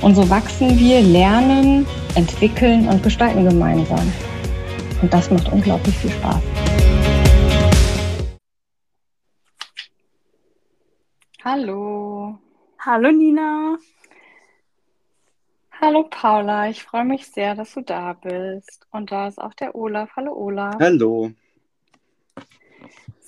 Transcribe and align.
Und 0.00 0.14
so 0.14 0.30
wachsen 0.30 0.78
wir, 0.78 1.00
lernen, 1.00 1.84
entwickeln 2.14 2.88
und 2.88 3.02
gestalten 3.02 3.44
gemeinsam. 3.44 4.12
Und 5.02 5.12
das 5.12 5.28
macht 5.30 5.52
unglaublich 5.52 5.96
viel 5.96 6.10
Spaß. 6.10 6.40
Hallo. 11.44 12.38
Hallo 12.78 13.10
Nina. 13.10 13.76
Hallo 15.80 16.04
Paula, 16.10 16.68
ich 16.68 16.82
freue 16.82 17.04
mich 17.04 17.26
sehr, 17.26 17.54
dass 17.54 17.74
du 17.74 17.80
da 17.80 18.12
bist. 18.12 18.86
Und 18.90 19.10
da 19.10 19.26
ist 19.28 19.40
auch 19.40 19.54
der 19.54 19.74
Olaf. 19.74 20.10
Hallo 20.16 20.32
Olaf. 20.32 20.76
Hallo. 20.80 21.32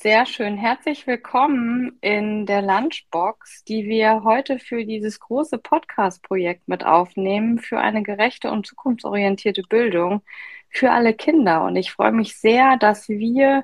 Sehr 0.03 0.25
schön. 0.25 0.57
Herzlich 0.57 1.07
willkommen 1.07 1.99
in 2.01 2.47
der 2.47 2.63
Lunchbox, 2.63 3.65
die 3.65 3.85
wir 3.85 4.25
heute 4.25 4.59
für 4.59 4.87
dieses 4.87 5.21
große 5.21 5.59
Podcast-Projekt 5.59 6.69
mit 6.69 6.87
aufnehmen, 6.87 7.59
für 7.59 7.79
eine 7.79 8.03
gerechte 8.03 8.51
und 8.51 8.67
zukunftsorientierte 8.67 9.63
Bildung 9.63 10.23
für 10.71 10.91
alle 10.91 11.13
Kinder. 11.13 11.65
Und 11.65 11.77
ich 11.77 11.93
freue 11.93 12.13
mich 12.13 12.39
sehr, 12.39 12.79
dass 12.79 13.11
wir 13.11 13.63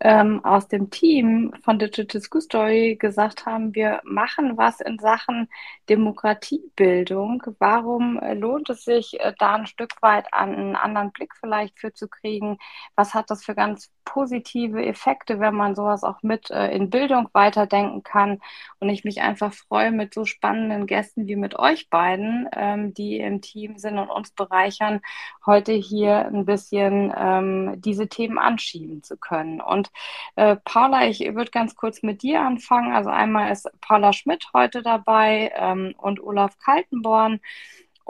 ähm, 0.00 0.44
aus 0.44 0.68
dem 0.68 0.90
Team 0.90 1.52
von 1.62 1.78
Digital 1.78 2.20
School 2.20 2.40
Story 2.40 2.96
gesagt 2.96 3.46
haben, 3.46 3.74
wir 3.74 4.00
machen 4.04 4.56
was 4.56 4.80
in 4.80 4.98
Sachen 4.98 5.48
Demokratiebildung. 5.88 7.42
Warum 7.58 8.18
äh, 8.18 8.34
lohnt 8.34 8.70
es 8.70 8.84
sich, 8.84 9.20
äh, 9.20 9.34
da 9.38 9.56
ein 9.56 9.66
Stück 9.66 9.92
weit 10.02 10.32
einen 10.32 10.76
anderen 10.76 11.12
Blick 11.12 11.34
vielleicht 11.36 11.78
für 11.78 11.92
zu 11.92 12.08
kriegen? 12.08 12.58
Was 12.96 13.14
hat 13.14 13.30
das 13.30 13.44
für 13.44 13.54
ganz 13.54 13.90
positive 14.04 14.84
Effekte, 14.84 15.40
wenn 15.40 15.54
man 15.54 15.74
sowas 15.74 16.04
auch 16.04 16.22
mit 16.22 16.50
äh, 16.50 16.68
in 16.74 16.90
Bildung 16.90 17.28
weiterdenken 17.32 18.02
kann? 18.02 18.40
Und 18.78 18.88
ich 18.88 19.04
mich 19.04 19.20
einfach 19.20 19.52
freue 19.52 19.90
mit 19.92 20.14
so 20.14 20.24
spannenden 20.24 20.86
Gästen 20.86 21.26
wie 21.26 21.36
mit 21.36 21.58
euch 21.58 21.90
beiden, 21.90 22.48
ähm, 22.52 22.94
die 22.94 23.18
im 23.18 23.40
Team 23.40 23.78
sind 23.78 23.98
und 23.98 24.10
uns 24.10 24.30
bereichern, 24.30 25.00
heute 25.46 25.72
hier 25.72 26.26
ein 26.26 26.44
bisschen 26.44 27.12
ähm, 27.16 27.80
diese 27.80 28.08
Themen 28.08 28.38
anschieben 28.38 29.02
zu 29.02 29.16
können. 29.16 29.60
Und 29.60 29.90
äh, 30.36 30.56
Paula, 30.64 31.06
ich 31.06 31.20
würde 31.20 31.50
ganz 31.50 31.76
kurz 31.76 32.02
mit 32.02 32.22
dir 32.22 32.40
anfangen. 32.42 32.92
Also 32.92 33.10
einmal 33.10 33.52
ist 33.52 33.68
Paula 33.80 34.12
Schmidt 34.12 34.48
heute 34.54 34.82
dabei 34.82 35.52
ähm, 35.56 35.94
und 35.98 36.20
Olaf 36.20 36.58
Kaltenborn. 36.58 37.40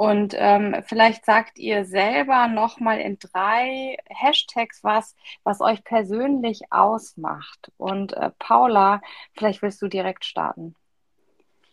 Und 0.01 0.35
ähm, 0.39 0.77
vielleicht 0.87 1.27
sagt 1.27 1.59
ihr 1.59 1.85
selber 1.85 2.49
nochmal 2.49 3.01
in 3.01 3.19
drei 3.19 3.99
Hashtags 4.09 4.83
was, 4.83 5.15
was 5.45 5.61
euch 5.61 5.85
persönlich 5.85 6.63
ausmacht. 6.71 7.71
Und 7.77 8.15
äh, 8.15 8.31
Paula, 8.39 9.03
vielleicht 9.35 9.61
willst 9.61 9.83
du 9.83 9.89
direkt 9.89 10.25
starten. 10.25 10.75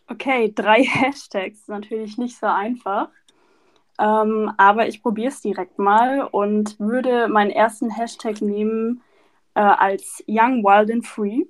Okay, 0.08 0.52
drei 0.54 0.82
Hashtags, 0.84 1.68
natürlich 1.68 2.18
nicht 2.18 2.38
so 2.38 2.48
einfach. 2.48 3.08
Ähm, 3.98 4.52
aber 4.58 4.88
ich 4.88 5.02
probiere 5.02 5.28
es 5.28 5.40
direkt 5.40 5.78
mal 5.78 6.20
und 6.20 6.78
würde 6.78 7.28
meinen 7.28 7.50
ersten 7.50 7.88
Hashtag 7.88 8.42
nehmen, 8.42 9.02
äh, 9.54 9.60
als 9.60 10.22
Young, 10.28 10.62
Wild 10.62 10.90
and 10.90 11.06
Free, 11.06 11.46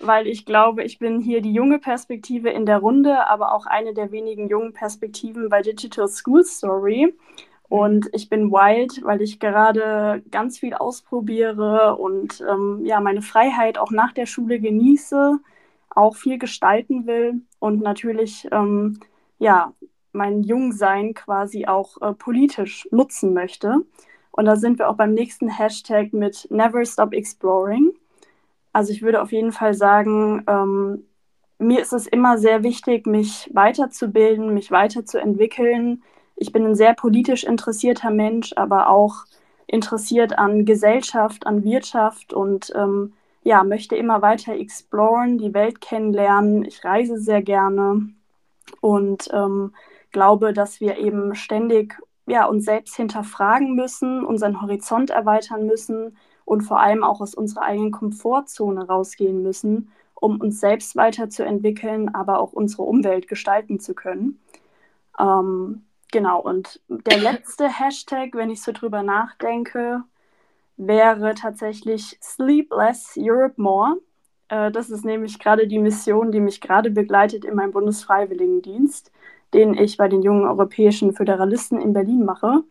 weil 0.00 0.26
ich 0.26 0.44
glaube, 0.44 0.84
ich 0.84 0.98
bin 0.98 1.20
hier 1.20 1.40
die 1.40 1.52
junge 1.52 1.78
Perspektive 1.78 2.50
in 2.50 2.66
der 2.66 2.78
Runde, 2.78 3.26
aber 3.28 3.52
auch 3.52 3.66
eine 3.66 3.94
der 3.94 4.12
wenigen 4.12 4.48
jungen 4.48 4.72
Perspektiven 4.72 5.48
bei 5.48 5.62
Digital 5.62 6.08
School 6.08 6.44
Story. 6.44 7.14
Und 7.68 8.08
ich 8.12 8.28
bin 8.28 8.52
wild, 8.52 9.04
weil 9.04 9.22
ich 9.22 9.40
gerade 9.40 10.22
ganz 10.30 10.58
viel 10.58 10.74
ausprobiere 10.74 11.96
und 11.96 12.40
ähm, 12.48 12.82
ja, 12.84 13.00
meine 13.00 13.22
Freiheit 13.22 13.78
auch 13.78 13.90
nach 13.90 14.12
der 14.12 14.26
Schule 14.26 14.60
genieße, 14.60 15.38
auch 15.90 16.14
viel 16.14 16.38
gestalten 16.38 17.06
will 17.06 17.42
und 17.58 17.82
natürlich 17.82 18.46
ähm, 18.52 19.00
ja, 19.38 19.72
mein 20.12 20.42
Jungsein 20.42 21.14
quasi 21.14 21.66
auch 21.66 22.00
äh, 22.00 22.12
politisch 22.14 22.88
nutzen 22.92 23.34
möchte. 23.34 23.80
Und 24.30 24.44
da 24.44 24.56
sind 24.56 24.78
wir 24.78 24.88
auch 24.88 24.96
beim 24.96 25.14
nächsten 25.14 25.48
Hashtag 25.48 26.12
mit 26.12 26.46
Never 26.50 26.84
Stop 26.84 27.14
Exploring. 27.14 27.92
Also 28.76 28.92
ich 28.92 29.00
würde 29.00 29.22
auf 29.22 29.32
jeden 29.32 29.52
Fall 29.52 29.72
sagen, 29.72 30.44
ähm, 30.46 31.06
mir 31.58 31.80
ist 31.80 31.94
es 31.94 32.06
immer 32.06 32.36
sehr 32.36 32.62
wichtig, 32.62 33.06
mich 33.06 33.50
weiterzubilden, 33.54 34.52
mich 34.52 34.70
weiterzuentwickeln. 34.70 36.02
Ich 36.36 36.52
bin 36.52 36.66
ein 36.66 36.74
sehr 36.74 36.92
politisch 36.92 37.44
interessierter 37.44 38.10
Mensch, 38.10 38.52
aber 38.54 38.90
auch 38.90 39.24
interessiert 39.66 40.38
an 40.38 40.66
Gesellschaft, 40.66 41.46
an 41.46 41.64
Wirtschaft 41.64 42.34
und 42.34 42.70
ähm, 42.76 43.14
ja, 43.44 43.64
möchte 43.64 43.96
immer 43.96 44.20
weiter 44.20 44.52
exploren, 44.52 45.38
die 45.38 45.54
Welt 45.54 45.80
kennenlernen. 45.80 46.62
Ich 46.62 46.84
reise 46.84 47.18
sehr 47.18 47.40
gerne 47.40 48.10
und 48.82 49.30
ähm, 49.32 49.72
glaube, 50.12 50.52
dass 50.52 50.82
wir 50.82 50.98
eben 50.98 51.34
ständig 51.34 51.98
ja, 52.26 52.44
uns 52.44 52.66
selbst 52.66 52.94
hinterfragen 52.94 53.74
müssen, 53.74 54.22
unseren 54.22 54.60
Horizont 54.60 55.08
erweitern 55.08 55.64
müssen 55.64 56.18
und 56.46 56.62
vor 56.62 56.80
allem 56.80 57.04
auch 57.04 57.20
aus 57.20 57.34
unserer 57.34 57.62
eigenen 57.62 57.90
Komfortzone 57.90 58.86
rausgehen 58.86 59.42
müssen, 59.42 59.92
um 60.14 60.40
uns 60.40 60.60
selbst 60.60 60.96
weiterzuentwickeln, 60.96 62.14
aber 62.14 62.40
auch 62.40 62.54
unsere 62.54 62.84
Umwelt 62.84 63.28
gestalten 63.28 63.78
zu 63.80 63.92
können. 63.92 64.40
Ähm, 65.18 65.84
genau, 66.10 66.40
und 66.40 66.80
der 66.88 67.18
letzte 67.18 67.68
Hashtag, 67.80 68.30
wenn 68.32 68.48
ich 68.48 68.62
so 68.62 68.72
drüber 68.72 69.02
nachdenke, 69.02 70.02
wäre 70.78 71.34
tatsächlich 71.34 72.18
Sleep 72.22 72.72
Less, 72.72 73.14
Europe 73.18 73.60
More. 73.60 73.98
Äh, 74.48 74.70
das 74.70 74.88
ist 74.88 75.04
nämlich 75.04 75.38
gerade 75.38 75.66
die 75.66 75.78
Mission, 75.78 76.32
die 76.32 76.40
mich 76.40 76.62
gerade 76.62 76.90
begleitet 76.90 77.44
in 77.44 77.54
meinem 77.54 77.72
Bundesfreiwilligendienst 77.72 79.12
den 79.54 79.74
ich 79.74 79.96
bei 79.96 80.08
den 80.08 80.22
jungen 80.22 80.44
europäischen 80.44 81.12
Föderalisten 81.12 81.80
in 81.80 81.92
Berlin 81.92 82.24
mache. 82.24 82.62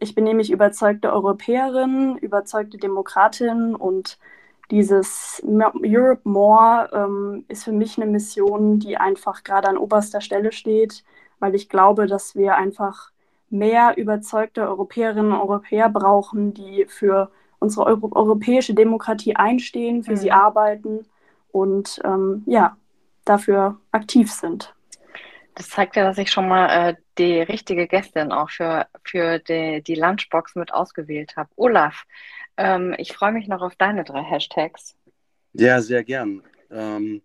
Ich 0.00 0.14
bin 0.14 0.24
nämlich 0.24 0.50
überzeugte 0.50 1.12
Europäerin, 1.12 2.16
überzeugte 2.16 2.78
Demokratin 2.78 3.74
und 3.74 4.18
dieses 4.70 5.42
Europe 5.44 6.22
More 6.24 6.88
ähm, 6.92 7.44
ist 7.48 7.64
für 7.64 7.72
mich 7.72 8.00
eine 8.00 8.10
Mission, 8.10 8.78
die 8.78 8.96
einfach 8.96 9.44
gerade 9.44 9.68
an 9.68 9.76
oberster 9.76 10.20
Stelle 10.20 10.52
steht, 10.52 11.04
weil 11.38 11.54
ich 11.54 11.68
glaube, 11.68 12.06
dass 12.06 12.34
wir 12.34 12.56
einfach 12.56 13.10
mehr 13.50 13.96
überzeugte 13.98 14.66
Europäerinnen 14.66 15.32
und 15.32 15.40
Europäer 15.40 15.88
brauchen, 15.88 16.54
die 16.54 16.86
für 16.88 17.30
unsere 17.58 17.84
Euro 17.84 18.10
europäische 18.12 18.74
Demokratie 18.74 19.36
einstehen, 19.36 20.02
für 20.02 20.12
mhm. 20.12 20.16
sie 20.16 20.32
arbeiten 20.32 21.06
und 21.52 22.00
ähm, 22.04 22.42
ja, 22.46 22.76
dafür 23.24 23.76
aktiv 23.92 24.32
sind. 24.32 24.74
Das 25.54 25.68
zeigt 25.68 25.96
ja, 25.96 26.04
dass 26.04 26.18
ich 26.18 26.30
schon 26.30 26.48
mal 26.48 26.90
äh, 26.90 26.94
die 27.18 27.40
richtige 27.40 27.86
Gästin 27.86 28.32
auch 28.32 28.50
für, 28.50 28.86
für 29.04 29.38
die, 29.38 29.82
die 29.82 29.94
Lunchbox 29.94 30.54
mit 30.54 30.72
ausgewählt 30.72 31.36
habe. 31.36 31.50
Olaf, 31.56 32.04
ähm, 32.56 32.94
ich 32.98 33.12
freue 33.12 33.32
mich 33.32 33.48
noch 33.48 33.62
auf 33.62 33.76
deine 33.76 34.04
drei 34.04 34.22
Hashtags. 34.22 34.96
Ja, 35.52 35.80
sehr 35.80 36.04
gern. 36.04 36.42
Ähm, 36.70 37.22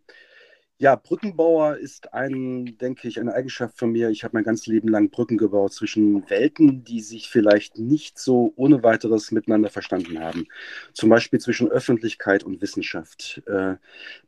ja, 0.78 0.98
Brückenbauer 0.98 1.78
ist 1.78 2.14
ein, 2.14 2.78
denke 2.78 3.08
ich, 3.08 3.18
eine 3.18 3.34
Eigenschaft 3.34 3.78
von 3.78 3.94
mir. 3.94 4.10
Ich 4.10 4.26
habe 4.26 4.36
mein 4.36 4.44
ganzes 4.44 4.68
Leben 4.68 4.90
lang 4.90 5.10
Brücken 5.10 5.38
gebaut 5.38 5.72
zwischen 5.72 6.30
Welten, 6.30 6.84
die 6.84 7.00
sich 7.00 7.30
vielleicht 7.30 7.78
nicht 7.78 8.20
so 8.20 8.52
ohne 8.58 8.84
weiteres 8.84 9.32
miteinander 9.32 9.70
verstanden 9.70 10.20
haben. 10.20 10.48
Zum 10.92 11.10
Beispiel 11.10 11.40
zwischen 11.40 11.70
Öffentlichkeit 11.70 12.44
und 12.44 12.62
Wissenschaft. 12.62 13.42
Äh, 13.48 13.76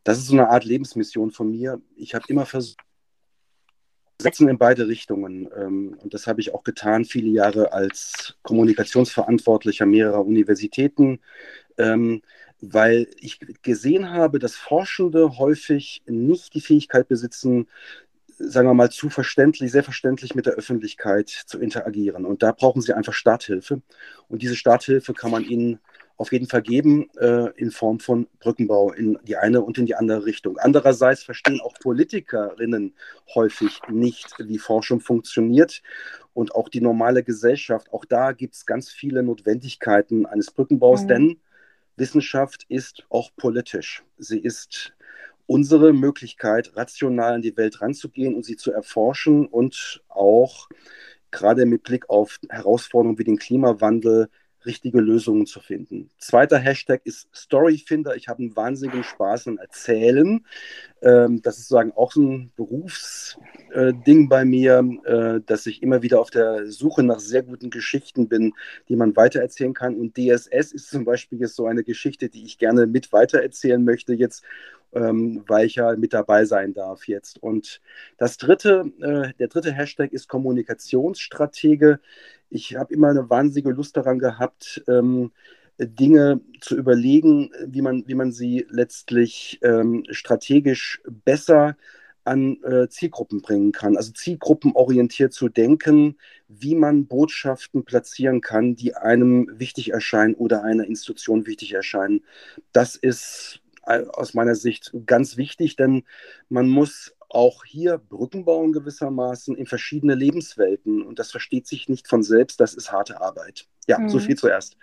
das 0.06 0.20
ist 0.20 0.28
so 0.28 0.36
eine 0.36 0.50
Art 0.50 0.64
Lebensmission 0.64 1.32
von 1.32 1.52
mir. 1.52 1.82
Ich 1.98 2.16
habe 2.16 2.24
immer 2.30 2.46
versucht, 2.46 2.80
setzen 4.22 4.48
in 4.48 4.58
beide 4.58 4.88
Richtungen. 4.88 5.50
Ähm, 5.56 5.98
und 6.02 6.14
das 6.14 6.28
habe 6.28 6.42
ich 6.42 6.54
auch 6.54 6.64
getan, 6.64 7.06
viele 7.06 7.30
Jahre 7.30 7.74
als 7.74 8.36
Kommunikationsverantwortlicher 8.44 9.86
mehrerer 9.86 10.26
Universitäten, 10.26 11.20
ähm, 11.78 12.22
weil 12.60 13.08
ich 13.20 13.40
gesehen 13.62 14.10
habe, 14.10 14.40
dass 14.40 14.56
Forschende 14.56 15.38
häufig 15.38 16.02
nicht 16.08 16.56
die 16.56 16.62
Fähigkeit 16.62 17.08
besitzen, 17.08 17.68
sagen 18.40 18.68
wir 18.68 18.74
mal, 18.74 18.92
zu 18.92 19.10
verständlich, 19.10 19.72
sehr 19.72 19.84
verständlich 19.84 20.36
mit 20.36 20.46
der 20.46 20.54
Öffentlichkeit 20.54 21.30
zu 21.30 21.60
interagieren. 21.60 22.26
Und 22.26 22.44
da 22.44 22.52
brauchen 22.52 22.82
sie 22.82 22.94
einfach 22.94 23.14
Starthilfe. 23.14 23.82
Und 24.28 24.42
diese 24.42 24.56
Starthilfe 24.56 25.14
kann 25.14 25.32
man 25.32 25.44
ihnen 25.44 25.80
auf 26.18 26.32
jeden 26.32 26.48
Fall 26.48 26.64
geben 26.64 27.10
äh, 27.20 27.52
in 27.56 27.72
Form 27.72 28.00
von 28.00 28.28
Brückenbau 28.40 28.92
in 28.92 29.20
die 29.24 29.38
eine 29.38 29.62
und 29.62 29.78
in 29.78 29.86
die 29.86 29.96
andere 29.96 30.26
Richtung. 30.26 30.58
Andererseits 30.58 31.24
verstehen 31.24 31.62
auch 31.62 31.76
Politikerinnen 31.80 32.96
häufig 33.36 33.80
nicht, 33.90 34.34
wie 34.40 34.58
Forschung 34.58 35.00
funktioniert 35.00 35.84
und 36.34 36.56
auch 36.56 36.70
die 36.70 36.82
normale 36.82 37.24
Gesellschaft. 37.24 37.94
Auch 37.94 38.04
da 38.04 38.32
gibt 38.32 38.56
es 38.56 38.66
ganz 38.66 38.90
viele 38.90 39.22
Notwendigkeiten 39.22 40.26
eines 40.26 40.52
Brückenbaus, 40.52 41.04
mhm. 41.04 41.08
denn 41.08 41.40
Wissenschaft 41.98 42.66
ist 42.68 43.06
auch 43.10 43.30
politisch. 43.36 44.04
Sie 44.18 44.40
ist 44.40 44.94
unsere 45.46 45.94
Möglichkeit, 45.94 46.76
rational 46.76 47.36
in 47.36 47.42
die 47.42 47.58
Welt 47.58 47.82
ranzugehen 47.82 48.36
und 48.36 48.44
sie 48.44 48.58
zu 48.58 48.72
erforschen 48.72 49.46
und 49.46 50.04
auch 50.10 50.68
gerade 51.32 51.66
mit 51.66 51.84
Blick 51.84 52.10
auf 52.10 52.40
Herausforderungen 52.50 53.20
wie 53.20 53.24
den 53.24 53.38
Klimawandel 53.38 54.30
richtige 54.66 55.00
Lösungen 55.00 55.46
zu 55.46 55.60
finden. 55.60 56.10
Zweiter 56.18 56.58
Hashtag 56.58 57.02
ist 57.06 57.30
Storyfinder. 57.34 58.16
Ich 58.16 58.28
habe 58.28 58.40
einen 58.40 58.56
wahnsinnigen 58.56 59.04
Spaß 59.04 59.48
am 59.48 59.58
Erzählen. 59.58 60.46
Ähm, 61.02 61.42
das 61.42 61.58
ist 61.58 61.68
sozusagen 61.68 61.92
auch 61.94 62.12
so 62.12 62.22
ein 62.22 62.52
Berufsding 62.56 64.24
äh, 64.24 64.28
bei 64.28 64.46
mir, 64.46 64.84
äh, 65.06 65.42
dass 65.46 65.66
ich 65.68 65.84
immer 65.84 66.02
wieder 66.02 66.20
auf 66.20 66.30
der 66.30 66.72
Suche 66.72 67.04
nach 67.04 67.20
sehr 67.20 67.44
guten 67.44 67.70
Geschichten 67.70 68.28
bin, 68.28 68.54
die 68.90 68.96
man 68.96 69.16
weitererzählen 69.16 69.74
kann. 69.74 69.96
Und 69.96 70.18
DSS 70.18 70.72
ist 70.72 70.90
zum 70.90 71.06
Beispiel 71.06 71.40
jetzt 71.40 71.56
so 71.56 71.68
eine 71.68 71.84
Geschichte, 71.84 72.30
die 72.30 72.44
ich 72.44 72.58
gerne 72.58 72.88
mit 72.88 73.14
weitererzählen 73.14 73.84
möchte 73.84 74.14
jetzt 74.14 74.44
ähm, 74.94 75.44
weil 75.48 75.66
ich 75.66 75.76
ja 75.76 75.96
mit 75.96 76.14
dabei 76.14 76.46
sein 76.46 76.74
darf 76.74 77.08
jetzt. 77.08 77.42
Und 77.42 77.82
das 78.18 78.38
dritte, 78.38 78.92
äh, 79.02 79.34
der 79.40 79.48
dritte 79.48 79.72
Hashtag 79.72 80.14
ist 80.14 80.28
Kommunikationsstratege. 80.28 82.00
Ich 82.50 82.76
habe 82.76 82.94
immer 82.94 83.10
eine 83.10 83.30
wahnsinnige 83.30 83.72
Lust 83.72 83.98
daran 83.98 84.20
gehabt, 84.20 84.84
ähm, 84.88 85.32
Dinge 85.80 86.42
zu 86.62 86.76
überlegen, 86.76 87.52
wie 87.66 87.82
man, 87.82 88.04
wie 88.08 88.16
man 88.16 88.32
sie 88.32 88.66
letztlich 88.70 89.60
ähm, 89.62 90.04
strategisch 90.10 91.02
besser 91.26 91.76
an 92.24 92.62
äh, 92.64 92.90
Zielgruppen 92.90 93.42
bringen 93.42 93.72
kann. 93.72 93.96
Also 93.96 94.12
zielgruppenorientiert 94.12 95.34
zu 95.34 95.50
denken, 95.50 96.18
wie 96.48 96.76
man 96.76 97.08
Botschaften 97.08 97.86
platzieren 97.86 98.42
kann, 98.42 98.76
die 98.76 98.96
einem 98.96 99.50
wichtig 99.54 99.94
erscheinen 99.94 100.36
oder 100.36 100.64
einer 100.64 100.86
Institution 100.86 101.46
wichtig 101.46 101.74
erscheinen. 101.74 102.24
Das 102.74 102.96
ist 102.98 103.62
aus 103.84 104.34
meiner 104.34 104.56
Sicht 104.56 104.92
ganz 105.06 105.38
wichtig, 105.38 105.78
denn 105.78 106.04
man 106.50 106.68
muss 106.68 107.16
auch 107.30 107.64
hier 107.64 107.98
Brücken 107.98 108.44
bauen 108.44 108.74
gewissermaßen 108.74 109.56
in 109.56 109.66
verschiedene 109.66 110.14
Lebenswelten. 110.16 111.02
Und 111.02 111.20
das 111.20 111.32
versteht 111.32 111.68
sich 111.68 111.88
nicht 111.88 112.08
von 112.08 112.24
selbst, 112.24 112.60
das 112.60 112.74
ist 112.74 112.92
harte 112.92 113.22
Arbeit. 113.22 113.68
Ja, 113.88 114.00
mhm. 114.00 114.10
so 114.10 114.20
viel 114.20 114.36
zuerst. 114.36 114.76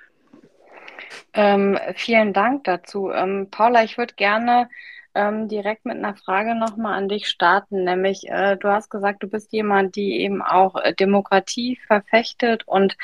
Ähm, 1.33 1.79
vielen 1.97 2.33
Dank 2.33 2.65
dazu. 2.65 3.11
Ähm, 3.11 3.49
Paula, 3.51 3.85
ich 3.85 3.99
würde 3.99 4.15
gerne 4.15 4.69
ähm, 5.15 5.49
direkt 5.49 5.85
mit 5.85 5.97
einer 5.97 6.17
Frage 6.17 6.55
nochmal 6.55 6.95
an 6.99 7.09
dich 7.09 7.29
starten, 7.29 7.85
nämlich 7.85 8.29
äh, 8.29 8.57
du 8.57 8.69
hast 8.69 8.91
gesagt, 8.91 9.23
du 9.23 9.29
bist 9.29 9.53
jemand, 9.53 9.97
die 9.97 10.21
eben 10.21 10.43
auch 10.43 10.77
äh, 10.77 10.93
Demokratie 10.95 11.77
verfechtet 11.87 12.67
und 12.67 12.97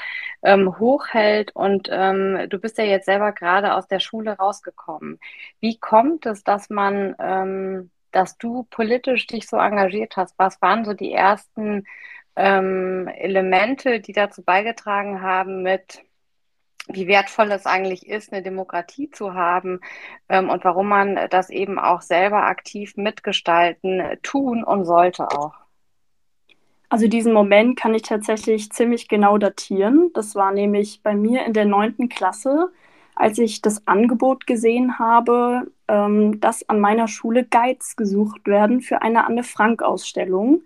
ähm, 0.42 0.78
hochhält 0.78 1.54
und 1.54 1.88
ähm, 1.90 2.48
du 2.48 2.58
bist 2.58 2.78
ja 2.78 2.84
jetzt 2.84 3.06
selber 3.06 3.32
gerade 3.32 3.75
aus 3.75 3.87
der 3.87 4.00
Schule 4.00 4.32
rausgekommen. 4.32 5.20
Wie 5.60 5.78
kommt 5.78 6.26
es, 6.26 6.43
dass 6.44 6.69
man, 6.70 7.14
ähm, 7.20 7.90
dass 8.12 8.36
du 8.38 8.64
politisch 8.70 9.26
dich 9.26 9.48
so 9.48 9.56
engagiert 9.58 10.16
hast? 10.16 10.34
Was 10.38 10.60
waren 10.62 10.84
so 10.84 10.94
die 10.94 11.12
ersten 11.12 11.84
ähm, 12.36 13.08
Elemente, 13.08 14.00
die 14.00 14.12
dazu 14.12 14.43
beigetragen 14.43 15.22
haben 15.22 15.62
mit 15.62 16.02
wie 16.92 17.06
wertvoll 17.06 17.50
es 17.52 17.66
eigentlich 17.66 18.08
ist, 18.08 18.32
eine 18.32 18.42
Demokratie 18.42 19.10
zu 19.10 19.34
haben 19.34 19.81
ähm, 20.28 20.48
und 20.48 20.64
warum 20.64 20.88
man 20.88 21.19
das 21.31 21.50
eben 21.50 21.78
auch 21.78 22.02
selber 22.02 22.44
aktiv 22.44 22.96
mitgestalten 22.96 24.02
tun 24.22 24.64
und 24.64 24.84
sollte 24.84 25.31
auch. 25.31 25.54
Also 26.90 27.06
diesen 27.06 27.32
Moment 27.32 27.78
kann 27.78 27.94
ich 27.94 28.02
tatsächlich 28.02 28.70
ziemlich 28.72 29.06
genau 29.06 29.38
datieren. 29.38 30.10
Das 30.12 30.34
war 30.34 30.52
nämlich 30.52 31.02
bei 31.04 31.14
mir 31.14 31.44
in 31.46 31.52
der 31.52 31.64
neunten 31.64 32.08
Klasse, 32.08 32.72
als 33.14 33.38
ich 33.38 33.62
das 33.62 33.86
Angebot 33.86 34.46
gesehen 34.46 34.98
habe, 34.98 35.70
ähm, 35.86 36.40
dass 36.40 36.69
an 36.69 36.81
meiner 36.81 37.06
Schule 37.06 37.44
Guides 37.44 37.94
gesucht 37.94 38.46
werden 38.46 38.81
für 38.81 39.02
eine 39.02 39.25
Anne 39.25 39.44
Frank-Ausstellung, 39.44 40.62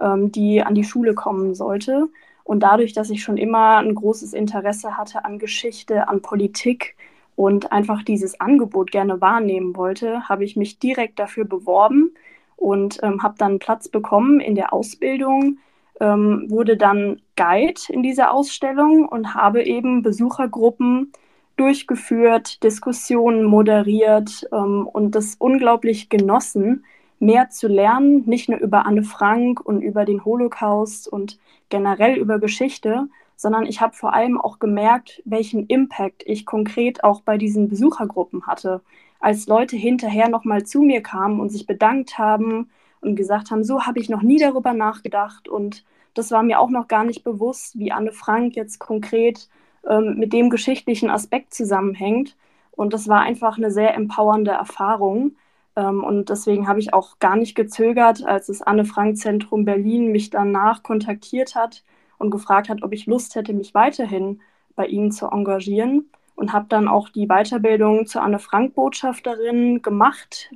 ähm, 0.00 0.32
die 0.32 0.62
an 0.62 0.74
die 0.74 0.84
Schule 0.84 1.14
kommen 1.14 1.54
sollte. 1.54 2.08
Und 2.48 2.60
dadurch, 2.60 2.94
dass 2.94 3.10
ich 3.10 3.22
schon 3.22 3.36
immer 3.36 3.76
ein 3.76 3.94
großes 3.94 4.32
Interesse 4.32 4.96
hatte 4.96 5.26
an 5.26 5.38
Geschichte, 5.38 6.08
an 6.08 6.22
Politik 6.22 6.96
und 7.36 7.72
einfach 7.72 8.02
dieses 8.02 8.40
Angebot 8.40 8.90
gerne 8.90 9.20
wahrnehmen 9.20 9.76
wollte, 9.76 10.26
habe 10.30 10.44
ich 10.44 10.56
mich 10.56 10.78
direkt 10.78 11.18
dafür 11.18 11.44
beworben 11.44 12.14
und 12.56 13.00
ähm, 13.02 13.22
habe 13.22 13.34
dann 13.36 13.58
Platz 13.58 13.90
bekommen 13.90 14.40
in 14.40 14.54
der 14.54 14.72
Ausbildung, 14.72 15.58
ähm, 16.00 16.46
wurde 16.48 16.78
dann 16.78 17.20
Guide 17.36 17.82
in 17.90 18.02
dieser 18.02 18.32
Ausstellung 18.32 19.06
und 19.06 19.34
habe 19.34 19.62
eben 19.62 20.00
Besuchergruppen 20.00 21.12
durchgeführt, 21.58 22.62
Diskussionen 22.62 23.44
moderiert 23.44 24.48
ähm, 24.54 24.88
und 24.90 25.14
das 25.14 25.34
unglaublich 25.38 26.08
genossen, 26.08 26.86
mehr 27.18 27.50
zu 27.50 27.68
lernen, 27.68 28.24
nicht 28.26 28.48
nur 28.48 28.58
über 28.58 28.86
Anne 28.86 29.02
Frank 29.02 29.60
und 29.60 29.82
über 29.82 30.04
den 30.04 30.24
Holocaust 30.24 31.08
und 31.08 31.38
generell 31.68 32.16
über 32.16 32.38
Geschichte, 32.38 33.08
sondern 33.36 33.66
ich 33.66 33.80
habe 33.80 33.94
vor 33.94 34.14
allem 34.14 34.40
auch 34.40 34.58
gemerkt, 34.58 35.22
welchen 35.24 35.66
Impact 35.66 36.22
ich 36.26 36.46
konkret 36.46 37.04
auch 37.04 37.20
bei 37.22 37.38
diesen 37.38 37.68
Besuchergruppen 37.68 38.46
hatte. 38.46 38.80
Als 39.20 39.46
Leute 39.46 39.76
hinterher 39.76 40.28
nochmal 40.28 40.64
zu 40.64 40.82
mir 40.82 41.02
kamen 41.02 41.40
und 41.40 41.50
sich 41.50 41.66
bedankt 41.66 42.18
haben 42.18 42.70
und 43.00 43.16
gesagt 43.16 43.50
haben, 43.50 43.64
so 43.64 43.86
habe 43.86 44.00
ich 44.00 44.08
noch 44.08 44.22
nie 44.22 44.38
darüber 44.38 44.72
nachgedacht 44.72 45.48
und 45.48 45.84
das 46.14 46.32
war 46.32 46.42
mir 46.42 46.58
auch 46.58 46.70
noch 46.70 46.88
gar 46.88 47.04
nicht 47.04 47.22
bewusst, 47.22 47.78
wie 47.78 47.92
Anne 47.92 48.10
Frank 48.10 48.56
jetzt 48.56 48.80
konkret 48.80 49.48
ähm, 49.88 50.16
mit 50.18 50.32
dem 50.32 50.50
geschichtlichen 50.50 51.10
Aspekt 51.10 51.54
zusammenhängt. 51.54 52.36
Und 52.72 52.92
das 52.92 53.06
war 53.06 53.20
einfach 53.20 53.56
eine 53.56 53.70
sehr 53.70 53.94
empowernde 53.94 54.50
Erfahrung. 54.50 55.36
Ähm, 55.78 56.02
und 56.02 56.28
deswegen 56.28 56.66
habe 56.66 56.80
ich 56.80 56.92
auch 56.92 57.20
gar 57.20 57.36
nicht 57.36 57.54
gezögert, 57.54 58.24
als 58.26 58.48
das 58.48 58.62
Anne-Frank-Zentrum 58.62 59.64
Berlin 59.64 60.10
mich 60.10 60.30
danach 60.30 60.82
kontaktiert 60.82 61.54
hat 61.54 61.84
und 62.18 62.30
gefragt 62.30 62.68
hat, 62.68 62.82
ob 62.82 62.92
ich 62.92 63.06
Lust 63.06 63.36
hätte, 63.36 63.52
mich 63.52 63.74
weiterhin 63.74 64.40
bei 64.74 64.86
ihnen 64.86 65.12
zu 65.12 65.28
engagieren. 65.28 66.10
Und 66.34 66.52
habe 66.52 66.66
dann 66.68 66.86
auch 66.86 67.08
die 67.08 67.26
Weiterbildung 67.26 68.06
zur 68.06 68.22
Anne-Frank-Botschafterin 68.22 69.82
gemacht 69.82 70.52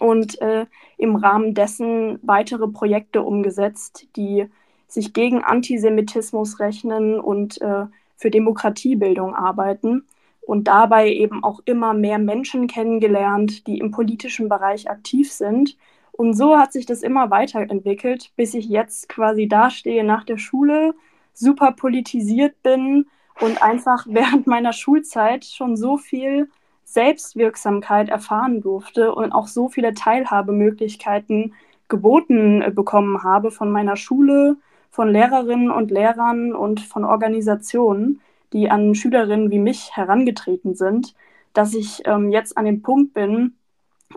und 0.00 0.40
äh, 0.40 0.66
im 0.98 1.14
Rahmen 1.14 1.54
dessen 1.54 2.18
weitere 2.22 2.66
Projekte 2.66 3.22
umgesetzt, 3.22 4.08
die 4.16 4.46
sich 4.88 5.12
gegen 5.12 5.44
Antisemitismus 5.44 6.58
rechnen 6.58 7.20
und 7.20 7.60
äh, 7.60 7.86
für 8.16 8.30
Demokratiebildung 8.30 9.36
arbeiten 9.36 10.04
und 10.46 10.64
dabei 10.68 11.10
eben 11.10 11.42
auch 11.42 11.60
immer 11.64 11.94
mehr 11.94 12.18
Menschen 12.18 12.66
kennengelernt, 12.66 13.66
die 13.66 13.78
im 13.78 13.90
politischen 13.90 14.48
Bereich 14.48 14.90
aktiv 14.90 15.32
sind. 15.32 15.76
Und 16.12 16.34
so 16.34 16.58
hat 16.58 16.72
sich 16.72 16.86
das 16.86 17.02
immer 17.02 17.30
weiterentwickelt, 17.30 18.32
bis 18.36 18.54
ich 18.54 18.68
jetzt 18.68 19.08
quasi 19.08 19.48
dastehe 19.48 20.04
nach 20.04 20.24
der 20.24 20.38
Schule, 20.38 20.94
super 21.32 21.72
politisiert 21.72 22.62
bin 22.62 23.06
und 23.40 23.62
einfach 23.62 24.06
während 24.08 24.46
meiner 24.46 24.72
Schulzeit 24.72 25.44
schon 25.44 25.76
so 25.76 25.96
viel 25.96 26.48
Selbstwirksamkeit 26.84 28.08
erfahren 28.08 28.60
durfte 28.60 29.14
und 29.14 29.32
auch 29.32 29.48
so 29.48 29.68
viele 29.68 29.94
Teilhabemöglichkeiten 29.94 31.54
geboten 31.88 32.62
äh, 32.62 32.70
bekommen 32.70 33.22
habe 33.22 33.50
von 33.50 33.70
meiner 33.70 33.96
Schule, 33.96 34.56
von 34.90 35.08
Lehrerinnen 35.08 35.70
und 35.70 35.90
Lehrern 35.90 36.52
und 36.52 36.80
von 36.80 37.04
Organisationen, 37.04 38.20
die 38.54 38.70
an 38.70 38.94
Schülerinnen 38.94 39.50
wie 39.50 39.58
mich 39.58 39.94
herangetreten 39.94 40.74
sind, 40.74 41.14
dass 41.52 41.74
ich 41.74 42.02
ähm, 42.06 42.30
jetzt 42.30 42.56
an 42.56 42.64
dem 42.64 42.80
Punkt 42.80 43.12
bin 43.12 43.56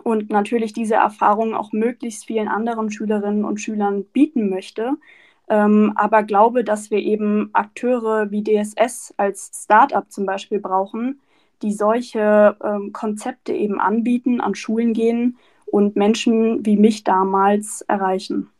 und 0.04 0.30
natürlich 0.30 0.72
diese 0.72 0.94
Erfahrung 0.94 1.54
auch 1.54 1.72
möglichst 1.72 2.24
vielen 2.24 2.48
anderen 2.48 2.90
Schülerinnen 2.90 3.44
und 3.44 3.60
Schülern 3.60 4.04
bieten 4.04 4.48
möchte. 4.48 4.94
Ähm, 5.48 5.92
aber 5.96 6.22
glaube, 6.22 6.64
dass 6.64 6.90
wir 6.90 6.98
eben 6.98 7.50
Akteure 7.52 8.30
wie 8.30 8.44
DSS 8.44 9.14
als 9.16 9.50
Startup 9.64 10.10
zum 10.10 10.24
Beispiel 10.24 10.60
brauchen, 10.60 11.20
die 11.62 11.72
solche 11.72 12.56
ähm, 12.62 12.92
Konzepte 12.92 13.52
eben 13.52 13.80
anbieten, 13.80 14.40
an 14.40 14.54
Schulen 14.54 14.92
gehen 14.92 15.38
und 15.66 15.96
Menschen 15.96 16.64
wie 16.64 16.76
mich 16.76 17.04
damals 17.04 17.82
erreichen. 17.82 18.50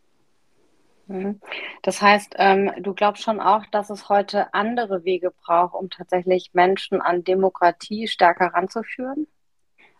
Mhm. 1.09 1.41
Das 1.83 2.01
heißt, 2.01 2.35
ähm, 2.39 2.71
du 2.81 2.95
glaubst 2.95 3.23
schon 3.23 3.41
auch, 3.41 3.65
dass 3.67 3.91
es 3.91 4.09
heute 4.09 4.53
andere 4.55 5.05
Wege 5.05 5.33
braucht, 5.43 5.75
um 5.75 5.91
tatsächlich 5.91 6.51
Menschen 6.53 7.01
an 7.01 7.25
Demokratie 7.25 8.07
stärker 8.07 8.49
ranzuführen? 8.49 9.27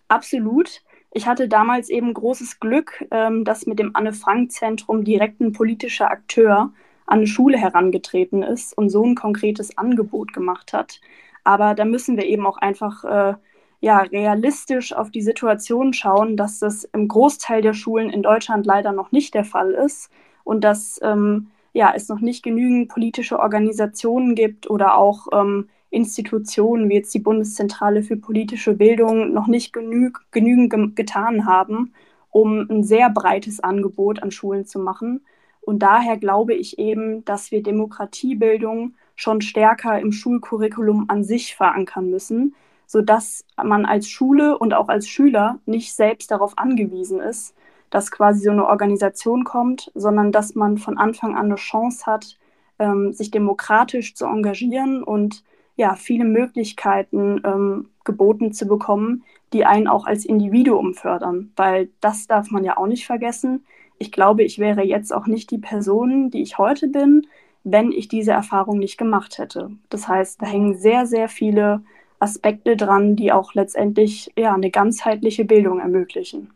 Absolut. 0.07 0.83
Ich 1.11 1.27
hatte 1.27 1.49
damals 1.49 1.89
eben 1.89 2.13
großes 2.13 2.61
Glück, 2.61 3.05
ähm, 3.11 3.45
dass 3.45 3.67
mit 3.67 3.79
dem 3.79 3.97
Anne-Frank-Zentrum 3.97 5.05
direkt 5.05 5.41
ein 5.41 5.53
politischer 5.53 6.11
Akteur 6.11 6.73
an 7.07 7.19
eine 7.19 7.27
Schule 7.27 7.57
herangetreten 7.57 8.43
ist 8.43 8.77
und 8.77 8.91
so 8.91 9.03
ein 9.05 9.15
konkretes 9.15 9.77
Angebot 9.79 10.35
gemacht 10.35 10.75
hat. 10.75 11.01
Aber 11.43 11.75
da 11.75 11.87
müssen 11.87 12.19
wir 12.19 12.27
eben 12.27 12.47
auch 12.47 12.59
einfach 12.59 13.05
äh, 13.05 13.35
ja, 13.81 14.01
realistisch 14.01 14.93
auf 14.93 15.11
die 15.11 15.23
Situation 15.23 15.95
schauen, 15.95 16.37
dass 16.37 16.59
das 16.59 16.85
im 16.85 17.09
Großteil 17.09 17.63
der 17.63 17.73
Schulen 17.73 18.11
in 18.11 18.23
Deutschland 18.23 18.67
leider 18.67 18.93
noch 18.93 19.13
nicht 19.13 19.33
der 19.33 19.45
Fall 19.45 19.71
ist 19.71 20.11
und 20.49 20.65
dass 20.65 20.99
ähm, 21.03 21.49
ja, 21.75 21.93
es 21.95 22.09
noch 22.09 22.21
nicht 22.21 22.43
genügend 22.43 22.89
politische 22.89 23.39
Organisationen 23.39 24.35
gibt 24.35 24.71
oder 24.71 24.97
auch 24.97 25.27
ähm, 25.31 25.69
Institutionen 25.91 26.89
wie 26.89 26.95
jetzt 26.95 27.13
die 27.13 27.19
Bundeszentrale 27.19 28.03
für 28.03 28.17
politische 28.17 28.73
Bildung 28.73 29.35
noch 29.35 29.47
nicht 29.47 29.75
genüg, 29.75 30.25
genügend 30.31 30.71
ge 30.71 30.89
getan 30.95 31.45
haben, 31.45 31.93
um 32.31 32.67
ein 32.71 32.83
sehr 32.83 33.11
breites 33.11 33.61
Angebot 33.61 34.23
an 34.23 34.31
Schulen 34.31 34.65
zu 34.65 34.79
machen. 34.79 35.21
Und 35.61 35.81
daher 35.81 36.17
glaube 36.17 36.55
ich 36.55 36.79
eben, 36.79 37.27
dass 37.27 37.51
wir 37.51 37.63
Demokratiebildung 37.63 38.95
schon 39.17 39.43
stärker 39.43 40.01
im 40.01 40.13
Schulcurriculum 40.13 41.05
an 41.09 41.25
sich 41.25 41.57
verankern 41.57 42.09
müssen, 42.09 42.55
sodass 42.87 43.45
man 43.63 43.85
als 43.85 44.09
Schule 44.09 44.57
und 44.57 44.73
auch 44.73 44.89
als 44.89 45.09
Schüler 45.09 45.59
nicht 45.67 45.93
selbst 45.93 46.31
darauf 46.31 46.57
angewiesen 46.57 47.21
ist, 47.21 47.55
dass 47.91 48.11
quasi 48.11 48.41
so 48.41 48.51
eine 48.51 48.67
Organisation 48.67 49.45
kommt, 49.45 49.91
sondern 49.95 50.33
dass 50.33 50.55
man 50.55 50.79
von 50.79 50.99
Anfang 50.99 51.37
an 51.37 51.47
eine 51.47 51.57
Chance 51.57 52.07
hat, 52.07 52.39
ähm, 52.79 53.13
sich 53.13 53.31
demokratisch 53.31 54.15
zu 54.15 54.27
engagieren 54.27 55.03
und 55.03 55.45
ja, 55.77 55.95
viele 55.95 56.25
Möglichkeiten 56.25 57.41
ähm, 57.45 57.89
geboten 58.05 58.53
zu 58.53 58.67
bekommen, 58.67 59.23
die 59.53 59.65
einen 59.65 59.87
auch 59.87 60.07
als 60.07 60.25
Individuum 60.25 60.95
fördern. 60.95 61.53
Weil 61.57 61.91
das 62.01 62.27
darf 62.27 62.51
man 62.51 62.65
ja 62.65 62.77
auch 62.77 62.87
nicht 62.87 63.07
vergessen. 63.07 63.65
Ich 63.99 64.11
glaube, 64.13 64.43
ich 64.43 64.59
wäre 64.59 64.83
jetzt 64.83 65.13
auch 65.13 65.27
nicht 65.27 65.51
die 65.51 65.59
Person, 65.59 66.31
die 66.31 66.43
ich 66.43 66.59
heute 66.59 66.89
bin, 66.89 67.27
wenn 67.65 67.93
ich 67.93 68.09
diese 68.09 68.33
Erfahrung 68.33 68.79
nicht 68.79 68.99
gemacht 68.99 69.39
hätte. 69.39 69.71
Das 69.89 70.09
heißt, 70.09 70.43
da 70.43 70.47
hängen 70.47 70.75
sehr, 70.75 71.07
sehr 71.07 71.29
viele 71.29 71.83
Aspekte 72.19 72.77
dran, 72.77 73.15
die 73.17 73.33
auch 73.33 73.55
letztendlich 73.55 74.33
ja, 74.37 74.55
eine 74.55 74.71
ganzheitliche 74.71 75.45
Bildung 75.45 75.81
ermöglichen. 75.81 76.51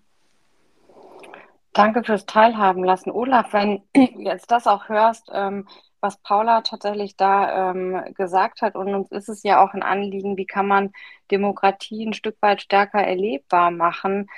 Danke 1.73 2.05
fürs 2.05 2.27
Teilhaben 2.27 2.85
lassen. 2.85 3.11
Olaf, 3.11 3.53
wenn 3.53 3.83
du 3.95 4.01
jetzt 4.23 4.51
das 4.51 4.67
auch 4.67 4.89
hörst, 4.89 5.31
ähm, 5.33 5.67
was 6.01 6.19
Paula 6.19 6.63
tatsächlich 6.63 7.17
da 7.17 7.71
ähm, 7.71 8.03
gesagt 8.15 8.61
hat, 8.63 8.75
und 8.75 8.95
uns 8.95 9.11
ist 9.13 9.29
es 9.29 9.43
ja 9.43 9.65
auch 9.65 9.73
ein 9.73 9.83
Anliegen, 9.83 10.37
wie 10.37 10.47
kann 10.47 10.67
man 10.67 10.93
Demokratie 11.31 12.05
ein 12.07 12.13
Stück 12.13 12.37
weit 12.43 12.61
stärker 12.63 13.01
erlebbar 13.01 13.71
machen. 13.71 14.29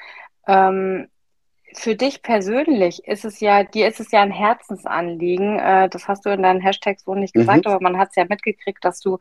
Ähm, 0.47 1.09
für 1.75 1.97
dich 1.97 2.23
persönlich 2.23 3.07
ist 3.07 3.25
es 3.25 3.41
ja, 3.41 3.65
dir 3.65 3.89
ist 3.89 4.01
es 4.01 4.11
ja 4.11 4.23
ein 4.23 4.31
Herzensanliegen. 4.31 5.59
Äh, 5.59 5.89
das 5.89 6.09
hast 6.09 6.25
du 6.25 6.31
in 6.31 6.43
deinen 6.43 6.61
Hashtags 6.61 7.05
so 7.05 7.15
nicht 7.15 7.35
gesagt, 7.35 7.67
mhm. 7.67 7.73
aber 7.73 7.83
man 7.83 7.99
hat 7.99 8.11
es 8.11 8.17
ja 8.17 8.25
mitgekriegt, 8.29 8.85
dass 8.85 9.01
du 9.01 9.19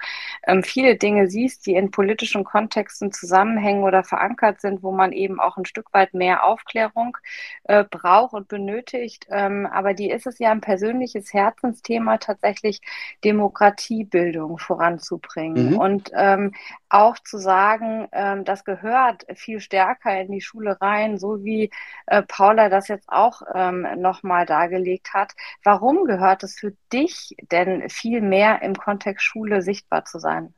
ähm, 0.48 0.64
viele 0.64 0.96
Dinge 0.96 1.30
siehst, 1.30 1.66
die 1.66 1.74
in 1.74 1.92
politischen 1.92 2.44
Kontexten 2.44 3.12
zusammenhängen 3.12 3.84
oder 3.84 4.04
verankert 4.04 4.62
sind, 4.62 4.84
wo 4.84 4.92
man 4.92 5.12
eben 5.12 5.40
auch 5.40 5.58
ein 5.58 5.66
Stück 5.66 5.94
weit 5.94 6.14
mehr 6.14 6.46
Aufklärung 6.46 7.18
äh, 7.64 7.84
braucht 7.84 8.34
und 8.34 8.48
benötigt. 8.48 9.28
Ähm, 9.30 9.68
aber 9.72 9.94
dir 9.94 10.16
ist 10.16 10.28
es 10.28 10.40
ja 10.40 10.52
ein 10.52 10.62
persönliches 10.62 11.34
Herzensthema, 11.34 12.18
tatsächlich 12.18 12.82
Demokratiebildung 13.24 14.60
voranzubringen 14.60 15.72
mhm. 15.72 15.78
und 15.78 16.12
ähm, 16.16 16.54
auch 16.94 17.18
zu 17.18 17.38
sagen, 17.38 18.08
ähm, 18.12 18.46
das 18.46 18.64
gehört 18.64 19.26
viel 19.36 19.60
stärker 19.60 20.22
in 20.22 20.32
die 20.32 20.42
Schule 20.42 20.80
rein, 20.80 21.18
so 21.18 21.44
wie 21.44 21.72
äh, 22.06 22.22
Paula 22.22 22.70
das 22.70 22.88
jetzt 22.88 23.10
auch 23.10 23.42
ähm, 23.54 23.88
nochmal 23.98 24.46
dargelegt 24.46 25.14
hat. 25.14 25.34
Warum 25.64 26.06
gehört 26.06 26.44
es 26.44 26.56
für 26.56 26.74
dich 26.92 27.36
denn 27.52 27.90
viel 27.90 28.22
mehr 28.22 28.62
im 28.62 28.76
Kontext 28.76 29.26
Schule 29.26 29.62
sichtbar 29.62 30.06
zu 30.06 30.20
sein? 30.20 30.54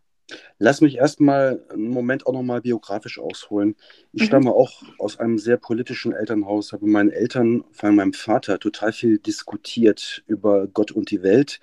Lass 0.58 0.82
mich 0.82 0.98
erstmal 0.98 1.64
einen 1.72 1.90
Moment 1.90 2.26
auch 2.26 2.34
nochmal 2.34 2.62
biografisch 2.62 3.20
ausholen. 3.20 3.76
Ich 4.12 4.24
mhm. 4.24 4.26
stamme 4.26 4.52
auch 4.52 4.84
aus 4.98 5.20
einem 5.20 5.38
sehr 5.38 5.58
politischen 5.58 6.14
Elternhaus, 6.14 6.74
habe 6.74 6.84
mit 6.86 6.94
meinen 6.94 7.12
Eltern, 7.12 7.64
vor 7.72 7.88
allem 7.88 7.96
meinem 7.96 8.14
Vater, 8.14 8.60
total 8.60 8.92
viel 8.92 9.20
diskutiert 9.20 10.24
über 10.28 10.68
Gott 10.68 10.92
und 10.92 11.12
die 11.12 11.22
Welt 11.24 11.60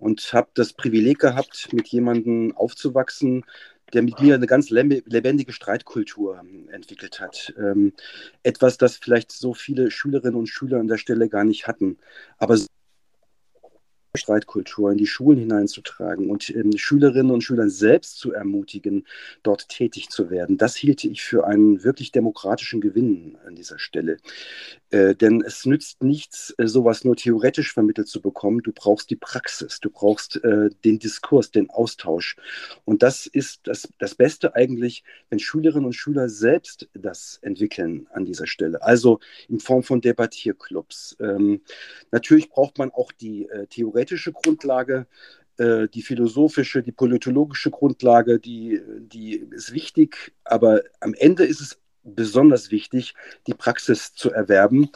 und 0.00 0.32
habe 0.32 0.48
das 0.54 0.72
Privileg 0.72 1.18
gehabt, 1.18 1.72
mit 1.72 1.88
jemandem 1.88 2.56
aufzuwachsen, 2.56 3.44
der 3.90 4.02
mit 4.02 4.20
mir 4.20 4.34
eine 4.34 4.46
ganz 4.46 4.70
lebendige 4.70 5.52
Streitkultur 5.52 6.42
entwickelt 6.70 7.20
hat. 7.20 7.54
Ähm, 7.58 7.92
etwas, 8.42 8.78
das 8.78 8.96
vielleicht 8.96 9.32
so 9.32 9.54
viele 9.54 9.90
Schülerinnen 9.90 10.36
und 10.36 10.48
Schüler 10.48 10.78
an 10.78 10.88
der 10.88 10.98
Stelle 10.98 11.28
gar 11.28 11.44
nicht 11.44 11.66
hatten. 11.66 11.98
Aber 12.38 12.58
Streitkultur 14.16 14.90
in 14.90 14.98
die 14.98 15.06
Schulen 15.06 15.38
hineinzutragen 15.38 16.30
und 16.30 16.50
ähm, 16.50 16.76
Schülerinnen 16.76 17.30
und 17.30 17.42
Schüler 17.42 17.68
selbst 17.68 18.18
zu 18.18 18.32
ermutigen, 18.32 19.06
dort 19.42 19.68
tätig 19.68 20.08
zu 20.08 20.30
werden. 20.30 20.58
Das 20.58 20.74
hielte 20.74 21.08
ich 21.08 21.22
für 21.22 21.46
einen 21.46 21.84
wirklich 21.84 22.10
demokratischen 22.10 22.80
Gewinn 22.80 23.38
an 23.46 23.54
dieser 23.54 23.78
Stelle. 23.78 24.18
Äh, 24.90 25.14
denn 25.14 25.42
es 25.46 25.64
nützt 25.64 26.02
nichts, 26.02 26.52
äh, 26.58 26.66
sowas 26.66 27.04
nur 27.04 27.14
theoretisch 27.14 27.72
vermittelt 27.72 28.08
zu 28.08 28.20
bekommen. 28.20 28.60
Du 28.62 28.72
brauchst 28.72 29.10
die 29.10 29.16
Praxis, 29.16 29.78
du 29.78 29.90
brauchst 29.90 30.42
äh, 30.42 30.70
den 30.84 30.98
Diskurs, 30.98 31.52
den 31.52 31.70
Austausch. 31.70 32.36
Und 32.84 33.04
das 33.04 33.26
ist 33.26 33.60
das, 33.68 33.88
das 33.98 34.16
Beste 34.16 34.56
eigentlich, 34.56 35.04
wenn 35.28 35.38
Schülerinnen 35.38 35.86
und 35.86 35.92
Schüler 35.92 36.28
selbst 36.28 36.88
das 36.94 37.38
entwickeln 37.42 38.08
an 38.12 38.24
dieser 38.24 38.48
Stelle. 38.48 38.82
Also 38.82 39.20
in 39.48 39.60
Form 39.60 39.84
von 39.84 40.00
Debattierclubs. 40.00 41.16
Ähm, 41.20 41.60
natürlich 42.10 42.48
braucht 42.50 42.78
man 42.78 42.90
auch 42.90 43.12
die 43.12 43.48
äh, 43.48 43.66
theoretische 44.00 44.32
Grundlage 44.32 45.06
äh, 45.58 45.88
die 45.88 46.02
philosophische, 46.02 46.82
die 46.82 46.92
politologische 46.92 47.70
Grundlage, 47.70 48.38
die, 48.38 48.80
die 48.98 49.36
ist 49.50 49.72
wichtig, 49.72 50.32
aber 50.44 50.82
am 51.00 51.14
Ende 51.14 51.44
ist 51.44 51.60
es 51.60 51.78
besonders 52.02 52.70
wichtig, 52.70 53.14
die 53.46 53.54
Praxis 53.54 54.14
zu 54.14 54.30
erwerben. 54.30 54.90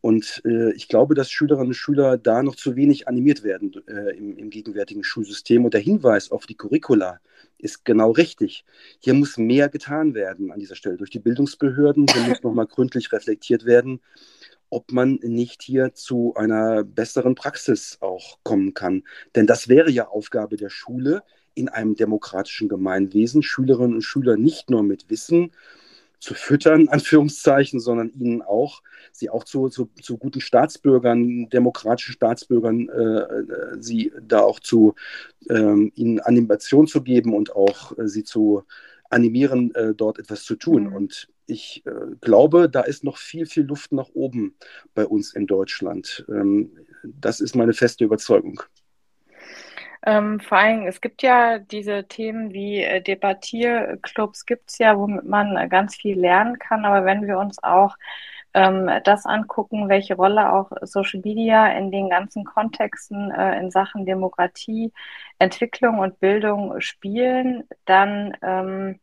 Und 0.00 0.42
äh, 0.44 0.72
ich 0.72 0.88
glaube, 0.88 1.14
dass 1.14 1.30
Schülerinnen 1.30 1.68
und 1.68 1.74
Schüler 1.74 2.18
da 2.18 2.42
noch 2.42 2.54
zu 2.54 2.76
wenig 2.76 3.08
animiert 3.08 3.42
werden 3.42 3.74
äh, 3.88 4.16
im, 4.16 4.36
im, 4.36 4.50
gegenwärtigen 4.50 5.02
Schulsystem. 5.02 5.64
Und 5.64 5.74
der 5.74 5.80
Hinweis 5.80 6.30
auf 6.30 6.46
die 6.46 6.54
Curricula 6.54 7.20
ist 7.58 7.84
genau 7.84 8.12
richtig. 8.12 8.64
Hier 9.00 9.14
muss 9.14 9.38
mehr 9.38 9.68
getan 9.68 10.14
werden 10.14 10.52
an 10.52 10.60
dieser 10.60 10.76
Stelle 10.76 10.96
durch 10.96 11.10
die 11.10 11.18
Bildungsbehörden. 11.18 12.06
Hier 12.12 12.28
muss 12.28 12.42
nochmal 12.44 12.66
gründlich 12.66 13.12
reflektiert 13.12 13.64
werden, 13.66 14.00
ob 14.70 14.92
man 14.92 15.18
nicht 15.22 15.62
hier 15.62 15.94
zu 15.94 16.34
einer 16.34 16.84
besseren 16.84 17.34
Praxis 17.34 17.98
auch 18.00 18.38
kommen 18.42 18.74
kann. 18.74 19.04
Denn 19.34 19.46
das 19.46 19.68
wäre 19.68 19.90
ja 19.90 20.08
Aufgabe 20.08 20.56
der 20.56 20.70
Schule 20.70 21.22
in 21.54 21.68
einem 21.68 21.94
demokratischen 21.96 22.68
Gemeinwesen, 22.68 23.42
Schülerinnen 23.42 23.94
und 23.94 24.02
Schüler 24.02 24.36
nicht 24.36 24.70
nur 24.70 24.82
mit 24.82 25.10
Wissen, 25.10 25.50
zu 26.20 26.34
füttern, 26.34 26.88
Anführungszeichen, 26.88 27.80
sondern 27.80 28.10
ihnen 28.10 28.42
auch, 28.42 28.82
sie 29.12 29.30
auch 29.30 29.44
zu, 29.44 29.68
zu, 29.68 29.88
zu 30.02 30.18
guten 30.18 30.40
Staatsbürgern, 30.40 31.48
demokratischen 31.48 32.12
Staatsbürgern, 32.12 32.88
äh, 32.88 33.20
äh, 33.20 33.76
sie 33.80 34.12
da 34.20 34.40
auch 34.40 34.60
zu, 34.60 34.94
ähm, 35.48 35.92
ihnen 35.94 36.20
Animation 36.20 36.86
zu 36.86 37.02
geben 37.02 37.34
und 37.34 37.54
auch 37.54 37.96
äh, 37.98 38.08
sie 38.08 38.24
zu 38.24 38.64
animieren, 39.10 39.74
äh, 39.74 39.94
dort 39.94 40.18
etwas 40.18 40.44
zu 40.44 40.56
tun. 40.56 40.84
Mhm. 40.84 40.92
Und 40.94 41.28
ich 41.48 41.82
äh, 41.86 41.90
glaube, 42.20 42.68
da 42.68 42.82
ist 42.82 43.02
noch 43.02 43.16
viel, 43.16 43.46
viel 43.46 43.64
Luft 43.64 43.92
nach 43.92 44.10
oben 44.14 44.54
bei 44.94 45.06
uns 45.06 45.34
in 45.34 45.46
Deutschland. 45.46 46.24
Ähm, 46.28 46.70
das 47.02 47.40
ist 47.40 47.56
meine 47.56 47.72
feste 47.72 48.04
Überzeugung. 48.04 48.62
Ähm, 50.06 50.38
vor 50.40 50.58
allem, 50.58 50.86
es 50.86 51.00
gibt 51.00 51.22
ja 51.22 51.58
diese 51.58 52.04
Themen 52.04 52.52
wie 52.52 52.82
äh, 52.82 53.02
Debattierclubs, 53.02 54.46
gibt 54.46 54.70
es 54.70 54.78
ja, 54.78 54.96
womit 54.96 55.24
man 55.24 55.56
äh, 55.56 55.68
ganz 55.68 55.96
viel 55.96 56.18
lernen 56.18 56.58
kann. 56.58 56.84
Aber 56.84 57.04
wenn 57.04 57.26
wir 57.26 57.38
uns 57.38 57.60
auch 57.62 57.96
ähm, 58.54 58.90
das 59.04 59.26
angucken, 59.26 59.88
welche 59.88 60.14
Rolle 60.14 60.52
auch 60.52 60.70
Social 60.82 61.20
Media 61.24 61.66
in 61.72 61.90
den 61.90 62.08
ganzen 62.10 62.44
Kontexten 62.44 63.30
äh, 63.30 63.58
in 63.58 63.70
Sachen 63.70 64.06
Demokratie, 64.06 64.92
Entwicklung 65.38 65.98
und 65.98 66.20
Bildung 66.20 66.80
spielen, 66.80 67.64
dann 67.84 68.36
ähm, 68.42 69.00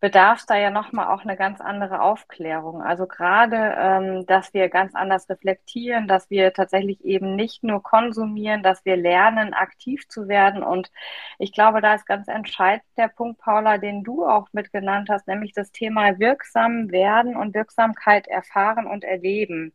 bedarf 0.00 0.40
es 0.40 0.46
da 0.46 0.56
ja 0.56 0.70
nochmal 0.70 1.08
auch 1.08 1.22
eine 1.22 1.36
ganz 1.36 1.60
andere 1.60 2.00
Aufklärung. 2.00 2.82
Also 2.82 3.06
gerade, 3.06 3.74
ähm, 3.78 4.26
dass 4.26 4.54
wir 4.54 4.70
ganz 4.70 4.94
anders 4.94 5.28
reflektieren, 5.28 6.08
dass 6.08 6.30
wir 6.30 6.52
tatsächlich 6.54 7.04
eben 7.04 7.36
nicht 7.36 7.62
nur 7.62 7.82
konsumieren, 7.82 8.62
dass 8.62 8.84
wir 8.86 8.96
lernen, 8.96 9.52
aktiv 9.52 10.08
zu 10.08 10.26
werden. 10.26 10.62
Und 10.62 10.90
ich 11.38 11.52
glaube, 11.52 11.82
da 11.82 11.94
ist 11.94 12.06
ganz 12.06 12.28
entscheidend 12.28 12.84
der 12.96 13.08
Punkt, 13.08 13.40
Paula, 13.40 13.76
den 13.78 14.02
du 14.02 14.24
auch 14.26 14.48
mitgenannt 14.52 15.10
hast, 15.10 15.28
nämlich 15.28 15.52
das 15.52 15.70
Thema 15.70 16.18
wirksam 16.18 16.90
werden 16.90 17.36
und 17.36 17.54
Wirksamkeit 17.54 18.26
erfahren 18.26 18.86
und 18.86 19.04
erleben. 19.04 19.74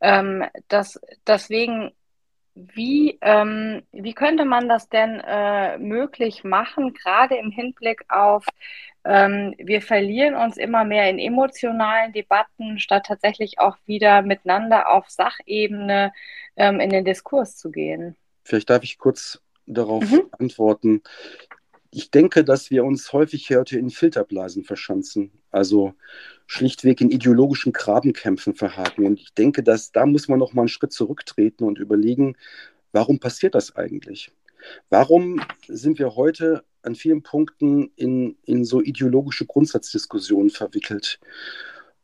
Ähm, 0.00 0.46
das, 0.68 0.98
deswegen 1.26 1.92
wie, 2.54 3.18
ähm, 3.22 3.82
wie 3.92 4.14
könnte 4.14 4.44
man 4.44 4.68
das 4.68 4.88
denn 4.88 5.20
äh, 5.20 5.78
möglich 5.78 6.44
machen, 6.44 6.92
gerade 6.92 7.36
im 7.36 7.50
Hinblick 7.50 8.04
auf, 8.08 8.44
ähm, 9.04 9.54
wir 9.58 9.82
verlieren 9.82 10.34
uns 10.34 10.56
immer 10.56 10.84
mehr 10.84 11.10
in 11.10 11.18
emotionalen 11.18 12.12
Debatten, 12.12 12.78
statt 12.78 13.06
tatsächlich 13.06 13.58
auch 13.58 13.76
wieder 13.86 14.22
miteinander 14.22 14.90
auf 14.92 15.08
Sachebene 15.08 16.12
ähm, 16.56 16.80
in 16.80 16.90
den 16.90 17.04
Diskurs 17.04 17.56
zu 17.56 17.70
gehen? 17.70 18.16
Vielleicht 18.44 18.70
darf 18.70 18.84
ich 18.84 18.98
kurz 18.98 19.40
darauf 19.66 20.08
mhm. 20.10 20.22
antworten. 20.38 21.02
Ich 21.90 22.10
denke, 22.10 22.44
dass 22.44 22.70
wir 22.70 22.84
uns 22.84 23.12
häufig 23.12 23.50
heute 23.50 23.78
in 23.78 23.90
Filterblasen 23.90 24.64
verschanzen, 24.64 25.30
also 25.50 25.94
schlichtweg 26.46 27.00
in 27.00 27.10
ideologischen 27.10 27.72
Grabenkämpfen 27.72 28.54
verhaken. 28.54 29.04
Und 29.04 29.20
ich 29.20 29.34
denke, 29.34 29.62
dass 29.62 29.92
da 29.92 30.06
muss 30.06 30.28
man 30.28 30.38
noch 30.38 30.54
mal 30.54 30.62
einen 30.62 30.68
Schritt 30.68 30.92
zurücktreten 30.92 31.64
und 31.64 31.78
überlegen, 31.78 32.36
warum 32.92 33.18
passiert 33.20 33.54
das 33.54 33.76
eigentlich? 33.76 34.32
Warum 34.88 35.42
sind 35.66 35.98
wir 35.98 36.14
heute 36.14 36.64
an 36.82 36.94
vielen 36.94 37.22
Punkten 37.22 37.90
in, 37.96 38.36
in 38.44 38.64
so 38.64 38.80
ideologische 38.80 39.46
Grundsatzdiskussionen 39.46 40.50
verwickelt? 40.50 41.20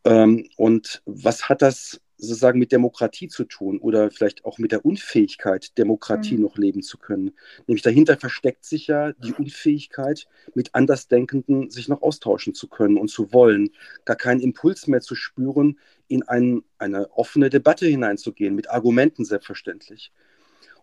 Ähm, 0.05 0.49
und 0.57 1.01
was 1.05 1.49
hat 1.49 1.61
das 1.61 2.01
sozusagen 2.19 2.59
mit 2.59 2.71
Demokratie 2.71 3.29
zu 3.29 3.45
tun 3.45 3.79
oder 3.79 4.11
vielleicht 4.11 4.43
auch 4.45 4.57
mit 4.57 4.71
der 4.71 4.85
Unfähigkeit, 4.85 5.77
Demokratie 5.77 6.35
mhm. 6.35 6.43
noch 6.43 6.57
leben 6.57 6.83
zu 6.83 6.97
können. 6.97 7.31
Nämlich 7.65 7.81
dahinter 7.81 8.17
versteckt 8.17 8.65
sich 8.65 8.87
ja 8.87 9.13
die 9.13 9.33
Unfähigkeit, 9.33 10.27
mit 10.53 10.75
Andersdenkenden 10.75 11.69
sich 11.69 11.87
noch 11.87 12.01
austauschen 12.01 12.53
zu 12.53 12.67
können 12.67 12.97
und 12.97 13.09
zu 13.09 13.31
wollen, 13.31 13.69
gar 14.05 14.17
keinen 14.17 14.41
Impuls 14.41 14.87
mehr 14.87 15.01
zu 15.01 15.15
spüren, 15.15 15.79
in 16.07 16.23
ein, 16.23 16.63
eine 16.77 17.09
offene 17.11 17.49
Debatte 17.49 17.85
hineinzugehen, 17.85 18.53
mit 18.53 18.69
Argumenten 18.69 19.23
selbstverständlich. 19.23 20.11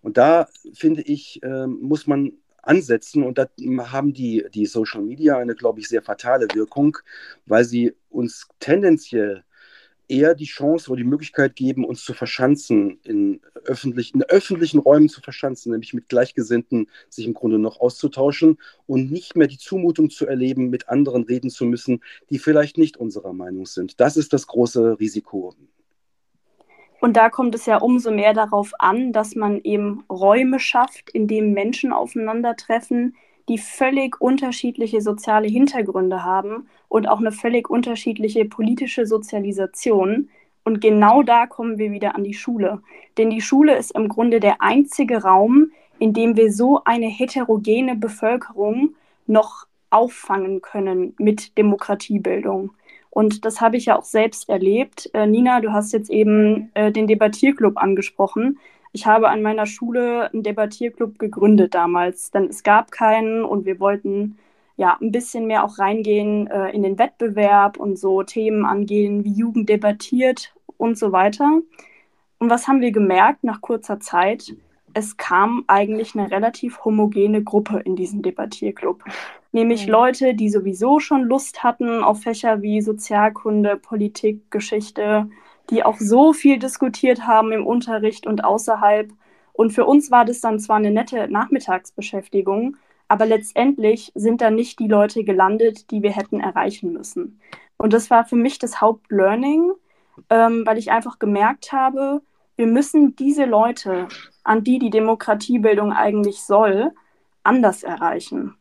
Und 0.00 0.16
da, 0.16 0.48
finde 0.72 1.02
ich, 1.02 1.42
äh, 1.42 1.66
muss 1.66 2.06
man 2.06 2.32
ansetzen. 2.66 3.22
Und 3.22 3.38
da 3.38 3.48
haben 3.90 4.12
die, 4.12 4.44
die 4.52 4.66
Social 4.66 5.02
Media 5.02 5.38
eine, 5.38 5.54
glaube 5.54 5.80
ich, 5.80 5.88
sehr 5.88 6.02
fatale 6.02 6.48
Wirkung, 6.54 6.98
weil 7.46 7.64
sie 7.64 7.94
uns 8.10 8.48
tendenziell 8.60 9.44
eher 10.08 10.34
die 10.34 10.44
Chance 10.44 10.90
oder 10.90 10.98
die 10.98 11.08
Möglichkeit 11.08 11.56
geben, 11.56 11.84
uns 11.84 12.04
zu 12.04 12.14
verschanzen, 12.14 13.00
in 13.02 13.40
öffentlichen, 13.64 14.18
in 14.18 14.22
öffentlichen 14.24 14.78
Räumen 14.78 15.08
zu 15.08 15.20
verschanzen, 15.20 15.72
nämlich 15.72 15.94
mit 15.94 16.08
Gleichgesinnten 16.08 16.88
sich 17.08 17.26
im 17.26 17.34
Grunde 17.34 17.58
noch 17.58 17.80
auszutauschen 17.80 18.58
und 18.86 19.10
nicht 19.10 19.36
mehr 19.36 19.48
die 19.48 19.58
Zumutung 19.58 20.10
zu 20.10 20.26
erleben, 20.26 20.70
mit 20.70 20.88
anderen 20.88 21.24
reden 21.24 21.50
zu 21.50 21.64
müssen, 21.64 22.00
die 22.30 22.38
vielleicht 22.38 22.78
nicht 22.78 22.96
unserer 22.96 23.32
Meinung 23.32 23.66
sind. 23.66 24.00
Das 24.00 24.16
ist 24.16 24.32
das 24.32 24.46
große 24.46 25.00
Risiko. 25.00 25.54
Und 27.00 27.16
da 27.16 27.28
kommt 27.28 27.54
es 27.54 27.66
ja 27.66 27.76
umso 27.78 28.10
mehr 28.10 28.32
darauf 28.32 28.72
an, 28.78 29.12
dass 29.12 29.34
man 29.34 29.60
eben 29.62 30.04
Räume 30.10 30.58
schafft, 30.58 31.10
in 31.10 31.28
denen 31.28 31.52
Menschen 31.52 31.92
aufeinandertreffen, 31.92 33.16
die 33.48 33.58
völlig 33.58 34.20
unterschiedliche 34.20 35.00
soziale 35.00 35.46
Hintergründe 35.46 36.24
haben 36.24 36.68
und 36.88 37.08
auch 37.08 37.20
eine 37.20 37.32
völlig 37.32 37.70
unterschiedliche 37.70 38.44
politische 38.44 39.06
Sozialisation. 39.06 40.28
Und 40.64 40.80
genau 40.80 41.22
da 41.22 41.46
kommen 41.46 41.78
wir 41.78 41.92
wieder 41.92 42.16
an 42.16 42.24
die 42.24 42.34
Schule. 42.34 42.82
Denn 43.18 43.30
die 43.30 43.40
Schule 43.40 43.76
ist 43.76 43.92
im 43.92 44.08
Grunde 44.08 44.40
der 44.40 44.62
einzige 44.62 45.22
Raum, 45.22 45.70
in 45.98 46.12
dem 46.12 46.36
wir 46.36 46.52
so 46.52 46.82
eine 46.84 47.06
heterogene 47.06 47.94
Bevölkerung 47.94 48.94
noch 49.26 49.66
auffangen 49.90 50.60
können 50.60 51.14
mit 51.18 51.56
Demokratiebildung. 51.56 52.72
Und 53.16 53.46
das 53.46 53.62
habe 53.62 53.78
ich 53.78 53.86
ja 53.86 53.98
auch 53.98 54.04
selbst 54.04 54.46
erlebt. 54.50 55.08
Äh, 55.14 55.26
Nina, 55.26 55.62
du 55.62 55.72
hast 55.72 55.94
jetzt 55.94 56.10
eben 56.10 56.70
äh, 56.74 56.92
den 56.92 57.06
Debattierclub 57.06 57.78
angesprochen. 57.78 58.58
Ich 58.92 59.06
habe 59.06 59.30
an 59.30 59.40
meiner 59.40 59.64
Schule 59.64 60.30
einen 60.30 60.42
Debattierclub 60.42 61.18
gegründet 61.18 61.74
damals, 61.74 62.30
denn 62.30 62.44
es 62.44 62.62
gab 62.62 62.90
keinen 62.90 63.42
und 63.42 63.64
wir 63.64 63.80
wollten 63.80 64.36
ja 64.76 64.98
ein 65.00 65.12
bisschen 65.12 65.46
mehr 65.46 65.64
auch 65.64 65.78
reingehen 65.78 66.46
äh, 66.48 66.68
in 66.72 66.82
den 66.82 66.98
Wettbewerb 66.98 67.78
und 67.78 67.98
so 67.98 68.22
Themen 68.22 68.66
angehen, 68.66 69.24
wie 69.24 69.32
Jugend 69.32 69.70
debattiert 69.70 70.52
und 70.76 70.98
so 70.98 71.10
weiter. 71.10 71.62
Und 72.38 72.50
was 72.50 72.68
haben 72.68 72.82
wir 72.82 72.92
gemerkt 72.92 73.44
nach 73.44 73.62
kurzer 73.62 73.98
Zeit? 73.98 74.54
Es 74.92 75.16
kam 75.16 75.64
eigentlich 75.68 76.14
eine 76.14 76.30
relativ 76.30 76.84
homogene 76.84 77.42
Gruppe 77.42 77.78
in 77.78 77.96
diesen 77.96 78.20
Debattierclub. 78.20 79.02
Nämlich 79.56 79.86
mhm. 79.86 79.92
Leute, 79.92 80.34
die 80.34 80.50
sowieso 80.50 81.00
schon 81.00 81.22
Lust 81.22 81.64
hatten 81.64 82.04
auf 82.04 82.20
Fächer 82.20 82.60
wie 82.60 82.82
Sozialkunde, 82.82 83.78
Politik, 83.78 84.50
Geschichte, 84.50 85.30
die 85.70 85.82
auch 85.82 85.96
so 85.98 86.34
viel 86.34 86.58
diskutiert 86.58 87.26
haben 87.26 87.52
im 87.52 87.66
Unterricht 87.66 88.26
und 88.26 88.44
außerhalb. 88.44 89.10
Und 89.54 89.70
für 89.70 89.86
uns 89.86 90.10
war 90.10 90.26
das 90.26 90.42
dann 90.42 90.60
zwar 90.60 90.76
eine 90.76 90.90
nette 90.90 91.28
Nachmittagsbeschäftigung, 91.28 92.76
aber 93.08 93.24
letztendlich 93.24 94.12
sind 94.14 94.42
da 94.42 94.50
nicht 94.50 94.78
die 94.78 94.88
Leute 94.88 95.24
gelandet, 95.24 95.90
die 95.90 96.02
wir 96.02 96.12
hätten 96.12 96.38
erreichen 96.38 96.92
müssen. 96.92 97.40
Und 97.78 97.94
das 97.94 98.10
war 98.10 98.26
für 98.26 98.36
mich 98.36 98.58
das 98.58 98.82
Hauptlearning, 98.82 99.72
ähm, 100.28 100.64
weil 100.66 100.76
ich 100.76 100.90
einfach 100.90 101.18
gemerkt 101.18 101.72
habe, 101.72 102.20
wir 102.56 102.66
müssen 102.66 103.16
diese 103.16 103.46
Leute, 103.46 104.08
an 104.44 104.64
die 104.64 104.78
die 104.78 104.90
Demokratiebildung 104.90 105.94
eigentlich 105.94 106.42
soll, 106.42 106.92
anders 107.42 107.84
erreichen. 107.84 108.54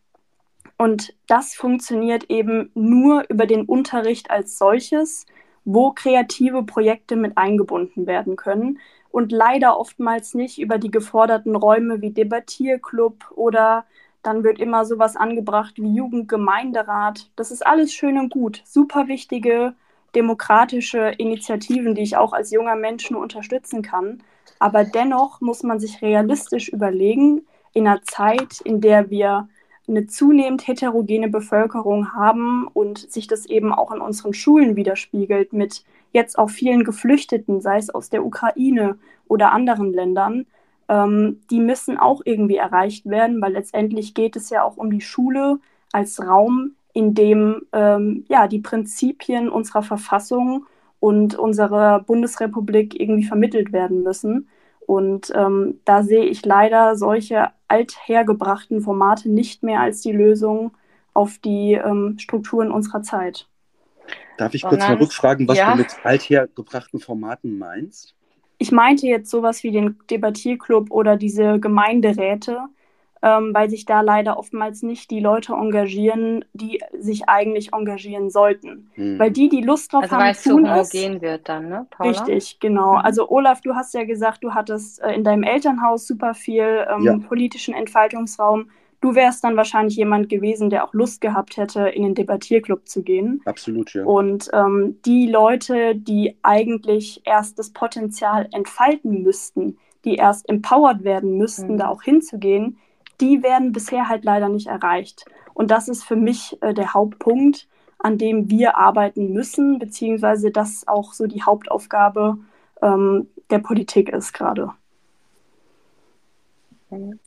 Und 0.77 1.13
das 1.27 1.55
funktioniert 1.55 2.25
eben 2.29 2.71
nur 2.73 3.25
über 3.29 3.45
den 3.45 3.65
Unterricht 3.65 4.29
als 4.29 4.57
solches 4.57 5.25
wo 5.65 5.91
kreative 5.91 6.63
Projekte 6.63 7.15
mit 7.15 7.37
eingebunden 7.37 8.05
werden 8.05 8.35
können 8.35 8.79
und 9.09 9.31
leider 9.31 9.77
oftmals 9.79 10.35
nicht 10.35 10.59
über 10.59 10.77
die 10.77 10.91
geforderten 10.91 11.55
Räume 11.55 12.01
wie 12.01 12.11
Debattierclub 12.11 13.31
oder 13.35 13.85
dann 14.21 14.43
wird 14.43 14.59
immer 14.59 14.85
sowas 14.85 15.15
angebracht 15.15 15.75
wie 15.77 15.93
Jugendgemeinderat. 15.93 17.29
Das 17.35 17.51
ist 17.51 17.65
alles 17.65 17.93
schön 17.93 18.17
und 18.17 18.29
gut, 18.29 18.61
super 18.65 19.07
wichtige 19.07 19.73
demokratische 20.15 21.13
Initiativen, 21.17 21.93
die 21.93 22.03
ich 22.03 22.15
auch 22.15 22.31
als 22.31 22.51
junger 22.51 22.75
Mensch 22.75 23.11
nur 23.11 23.21
unterstützen 23.21 23.81
kann. 23.81 24.23
Aber 24.59 24.85
dennoch 24.85 25.41
muss 25.41 25.61
man 25.61 25.79
sich 25.79 26.01
realistisch 26.01 26.69
überlegen, 26.69 27.45
in 27.73 27.87
einer 27.87 28.01
Zeit, 28.03 28.61
in 28.63 28.79
der 28.79 29.09
wir 29.09 29.49
eine 29.87 30.07
zunehmend 30.07 30.67
heterogene 30.67 31.29
Bevölkerung 31.29 32.13
haben 32.13 32.67
und 32.73 32.97
sich 33.11 33.27
das 33.27 33.45
eben 33.45 33.73
auch 33.73 33.91
in 33.91 34.01
unseren 34.01 34.33
Schulen 34.33 34.75
widerspiegelt 34.75 35.53
mit 35.53 35.83
jetzt 36.11 36.37
auch 36.37 36.49
vielen 36.49 36.83
Geflüchteten, 36.83 37.61
sei 37.61 37.77
es 37.77 37.89
aus 37.89 38.09
der 38.09 38.25
Ukraine 38.25 38.97
oder 39.27 39.51
anderen 39.51 39.93
Ländern, 39.93 40.45
ähm, 40.87 41.41
die 41.49 41.59
müssen 41.59 41.97
auch 41.97 42.21
irgendwie 42.25 42.57
erreicht 42.57 43.05
werden, 43.05 43.41
weil 43.41 43.53
letztendlich 43.53 44.13
geht 44.13 44.35
es 44.35 44.49
ja 44.49 44.63
auch 44.63 44.77
um 44.77 44.91
die 44.91 45.01
Schule 45.01 45.59
als 45.91 46.21
Raum, 46.25 46.71
in 46.93 47.13
dem 47.13 47.63
ähm, 47.73 48.25
ja, 48.29 48.47
die 48.47 48.59
Prinzipien 48.59 49.49
unserer 49.49 49.83
Verfassung 49.83 50.65
und 50.99 51.35
unserer 51.35 51.99
Bundesrepublik 51.99 52.99
irgendwie 52.99 53.25
vermittelt 53.25 53.73
werden 53.73 54.03
müssen. 54.03 54.47
Und 54.87 55.31
ähm, 55.35 55.79
da 55.83 56.03
sehe 56.03 56.25
ich 56.25 56.45
leider 56.45 56.95
solche 56.95 57.49
althergebrachten 57.67 58.81
Formate 58.81 59.29
nicht 59.29 59.63
mehr 59.63 59.81
als 59.81 60.01
die 60.01 60.11
Lösung 60.11 60.71
auf 61.13 61.37
die 61.39 61.73
ähm, 61.73 62.17
Strukturen 62.19 62.71
unserer 62.71 63.01
Zeit. 63.01 63.47
Darf 64.37 64.53
ich 64.53 64.61
Sondern, 64.61 64.79
kurz 64.79 64.89
mal 64.89 64.97
rückfragen, 64.97 65.47
was 65.47 65.57
ja. 65.57 65.71
du 65.71 65.77
mit 65.77 65.87
althergebrachten 66.03 66.99
Formaten 66.99 67.57
meinst? 67.57 68.15
Ich 68.57 68.71
meinte 68.71 69.07
jetzt 69.07 69.29
sowas 69.29 69.63
wie 69.63 69.71
den 69.71 69.97
Debattierclub 70.09 70.91
oder 70.91 71.17
diese 71.17 71.59
Gemeinderäte, 71.59 72.59
ähm, 73.25 73.55
weil 73.55 73.71
sich 73.71 73.87
da 73.87 74.01
leider 74.01 74.37
oftmals 74.37 74.83
nicht 74.83 75.09
die 75.09 75.19
Leute 75.19 75.53
engagieren, 75.53 76.45
die 76.53 76.79
sich 76.95 77.27
eigentlich 77.27 77.73
engagieren 77.73 78.29
sollten. 78.29 78.91
Hm. 78.93 79.17
Weil 79.17 79.31
die, 79.31 79.49
die 79.49 79.61
Lust 79.61 79.91
drauf 79.91 80.03
also 80.03 80.15
haben, 80.15 80.23
weil 80.23 80.31
es 80.31 80.43
tun 80.43 80.65
so 80.65 80.71
homogen 80.71 81.21
wird 81.23 81.49
dann, 81.49 81.67
ne, 81.67 81.87
Paula? 81.89 82.11
Richtig, 82.11 82.59
genau. 82.59 82.91
Mhm. 82.91 82.99
Also 82.99 83.27
Olaf, 83.27 83.61
du 83.61 83.73
hast 83.73 83.95
ja 83.95 84.03
gesagt, 84.03 84.43
du 84.43 84.53
hattest 84.53 85.01
äh, 85.01 85.13
in 85.13 85.23
deinem 85.23 85.41
Elternhaus 85.41 86.05
super 86.05 86.35
viel 86.35 86.85
ähm, 86.87 87.01
ja. 87.01 87.17
politischen 87.17 87.73
Entfaltungsraum. 87.73 88.69
Du 89.01 89.15
wärst 89.15 89.43
dann 89.43 89.57
wahrscheinlich 89.57 89.95
jemand 89.95 90.29
gewesen, 90.29 90.69
der 90.69 90.83
auch 90.83 90.93
Lust 90.93 91.19
gehabt 91.19 91.57
hätte, 91.57 91.87
in 91.89 92.03
den 92.03 92.13
Debattierclub 92.13 92.87
zu 92.87 93.01
gehen. 93.01 93.41
Absolut, 93.45 93.91
ja. 93.95 94.03
Und 94.03 94.51
ähm, 94.53 94.97
die 95.03 95.25
Leute, 95.25 95.95
die 95.95 96.37
eigentlich 96.43 97.21
erst 97.25 97.57
das 97.57 97.71
Potenzial 97.71 98.47
entfalten 98.53 99.23
müssten, 99.23 99.77
die 100.05 100.15
erst 100.15 100.47
empowered 100.47 101.03
werden 101.03 101.37
müssten, 101.37 101.73
mhm. 101.73 101.77
da 101.77 101.87
auch 101.87 102.03
hinzugehen, 102.03 102.77
die 103.21 103.43
werden 103.43 103.71
bisher 103.71 104.09
halt 104.09 104.23
leider 104.23 104.49
nicht 104.49 104.67
erreicht. 104.67 105.25
Und 105.53 105.71
das 105.71 105.87
ist 105.87 106.03
für 106.03 106.15
mich 106.15 106.57
äh, 106.61 106.73
der 106.73 106.93
Hauptpunkt, 106.93 107.67
an 107.99 108.17
dem 108.17 108.49
wir 108.49 108.77
arbeiten 108.77 109.33
müssen, 109.33 109.79
beziehungsweise 109.79 110.51
das 110.51 110.87
auch 110.87 111.13
so 111.13 111.27
die 111.27 111.43
Hauptaufgabe 111.43 112.37
ähm, 112.81 113.29
der 113.49 113.59
Politik 113.59 114.09
ist 114.09 114.33
gerade. 114.33 114.71
Mhm. 116.89 117.19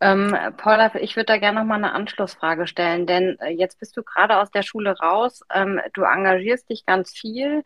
Ähm, 0.00 0.36
Paula, 0.56 0.94
ich 0.96 1.16
würde 1.16 1.26
da 1.26 1.38
gerne 1.38 1.60
noch 1.60 1.66
mal 1.66 1.76
eine 1.76 1.92
Anschlussfrage 1.92 2.66
stellen, 2.66 3.06
denn 3.06 3.38
äh, 3.40 3.50
jetzt 3.50 3.78
bist 3.78 3.96
du 3.96 4.02
gerade 4.02 4.38
aus 4.38 4.50
der 4.50 4.62
Schule 4.62 4.98
raus, 4.98 5.42
ähm, 5.52 5.80
du 5.92 6.02
engagierst 6.02 6.70
dich 6.70 6.86
ganz 6.86 7.12
viel 7.12 7.64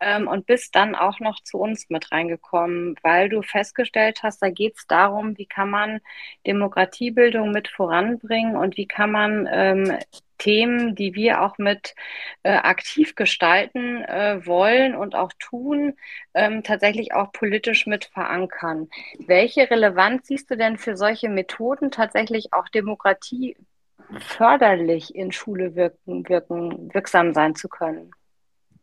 ähm, 0.00 0.28
und 0.28 0.46
bist 0.46 0.74
dann 0.74 0.94
auch 0.94 1.20
noch 1.20 1.42
zu 1.42 1.58
uns 1.58 1.90
mit 1.90 2.10
reingekommen, 2.10 2.96
weil 3.02 3.28
du 3.28 3.42
festgestellt 3.42 4.22
hast, 4.22 4.42
da 4.42 4.50
geht 4.50 4.76
es 4.76 4.86
darum, 4.86 5.36
wie 5.36 5.46
kann 5.46 5.70
man 5.70 6.00
Demokratiebildung 6.46 7.52
mit 7.52 7.68
voranbringen 7.68 8.56
und 8.56 8.76
wie 8.76 8.86
kann 8.86 9.10
man 9.10 9.48
ähm, 9.50 9.98
Themen, 10.38 10.94
die 10.94 11.14
wir 11.14 11.42
auch 11.42 11.58
mit 11.58 11.94
äh, 12.42 12.52
aktiv 12.52 13.14
gestalten 13.14 14.02
äh, 14.04 14.46
wollen 14.46 14.94
und 14.94 15.14
auch 15.14 15.32
tun, 15.38 15.94
ähm, 16.34 16.62
tatsächlich 16.62 17.12
auch 17.14 17.32
politisch 17.32 17.86
mit 17.86 18.06
verankern. 18.06 18.88
Welche 19.18 19.70
Relevanz 19.70 20.28
siehst 20.28 20.50
du 20.50 20.56
denn 20.56 20.78
für 20.78 20.96
solche 20.96 21.28
Methoden 21.28 21.90
tatsächlich 21.90 22.52
auch 22.52 22.68
Demokratie 22.68 23.56
förderlich 24.20 25.14
in 25.14 25.32
Schule 25.32 25.74
wirken, 25.74 26.28
wirken, 26.28 26.94
wirksam 26.94 27.34
sein 27.34 27.54
zu 27.54 27.68
können? 27.68 28.12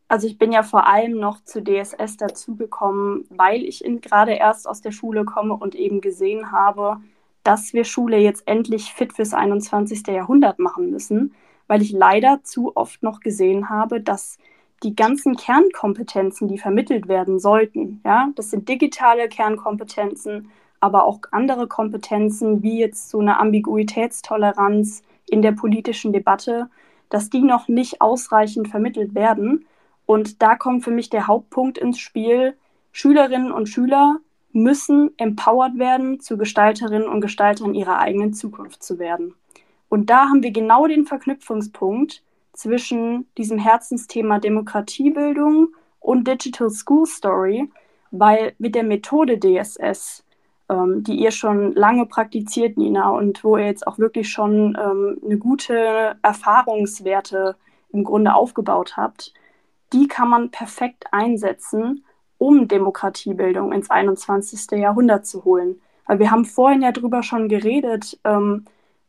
Also 0.08 0.28
ich 0.28 0.38
bin 0.38 0.52
ja 0.52 0.62
vor 0.62 0.86
allem 0.86 1.18
noch 1.18 1.42
zu 1.42 1.60
DSS 1.62 2.16
dazugekommen, 2.16 3.26
weil 3.28 3.64
ich 3.64 3.82
gerade 4.02 4.34
erst 4.34 4.68
aus 4.68 4.80
der 4.80 4.92
Schule 4.92 5.24
komme 5.24 5.54
und 5.54 5.74
eben 5.74 6.00
gesehen 6.00 6.52
habe, 6.52 6.98
dass 7.42 7.72
wir 7.72 7.84
Schule 7.84 8.18
jetzt 8.18 8.46
endlich 8.46 8.92
fit 8.92 9.12
fürs 9.12 9.34
21. 9.34 10.06
Jahrhundert 10.08 10.58
machen 10.60 10.90
müssen 10.90 11.34
weil 11.66 11.82
ich 11.82 11.92
leider 11.92 12.42
zu 12.42 12.76
oft 12.76 13.02
noch 13.02 13.20
gesehen 13.20 13.68
habe, 13.68 14.00
dass 14.00 14.38
die 14.82 14.94
ganzen 14.94 15.36
Kernkompetenzen, 15.36 16.48
die 16.48 16.58
vermittelt 16.58 17.08
werden 17.08 17.38
sollten, 17.38 18.00
ja, 18.04 18.28
das 18.34 18.50
sind 18.50 18.68
digitale 18.68 19.28
Kernkompetenzen, 19.28 20.50
aber 20.80 21.04
auch 21.04 21.20
andere 21.30 21.66
Kompetenzen, 21.66 22.62
wie 22.62 22.78
jetzt 22.78 23.08
so 23.08 23.20
eine 23.20 23.40
Ambiguitätstoleranz 23.40 25.02
in 25.28 25.42
der 25.42 25.52
politischen 25.52 26.12
Debatte, 26.12 26.68
dass 27.08 27.30
die 27.30 27.42
noch 27.42 27.68
nicht 27.68 28.00
ausreichend 28.00 28.68
vermittelt 28.68 29.14
werden. 29.14 29.66
Und 30.04 30.42
da 30.42 30.56
kommt 30.56 30.84
für 30.84 30.90
mich 30.90 31.10
der 31.10 31.26
Hauptpunkt 31.26 31.78
ins 31.78 31.98
Spiel. 31.98 32.56
Schülerinnen 32.92 33.52
und 33.52 33.68
Schüler 33.68 34.18
müssen 34.52 35.10
empowered 35.18 35.78
werden, 35.78 36.20
zu 36.20 36.36
Gestalterinnen 36.36 37.08
und 37.08 37.20
Gestaltern 37.20 37.74
ihrer 37.74 37.98
eigenen 37.98 38.32
Zukunft 38.32 38.82
zu 38.82 38.98
werden. 38.98 39.34
Und 39.88 40.10
da 40.10 40.28
haben 40.28 40.42
wir 40.42 40.50
genau 40.50 40.86
den 40.86 41.06
Verknüpfungspunkt 41.06 42.22
zwischen 42.52 43.26
diesem 43.36 43.58
Herzensthema 43.58 44.38
Demokratiebildung 44.38 45.68
und 46.00 46.26
Digital 46.26 46.70
School 46.70 47.06
Story, 47.06 47.70
weil 48.10 48.54
mit 48.58 48.74
der 48.74 48.84
Methode 48.84 49.38
DSS, 49.38 50.24
ähm, 50.68 51.02
die 51.04 51.16
ihr 51.16 51.30
schon 51.30 51.74
lange 51.74 52.06
praktiziert, 52.06 52.76
Nina, 52.76 53.10
und 53.10 53.44
wo 53.44 53.56
ihr 53.56 53.66
jetzt 53.66 53.86
auch 53.86 53.98
wirklich 53.98 54.30
schon 54.30 54.76
ähm, 54.80 55.18
eine 55.24 55.38
gute 55.38 56.16
Erfahrungswerte 56.22 57.56
im 57.92 58.04
Grunde 58.04 58.34
aufgebaut 58.34 58.96
habt, 58.96 59.32
die 59.92 60.08
kann 60.08 60.28
man 60.28 60.50
perfekt 60.50 61.04
einsetzen, 61.12 62.04
um 62.38 62.68
Demokratiebildung 62.68 63.72
ins 63.72 63.90
21. 63.90 64.78
Jahrhundert 64.78 65.26
zu 65.26 65.44
holen. 65.44 65.80
Weil 66.06 66.18
wir 66.18 66.30
haben 66.30 66.44
vorhin 66.44 66.82
ja 66.82 66.92
drüber 66.92 67.22
schon 67.22 67.48
geredet, 67.48 68.18
ähm, 68.24 68.66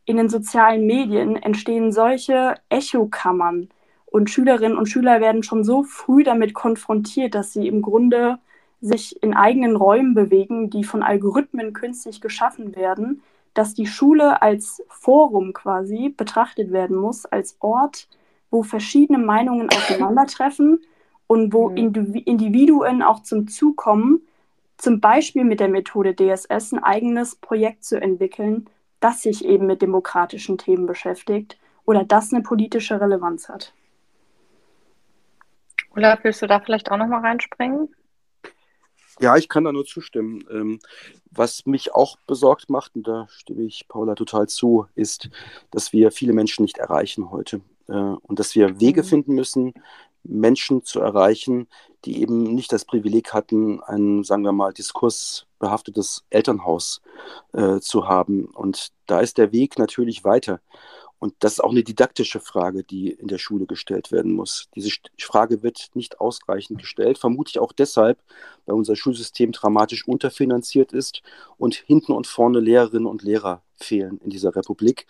in 0.08 0.15
den 0.15 0.30
sozialen 0.30 0.86
Medien 0.88 1.36
entstehen 1.36 1.91
solche 1.91 2.56
Echokammern 2.70 3.70
und 4.06 4.30
Schülerinnen 4.30 4.78
und 4.78 4.88
Schüler 4.88 5.20
werden 5.20 5.43
schon 5.43 5.65
so 5.65 5.84
früh 5.84 6.24
damit 6.24 6.54
konfrontiert, 6.54 7.36
dass 7.36 7.52
sie 7.52 7.67
im 7.67 7.82
Grunde 7.82 8.39
sich 8.80 9.22
in 9.22 9.34
eigenen 9.34 9.76
Räumen 9.76 10.13
bewegen, 10.13 10.70
die 10.70 10.86
von 10.86 11.04
Algorithmen 11.04 11.74
künstlich 11.74 12.22
geschaffen 12.22 12.76
werden, 12.76 13.22
dass 13.54 13.74
die 13.74 13.86
Schule 13.86 14.41
als 14.41 14.82
Forum 14.88 15.52
quasi 15.52 16.08
betrachtet 16.08 16.72
werden 16.72 16.96
muss, 16.96 17.26
als 17.26 17.58
Ort, 17.60 18.08
wo 18.50 18.63
verschiedene 18.63 19.20
Meinungen 19.20 19.70
aufeinandertreffen 19.70 20.80
und 21.28 21.52
wo 21.52 21.70
mhm. 21.70 22.24
Individuen 22.24 23.04
auch 23.04 23.24
zum 23.24 23.50
Zug 23.50 23.76
kommen, 23.76 24.22
zum 24.78 25.02
Beispiel 25.02 25.43
mit 25.43 25.60
der 25.60 25.67
Methode 25.67 26.15
DSS 26.15 26.72
ein 26.72 26.82
eigenes 26.82 27.36
Projekt 27.36 27.84
zu 27.84 28.00
entwickeln, 28.00 28.70
das 29.00 29.22
sich 29.22 29.46
eben 29.46 29.68
mit 29.68 29.82
demokratischen 29.82 30.58
Themen 30.58 30.86
beschäftigt 30.86 31.58
oder 31.86 32.04
das 32.04 32.34
eine 32.34 32.44
politische 32.44 33.00
Relevanz 33.00 33.50
hat. 33.50 33.74
Olaf, 35.96 36.20
willst 36.24 36.42
du 36.42 36.48
da 36.48 36.60
vielleicht 36.60 36.92
auch 36.92 36.98
nochmal 36.98 37.22
reinspringen? 37.22 37.94
Ja, 39.20 39.36
ich 39.36 39.50
kann 39.50 39.64
da 39.64 39.72
nur 39.72 39.86
zustimmen. 39.86 40.44
Ähm, 40.52 40.80
was 41.32 41.66
mich 41.66 41.94
auch 41.96 42.18
besorgt 42.28 42.70
macht, 42.70 42.96
und 42.96 43.08
da 43.08 43.28
stimme 43.30 43.64
ich 43.64 43.88
Paula 43.88 44.14
total 44.14 44.48
zu, 44.48 44.86
ist, 44.94 45.30
dass 45.72 45.94
wir 45.94 46.12
viele 46.12 46.34
Menschen 46.34 46.64
nicht 46.64 46.78
erreichen 46.78 47.32
heute. 47.32 47.62
Äh, 47.88 47.94
und 47.94 48.38
dass 48.40 48.54
wir 48.54 48.80
Wege 48.80 49.02
mhm. 49.02 49.08
finden 49.08 49.34
müssen, 49.34 49.74
Menschen 50.24 50.84
zu 50.84 51.00
erreichen, 51.00 51.68
die 52.08 52.22
eben 52.22 52.56
nicht 52.56 52.72
das 52.72 52.86
Privileg 52.86 53.34
hatten, 53.34 53.82
ein, 53.84 54.24
sagen 54.24 54.43
wir 54.43 54.54
mal, 54.54 54.72
diskursbehaftetes 54.72 56.24
Elternhaus 56.30 57.02
äh, 57.52 57.80
zu 57.80 58.08
haben. 58.08 58.46
Und 58.46 58.93
da 59.08 59.20
ist 59.20 59.38
der 59.38 59.52
Weg 59.52 59.78
natürlich 59.78 60.24
weiter. 60.24 60.62
Und 61.20 61.34
das 61.39 61.54
ist 61.54 61.60
auch 61.60 61.72
eine 61.72 61.84
didaktische 61.84 62.39
Frage, 62.39 62.84
die 62.84 63.10
in 63.10 63.28
der 63.28 63.39
Schule 63.39 63.65
gestellt 63.65 64.12
werden 64.12 64.32
muss. 64.32 64.70
Diese 64.76 64.91
Frage 65.20 65.63
wird 65.63 65.89
nicht 65.96 66.22
ausreichend 66.22 66.80
gestellt, 66.80 67.17
vermutlich 67.17 67.60
auch 67.60 67.74
deshalb, 67.74 68.20
weil 68.65 68.76
unser 68.76 68.96
Schulsystem 68.96 69.52
dramatisch 69.52 70.08
unterfinanziert 70.08 70.93
ist 70.93 71.24
und 71.58 71.76
hinten 71.76 72.13
und 72.13 72.28
vorne 72.28 72.60
Lehrerinnen 72.62 73.08
und 73.08 73.22
Lehrer 73.24 73.63
fehlen 73.78 74.20
in 74.24 74.30
dieser 74.30 74.56
Republik 74.56 75.08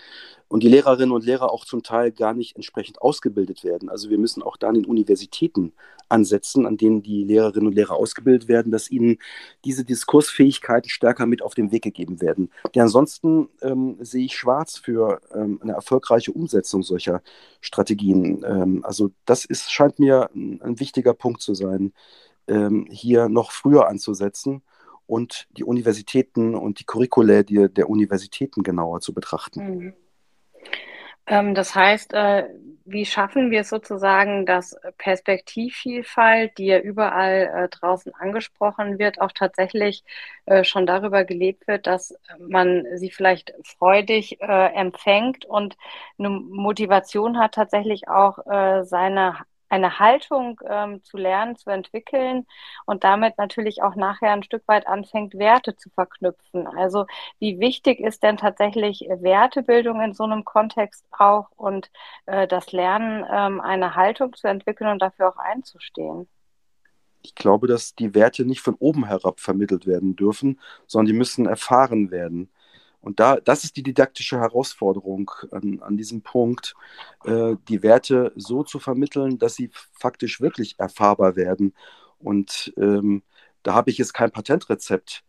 und 0.48 0.64
die 0.64 0.70
Lehrerinnen 0.70 1.12
und 1.12 1.26
Lehrer 1.26 1.52
auch 1.52 1.66
zum 1.66 1.84
Teil 1.84 2.12
gar 2.12 2.34
nicht 2.34 2.56
entsprechend 2.56 3.02
ausgebildet 3.02 3.64
werden. 3.64 3.90
Also 3.90 4.10
wir 4.10 4.18
müssen 4.18 4.44
auch 4.44 4.58
da 4.58 4.70
an 4.70 4.76
den 4.76 4.86
Universitäten 4.86 5.74
ansetzen, 6.10 6.66
an 6.66 6.78
denen 6.78 7.02
die 7.02 7.24
Lehrerinnen 7.24 7.68
und 7.68 7.76
Lehrer 7.76 7.96
ausgebildet 7.96 8.48
werden, 8.48 8.72
dass 8.72 8.90
ihnen 8.90 9.18
diese 9.66 9.84
Diskursfähigkeiten 9.84 10.90
stärker 10.90 11.26
mit 11.26 11.42
auf 11.42 11.54
den 11.54 11.72
Weg 11.72 11.84
gegeben 11.84 12.22
werden. 12.22 12.50
Denn 12.74 12.84
ansonsten 12.84 13.50
ähm, 13.62 13.98
sehe 14.00 14.26
ich 14.26 14.38
schwarz 14.38 14.78
für 14.78 15.22
ähm, 15.34 15.60
eine 15.62 15.74
erfolgreiche 15.74 16.32
Umsetzung 16.32 16.84
solcher 16.84 17.22
Strategien. 17.62 18.44
Ähm, 18.46 18.86
also 18.86 19.12
das 19.26 19.46
ist, 19.46 19.72
scheint 19.72 20.00
mir 20.00 20.30
ein, 20.34 20.62
ein 20.62 20.80
wichtiger 20.80 21.14
Punkt 21.14 21.42
zu 21.42 21.54
sein, 21.54 21.94
ähm, 22.48 22.88
hier 22.90 23.28
noch 23.28 23.52
früher 23.52 23.88
anzusetzen 23.90 24.62
und 25.08 25.48
die 25.52 25.64
Universitäten 25.64 26.54
und 26.54 26.80
die 26.80 26.86
Curricula 26.86 27.44
der, 27.44 27.70
der 27.70 27.90
Universitäten 27.90 28.62
genauer 28.62 29.02
zu 29.02 29.14
betrachten. 29.14 29.78
Mhm. 29.78 29.94
Ähm, 31.28 31.56
das 31.56 31.76
heißt, 31.76 32.14
äh, 32.14 32.46
wie 32.86 33.06
schaffen 33.06 33.52
wir 33.52 33.62
es 33.62 33.70
sozusagen, 33.70 34.46
dass 34.46 34.78
Perspektivvielfalt, 34.98 36.58
die 36.58 36.68
ja 36.68 36.80
überall 36.80 37.52
äh, 37.54 37.70
draußen 37.70 38.14
angesprochen 38.16 38.98
wird, 38.98 39.20
auch 39.20 39.34
tatsächlich 39.34 40.06
äh, 40.46 40.64
schon 40.64 40.86
darüber 40.86 41.26
gelebt 41.26 41.68
wird, 41.68 41.86
dass 41.86 42.16
man 42.40 42.86
sie 42.96 43.12
vielleicht 43.12 43.54
freudig 43.64 44.40
empfängt 44.40 45.46
und 45.46 45.76
eine 46.18 46.30
Motivation 46.30 47.38
hat, 47.38 47.56
tatsächlich 47.56 48.08
auch 48.08 48.40
seine 48.84 49.38
eine 49.70 50.00
Haltung 50.00 50.60
ähm, 50.68 51.04
zu 51.04 51.18
lernen, 51.18 51.56
zu 51.56 51.70
entwickeln 51.70 52.46
und 52.86 53.04
damit 53.04 53.38
natürlich 53.38 53.84
auch 53.84 53.96
nachher 53.96 54.32
ein 54.32 54.44
Stück 54.44 54.64
weit 54.68 54.88
anfängt, 54.88 55.36
Werte 55.36 55.76
zu 55.76 55.90
verknüpfen. 55.90 56.68
Also 56.68 57.06
wie 57.40 57.60
wichtig 57.60 58.00
ist 58.00 58.24
denn 58.24 58.38
tatsächlich 58.38 59.08
Wertebildung 59.10 60.02
in 60.02 60.14
so 60.14 60.24
einem 60.24 60.46
Kontext 60.46 61.06
auch 61.12 61.50
und 61.56 61.92
äh, 62.26 62.48
das 62.48 62.72
Lernen, 62.72 63.26
ähm, 63.30 63.62
eine 63.62 63.96
Haltung 63.96 64.34
zu 64.34 64.48
entwickeln 64.48 64.90
und 64.90 65.02
dafür 65.02 65.30
auch 65.30 65.38
einzustehen? 65.38 66.28
Ich 67.22 67.36
glaube, 67.36 67.68
dass 67.68 67.96
die 67.96 68.14
Werte 68.16 68.46
nicht 68.46 68.62
von 68.62 68.76
oben 68.76 69.06
herab 69.06 69.40
vermittelt 69.40 69.86
werden 69.86 70.16
dürfen, 70.16 70.60
sondern 70.86 71.08
die 71.08 71.18
müssen 71.18 71.46
erfahren 71.46 72.10
werden. 72.12 72.50
Und 73.02 73.20
da, 73.20 73.38
das 73.38 73.64
ist 73.64 73.78
die 73.78 73.84
didaktische 73.84 74.40
Herausforderung 74.40 75.32
an, 75.52 75.80
an 75.82 75.98
diesem 75.98 76.22
Punkt, 76.22 76.74
äh, 77.26 77.56
die 77.68 77.84
Werte 77.84 78.34
so 78.36 78.64
zu 78.64 78.80
vermitteln, 78.80 79.38
dass 79.38 79.56
sie 79.56 79.70
faktisch 79.94 80.42
wirklich 80.42 80.76
erfahrbar 80.78 81.36
werden. 81.36 81.74
Und 82.20 82.74
ähm, 82.78 83.24
da 83.64 83.74
habe 83.74 83.92
ich 83.92 83.98
jetzt 83.98 84.14
kein 84.14 84.32
Patentrezept, 84.32 85.24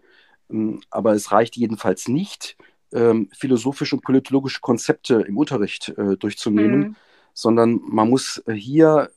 ähm, 0.51 0.81
aber 0.91 1.13
es 1.13 1.31
reicht 1.31 1.57
jedenfalls 1.57 2.09
nicht, 2.09 2.57
ähm, 2.93 3.29
philosophische 3.37 3.97
und 3.97 4.03
politologische 4.03 4.61
Konzepte 4.61 5.21
im 5.21 5.37
Unterricht 5.37 5.91
äh, 5.91 6.17
durchzunehmen, 6.17 6.81
mhm. 6.81 6.97
sondern 7.35 7.81
man 7.85 8.09
muss 8.09 8.43
hier 8.51 9.11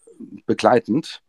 begleitend 0.45 1.23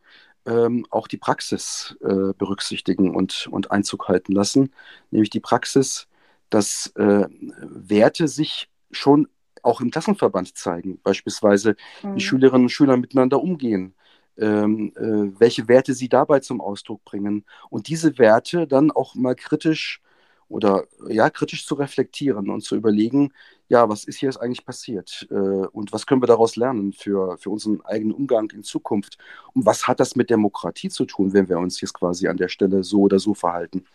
ähm, 0.45 0.85
auch 0.89 1.07
die 1.07 1.17
Praxis 1.17 1.95
äh, 2.01 2.33
berücksichtigen 2.37 3.15
und, 3.15 3.47
und 3.47 3.71
Einzug 3.71 4.07
halten 4.07 4.33
lassen, 4.33 4.71
nämlich 5.11 5.29
die 5.29 5.39
Praxis 5.39 6.07
dass 6.53 6.91
äh, 6.95 7.25
Werte 7.29 8.27
sich 8.27 8.69
schon 8.91 9.27
auch 9.63 9.81
im 9.81 9.91
Klassenverband 9.91 10.55
zeigen, 10.55 10.99
beispielsweise 11.03 11.75
mhm. 12.03 12.15
wie 12.15 12.19
Schülerinnen 12.19 12.65
und 12.65 12.69
Schüler 12.69 12.97
miteinander 12.97 13.41
umgehen, 13.41 13.95
ähm, 14.37 14.91
äh, 14.95 15.39
welche 15.39 15.67
Werte 15.67 15.93
sie 15.93 16.09
dabei 16.09 16.39
zum 16.41 16.61
Ausdruck 16.61 17.03
bringen 17.05 17.45
und 17.69 17.87
diese 17.87 18.17
Werte 18.17 18.67
dann 18.67 18.91
auch 18.91 19.15
mal 19.15 19.35
kritisch 19.35 20.01
oder 20.49 20.85
ja, 21.07 21.29
kritisch 21.29 21.65
zu 21.65 21.75
reflektieren 21.75 22.49
und 22.49 22.61
zu 22.61 22.75
überlegen, 22.75 23.31
ja, 23.69 23.89
was 23.89 24.03
ist 24.03 24.17
hier 24.17 24.29
jetzt 24.29 24.37
eigentlich 24.37 24.65
passiert 24.65 25.27
äh, 25.31 25.33
und 25.33 25.93
was 25.93 26.05
können 26.05 26.21
wir 26.21 26.27
daraus 26.27 26.55
lernen 26.55 26.93
für, 26.93 27.37
für 27.37 27.49
unseren 27.49 27.81
eigenen 27.81 28.13
Umgang 28.13 28.51
in 28.51 28.63
Zukunft 28.63 29.17
und 29.53 29.65
was 29.65 29.87
hat 29.87 29.99
das 29.99 30.15
mit 30.15 30.29
Demokratie 30.29 30.89
zu 30.89 31.05
tun, 31.05 31.33
wenn 31.33 31.49
wir 31.49 31.57
uns 31.57 31.81
jetzt 31.81 31.93
quasi 31.93 32.27
an 32.27 32.37
der 32.37 32.49
Stelle 32.49 32.83
so 32.83 33.01
oder 33.01 33.17
so 33.19 33.33
verhalten. 33.33 33.85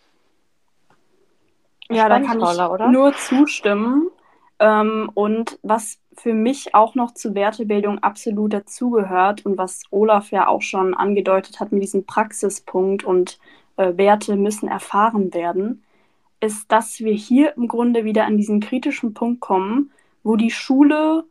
Ja, 1.91 2.07
da 2.07 2.19
kann 2.19 2.39
ich 2.39 2.45
oder? 2.45 2.89
nur 2.89 3.13
zustimmen. 3.15 4.09
Ähm, 4.59 5.09
und 5.13 5.57
was 5.63 5.99
für 6.13 6.33
mich 6.33 6.75
auch 6.75 6.95
noch 6.95 7.13
zur 7.13 7.33
Wertebildung 7.33 7.99
absolut 7.99 8.53
dazugehört 8.53 9.45
und 9.45 9.57
was 9.57 9.83
Olaf 9.89 10.31
ja 10.31 10.47
auch 10.47 10.61
schon 10.61 10.93
angedeutet 10.93 11.59
hat 11.59 11.71
mit 11.71 11.81
diesem 11.81 12.05
Praxispunkt 12.05 13.03
und 13.03 13.39
äh, 13.77 13.95
Werte 13.95 14.35
müssen 14.35 14.67
erfahren 14.67 15.33
werden, 15.33 15.83
ist, 16.41 16.71
dass 16.71 16.99
wir 16.99 17.13
hier 17.13 17.55
im 17.55 17.67
Grunde 17.67 18.03
wieder 18.03 18.25
an 18.25 18.37
diesen 18.37 18.59
kritischen 18.59 19.13
Punkt 19.13 19.39
kommen, 19.39 19.91
wo 20.23 20.35
die 20.35 20.51
Schule 20.51 21.23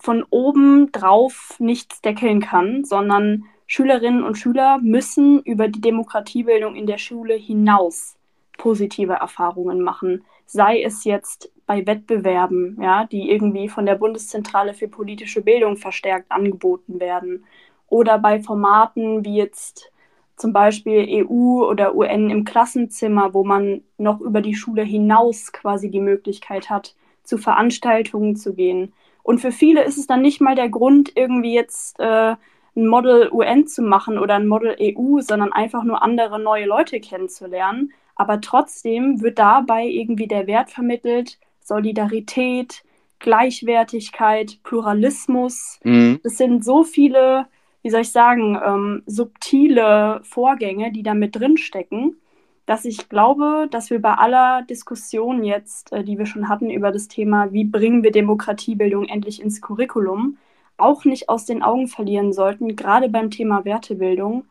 von 0.00 0.24
oben 0.30 0.90
drauf 0.92 1.56
nichts 1.58 2.00
deckeln 2.00 2.40
kann, 2.40 2.84
sondern 2.84 3.44
Schülerinnen 3.66 4.24
und 4.24 4.36
Schüler 4.36 4.78
müssen 4.78 5.40
über 5.42 5.68
die 5.68 5.80
Demokratiebildung 5.80 6.74
in 6.74 6.86
der 6.86 6.98
Schule 6.98 7.34
hinaus 7.34 8.16
positive 8.58 9.14
Erfahrungen 9.14 9.80
machen. 9.80 10.24
Sei 10.46 10.82
es 10.82 11.04
jetzt 11.04 11.50
bei 11.66 11.86
Wettbewerben, 11.86 12.78
ja, 12.80 13.04
die 13.06 13.30
irgendwie 13.30 13.68
von 13.68 13.86
der 13.86 13.94
Bundeszentrale 13.94 14.74
für 14.74 14.88
politische 14.88 15.40
Bildung 15.40 15.76
verstärkt 15.76 16.30
angeboten 16.30 17.00
werden, 17.00 17.44
oder 17.88 18.18
bei 18.18 18.40
Formaten 18.40 19.24
wie 19.24 19.36
jetzt 19.36 19.92
zum 20.36 20.52
Beispiel 20.52 21.06
EU 21.08 21.64
oder 21.64 21.94
UN 21.94 22.28
im 22.30 22.44
Klassenzimmer, 22.44 23.34
wo 23.34 23.44
man 23.44 23.82
noch 23.98 24.20
über 24.20 24.40
die 24.40 24.56
Schule 24.56 24.82
hinaus 24.82 25.52
quasi 25.52 25.90
die 25.90 26.00
Möglichkeit 26.00 26.70
hat, 26.70 26.96
zu 27.22 27.38
Veranstaltungen 27.38 28.36
zu 28.36 28.54
gehen. 28.54 28.92
Und 29.22 29.38
für 29.38 29.52
viele 29.52 29.84
ist 29.84 29.96
es 29.96 30.06
dann 30.06 30.22
nicht 30.22 30.40
mal 30.40 30.54
der 30.56 30.68
Grund, 30.68 31.12
irgendwie 31.14 31.54
jetzt 31.54 31.98
äh, 32.00 32.34
ein 32.76 32.86
Model 32.86 33.30
UN 33.32 33.66
zu 33.66 33.82
machen 33.82 34.18
oder 34.18 34.34
ein 34.34 34.48
Model 34.48 34.76
EU, 34.80 35.20
sondern 35.20 35.52
einfach 35.52 35.84
nur 35.84 36.02
andere 36.02 36.40
neue 36.40 36.66
Leute 36.66 37.00
kennenzulernen. 37.00 37.92
Aber 38.16 38.40
trotzdem 38.40 39.20
wird 39.20 39.38
dabei 39.38 39.86
irgendwie 39.86 40.28
der 40.28 40.46
Wert 40.46 40.70
vermittelt, 40.70 41.38
Solidarität, 41.60 42.84
Gleichwertigkeit, 43.18 44.58
Pluralismus. 44.62 45.80
Mhm. 45.82 46.20
Das 46.22 46.36
sind 46.36 46.64
so 46.64 46.84
viele 46.84 47.46
wie 47.84 47.90
soll 47.90 48.00
ich 48.00 48.10
sagen, 48.12 48.58
ähm, 48.64 49.02
subtile 49.04 50.20
Vorgänge, 50.24 50.90
die 50.90 51.02
da 51.02 51.12
mit 51.12 51.36
drinstecken, 51.36 52.16
dass 52.64 52.86
ich 52.86 53.10
glaube, 53.10 53.68
dass 53.70 53.90
wir 53.90 54.00
bei 54.00 54.14
aller 54.14 54.62
Diskussion 54.62 55.44
jetzt, 55.44 55.92
äh, 55.92 56.02
die 56.02 56.18
wir 56.18 56.24
schon 56.24 56.48
hatten 56.48 56.70
über 56.70 56.90
das 56.90 57.08
Thema, 57.08 57.52
wie 57.52 57.64
bringen 57.64 58.02
wir 58.02 58.10
Demokratiebildung 58.10 59.04
endlich 59.04 59.40
ins 59.40 59.60
Curriculum, 59.60 60.38
auch 60.78 61.04
nicht 61.04 61.28
aus 61.28 61.44
den 61.44 61.62
Augen 61.62 61.86
verlieren 61.86 62.32
sollten, 62.32 62.74
gerade 62.74 63.10
beim 63.10 63.30
Thema 63.30 63.66
Wertebildung, 63.66 64.46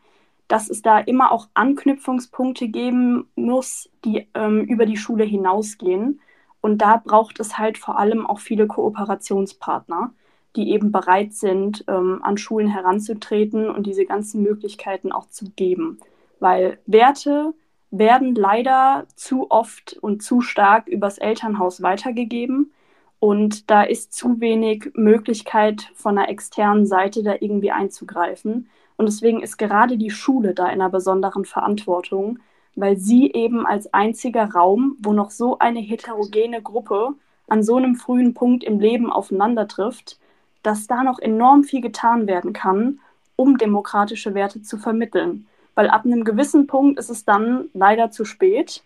dass 0.48 0.70
es 0.70 0.82
da 0.82 0.98
immer 0.98 1.32
auch 1.32 1.48
Anknüpfungspunkte 1.54 2.68
geben 2.68 3.28
muss, 3.34 3.90
die 4.04 4.28
ähm, 4.34 4.62
über 4.64 4.86
die 4.86 4.96
Schule 4.96 5.24
hinausgehen. 5.24 6.20
Und 6.60 6.78
da 6.78 6.96
braucht 6.96 7.40
es 7.40 7.58
halt 7.58 7.78
vor 7.78 7.98
allem 7.98 8.26
auch 8.26 8.40
viele 8.40 8.66
Kooperationspartner 8.66 10.12
die 10.56 10.70
eben 10.70 10.92
bereit 10.92 11.32
sind, 11.34 11.84
ähm, 11.88 12.20
an 12.22 12.36
Schulen 12.36 12.68
heranzutreten 12.68 13.68
und 13.68 13.86
diese 13.86 14.04
ganzen 14.04 14.42
Möglichkeiten 14.42 15.12
auch 15.12 15.28
zu 15.28 15.50
geben. 15.56 15.98
Weil 16.38 16.78
Werte 16.86 17.54
werden 17.90 18.34
leider 18.34 19.06
zu 19.16 19.50
oft 19.50 19.96
und 20.00 20.22
zu 20.22 20.40
stark 20.40 20.88
übers 20.88 21.18
Elternhaus 21.18 21.82
weitergegeben. 21.82 22.72
Und 23.18 23.70
da 23.70 23.82
ist 23.82 24.12
zu 24.12 24.40
wenig 24.40 24.90
Möglichkeit 24.94 25.90
von 25.94 26.18
einer 26.18 26.28
externen 26.28 26.86
Seite 26.86 27.22
da 27.22 27.34
irgendwie 27.40 27.70
einzugreifen. 27.70 28.68
Und 28.96 29.06
deswegen 29.06 29.42
ist 29.42 29.58
gerade 29.58 29.96
die 29.96 30.10
Schule 30.10 30.54
da 30.54 30.66
in 30.66 30.80
einer 30.80 30.90
besonderen 30.90 31.44
Verantwortung, 31.44 32.38
weil 32.76 32.96
sie 32.96 33.30
eben 33.32 33.66
als 33.66 33.92
einziger 33.92 34.52
Raum, 34.52 34.96
wo 35.00 35.12
noch 35.12 35.30
so 35.30 35.58
eine 35.58 35.80
heterogene 35.80 36.62
Gruppe 36.62 37.14
an 37.48 37.62
so 37.62 37.76
einem 37.76 37.96
frühen 37.96 38.34
Punkt 38.34 38.64
im 38.64 38.80
Leben 38.80 39.12
aufeinander 39.12 39.68
trifft, 39.68 40.18
dass 40.62 40.86
da 40.86 41.02
noch 41.02 41.18
enorm 41.18 41.64
viel 41.64 41.80
getan 41.80 42.26
werden 42.26 42.52
kann, 42.52 43.00
um 43.36 43.58
demokratische 43.58 44.34
Werte 44.34 44.62
zu 44.62 44.78
vermitteln. 44.78 45.46
Weil 45.74 45.90
ab 45.90 46.04
einem 46.04 46.24
gewissen 46.24 46.66
Punkt 46.66 46.98
ist 46.98 47.10
es 47.10 47.24
dann 47.24 47.68
leider 47.74 48.10
zu 48.10 48.24
spät 48.24 48.82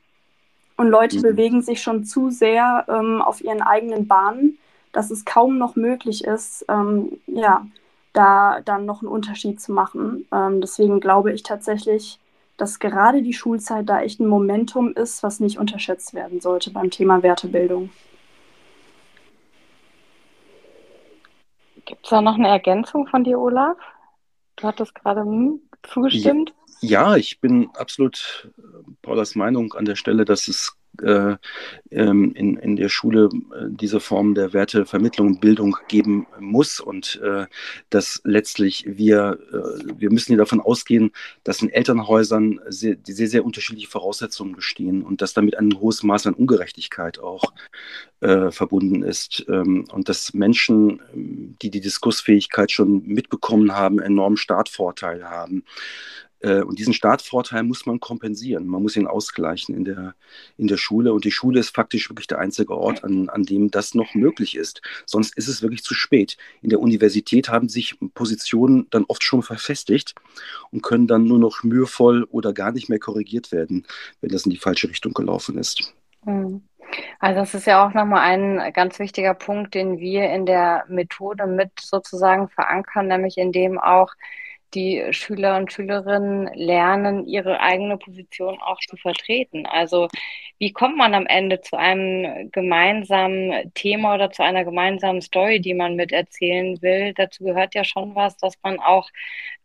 und 0.77 0.89
Leute 0.89 1.19
mhm. 1.19 1.23
bewegen 1.23 1.63
sich 1.63 1.83
schon 1.83 2.05
zu 2.05 2.31
sehr 2.31 2.85
ähm, 2.89 3.21
auf 3.23 3.43
ihren 3.43 3.63
eigenen 3.63 4.09
Bahnen, 4.09 4.59
dass 4.93 5.11
es 5.11 5.25
kaum 5.25 5.59
noch 5.59 5.77
möglich 5.77 6.25
ist, 6.25 6.65
ähm, 6.69 7.19
ja, 7.27 7.67
da 8.13 8.61
dann 8.65 8.87
noch 8.87 9.03
einen 9.03 9.11
Unterschied 9.11 9.61
zu 9.61 9.73
machen. 9.73 10.27
Ähm, 10.33 10.61
deswegen 10.61 11.01
glaube 11.01 11.33
ich 11.33 11.43
tatsächlich, 11.43 12.19
dass 12.57 12.79
gerade 12.79 13.23
die 13.23 13.33
Schulzeit 13.33 13.89
da 13.89 14.01
echt 14.01 14.21
ein 14.21 14.27
Momentum 14.27 14.93
ist, 14.95 15.23
was 15.23 15.41
nicht 15.41 15.59
unterschätzt 15.59 16.15
werden 16.15 16.41
sollte 16.41 16.71
beim 16.71 16.91
Thema 16.91 17.23
Wertebildung. 17.23 17.91
Gibt 21.85 22.05
es 22.05 22.11
da 22.11 22.21
noch 22.21 22.35
eine 22.35 22.49
Ergänzung 22.49 23.07
von 23.07 23.25
dir, 23.25 23.39
Olaf? 23.39 23.79
Du 24.57 24.67
hattest 24.67 24.95
gerade 24.95 25.23
hm, 25.23 25.61
zugestimmt. 25.83 26.53
Ja, 26.81 27.13
ja, 27.13 27.17
ich 27.17 27.41
bin 27.41 27.71
absolut 27.77 28.51
äh, 28.59 28.63
Paulas 29.03 29.35
Meinung 29.35 29.73
an 29.75 29.85
der 29.85 29.97
Stelle, 29.97 30.25
dass 30.25 30.49
es 30.49 30.78
äh, 31.03 31.37
ähm, 31.91 32.33
in, 32.35 32.57
in 32.57 32.77
der 32.77 32.89
Schule 32.89 33.29
äh, 33.55 33.67
diese 33.69 34.01
Form 34.01 34.35
der 34.35 34.53
Wertevermittlung 34.53 35.29
und 35.29 35.41
Bildung 35.41 35.77
geben 35.89 36.27
muss 36.39 36.81
und 36.81 37.21
äh, 37.23 37.47
dass 37.91 38.21
letztlich 38.25 38.85
wir, 38.87 39.39
äh, 39.53 39.93
wir 39.99 40.11
müssen 40.11 40.29
hier 40.29 40.39
davon 40.39 40.61
ausgehen, 40.61 41.13
dass 41.45 41.63
in 41.63 41.71
Elternhäusern 41.71 42.61
sehr, 42.69 42.97
sehr, 43.05 43.29
sehr 43.29 43.45
unterschiedliche 43.45 43.89
Voraussetzungen 43.89 44.55
bestehen 44.55 45.03
und 45.03 45.23
dass 45.23 45.35
damit 45.35 45.59
ein 45.59 45.79
hohes 45.81 46.03
Maß 46.03 46.27
an 46.27 46.35
Ungerechtigkeit 46.35 47.19
auch 47.19 47.53
äh, 48.21 48.51
verbunden 48.51 49.03
ist 49.03 49.45
ähm, 49.49 49.85
und 49.93 50.09
dass 50.09 50.35
Menschen, 50.35 51.01
die 51.15 51.71
die 51.71 51.81
Diskursfähigkeit 51.81 52.71
schon 52.71 53.07
mitbekommen 53.07 53.73
haben, 53.73 53.99
enormen 53.99 54.37
Startvorteil 54.37 55.29
haben. 55.29 55.65
Äh, 56.41 56.63
und 56.63 56.79
diesen 56.79 56.95
Startvorteil 56.95 57.63
muss 57.63 57.87
man 57.87 58.01
kompensieren. 58.01 58.67
Man 58.67 58.83
muss 58.83 58.97
ihn 58.97 59.07
ausgleichen 59.07 59.75
in 59.75 59.85
der, 59.85 60.15
in 60.57 60.67
der 60.67 60.77
Schule. 60.77 61.13
Und 61.13 61.25
die 61.25 61.33
Schule 61.33 61.61
ist 61.61 61.75
faktisch 61.75 62.09
wirklich 62.11 62.27
der 62.27 62.39
einzige 62.39 62.77
Ort, 62.77 63.05
an, 63.05 63.29
an 63.29 63.43
dem 63.45 63.71
das 63.71 63.95
noch 63.95 64.15
möglich 64.15 64.57
ist. 64.57 64.81
Sonst 65.07 65.37
ist 65.37 65.49
es 65.49 65.63
wirklich 65.63 65.83
zu 65.83 65.95
spät. 65.95 66.37
In 66.63 66.71
der 66.71 66.81
Universität 66.81 67.49
haben 67.49 67.69
sich 67.69 67.97
Positionen 68.15 68.87
dann 68.91 69.05
oft 69.09 69.23
schon 69.23 69.43
verfestigt 69.43 70.15
und 70.71 70.83
können 70.83 71.07
dann 71.07 71.25
nur 71.25 71.39
noch 71.39 71.63
mühevoll 71.63 72.25
oder 72.31 72.53
gar 72.53 72.73
nicht 72.73 72.89
mehr 72.89 72.99
korrigiert 72.99 73.53
werden, 73.53 73.87
wenn 74.21 74.31
das 74.31 74.45
in 74.45 74.51
die 74.51 74.59
falsche 74.59 74.89
Richtung 74.89 75.15
gelaufen 75.15 75.59
ist. 75.59 75.95
Hm. 76.25 76.63
Also 77.19 77.41
das 77.41 77.55
ist 77.55 77.67
ja 77.67 77.87
auch 77.87 77.93
nochmal 77.93 78.21
ein 78.21 78.73
ganz 78.73 78.99
wichtiger 78.99 79.35
Punkt, 79.35 79.75
den 79.75 79.99
wir 79.99 80.31
in 80.31 80.47
der 80.47 80.85
Methode 80.89 81.47
mit 81.47 81.71
sozusagen 81.79 82.49
verankern, 82.49 83.09
nämlich 83.09 83.37
indem 83.37 83.79
auch 83.79 84.15
die 84.75 85.05
Schüler 85.13 85.57
und 85.57 85.73
Schülerinnen 85.73 86.53
lernen, 86.55 87.27
ihre 87.27 87.61
eigene 87.61 87.97
Position 87.99 88.61
auch 88.61 88.79
zu 88.81 88.97
vertreten. 88.97 89.67
Also 89.67 90.09
wie 90.59 90.73
kommt 90.73 90.97
man 90.97 91.15
am 91.15 91.27
Ende 91.27 91.61
zu 91.61 91.77
einem 91.77 92.51
gemeinsamen 92.51 93.73
Thema 93.75 94.15
oder 94.15 94.31
zu 94.31 94.43
einer 94.43 94.65
gemeinsamen 94.65 95.23
Story, 95.23 95.61
die 95.61 95.75
man 95.75 95.97
miterzählen 95.97 96.81
will? 96.83 97.15
Dazu 97.15 97.45
gehört 97.45 97.75
ja 97.75 97.85
schon 97.85 98.15
was, 98.15 98.37
dass 98.37 98.55
man 98.63 98.81
auch 98.81 99.09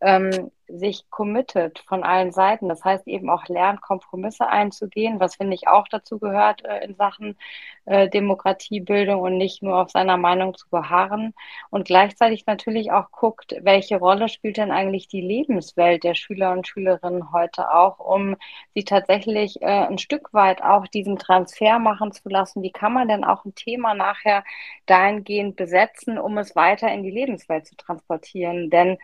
ähm, 0.02 0.52
sich 0.67 1.10
committet 1.10 1.84
von 1.88 2.04
allen 2.04 2.32
Seiten. 2.32 2.69
Das 2.69 2.84
heißt 2.84 3.08
eben 3.08 3.30
auch 3.30 3.47
lernt, 3.47 3.82
Kompromisse 3.82 4.47
einzugehen, 4.47 5.19
was 5.19 5.36
finde 5.36 5.56
ich 5.56 5.67
auch 5.67 5.88
dazu 5.88 6.19
gehört 6.19 6.63
äh, 6.65 6.84
in 6.86 6.95
Sachen 6.95 7.38
äh, 7.86 8.10
Demokratiebildung 8.10 9.21
und 9.21 9.38
nicht 9.38 9.62
nur 9.62 9.78
auf 9.82 9.91
seiner 9.91 10.17
Meinung 10.17 10.56
zu 10.56 10.69
beharren. 10.69 11.34
Und 11.69 11.86
gleichzeitig 11.86 12.45
natürlich 12.45 12.91
auch 12.91 13.12
guckt, 13.12 13.56
welche 13.62 13.97
Rolle 13.97 14.30
spielt 14.30 14.58
denn 14.58 14.71
eigentlich 14.71 15.08
die 15.08 15.21
Lebenswelt 15.21 16.04
der 16.04 16.15
Schüler 16.15 16.52
und 16.54 16.67
Schülerinnen 16.67 17.32
heute 17.34 17.73
auch, 17.73 17.99
um 17.99 18.36
sie 18.73 18.86
tatsächlich 18.86 19.62
äh, 19.62 19.65
ein 19.65 19.97
Stück 19.97 20.34
weit 20.34 20.63
auch 20.63 20.88
diesen 20.88 21.17
Transfer 21.17 21.80
machen 21.80 22.12
zu 22.12 22.30
lassen. 22.30 22.63
Wie 22.63 22.71
kann 22.71 22.93
man 22.93 23.08
denn 23.08 23.23
auch 23.23 23.45
ein 23.45 23.56
Thema 23.56 23.93
nachher 23.93 24.43
dahingehend 24.86 25.56
besetzen, 25.56 26.17
um 26.17 26.38
es 26.38 26.56
weiter 26.56 26.91
in 26.91 27.04
die 27.04 27.12
Lebenswelt 27.12 27.67
zu 27.67 27.76
transportieren? 27.76 28.69
Denn 28.69 28.97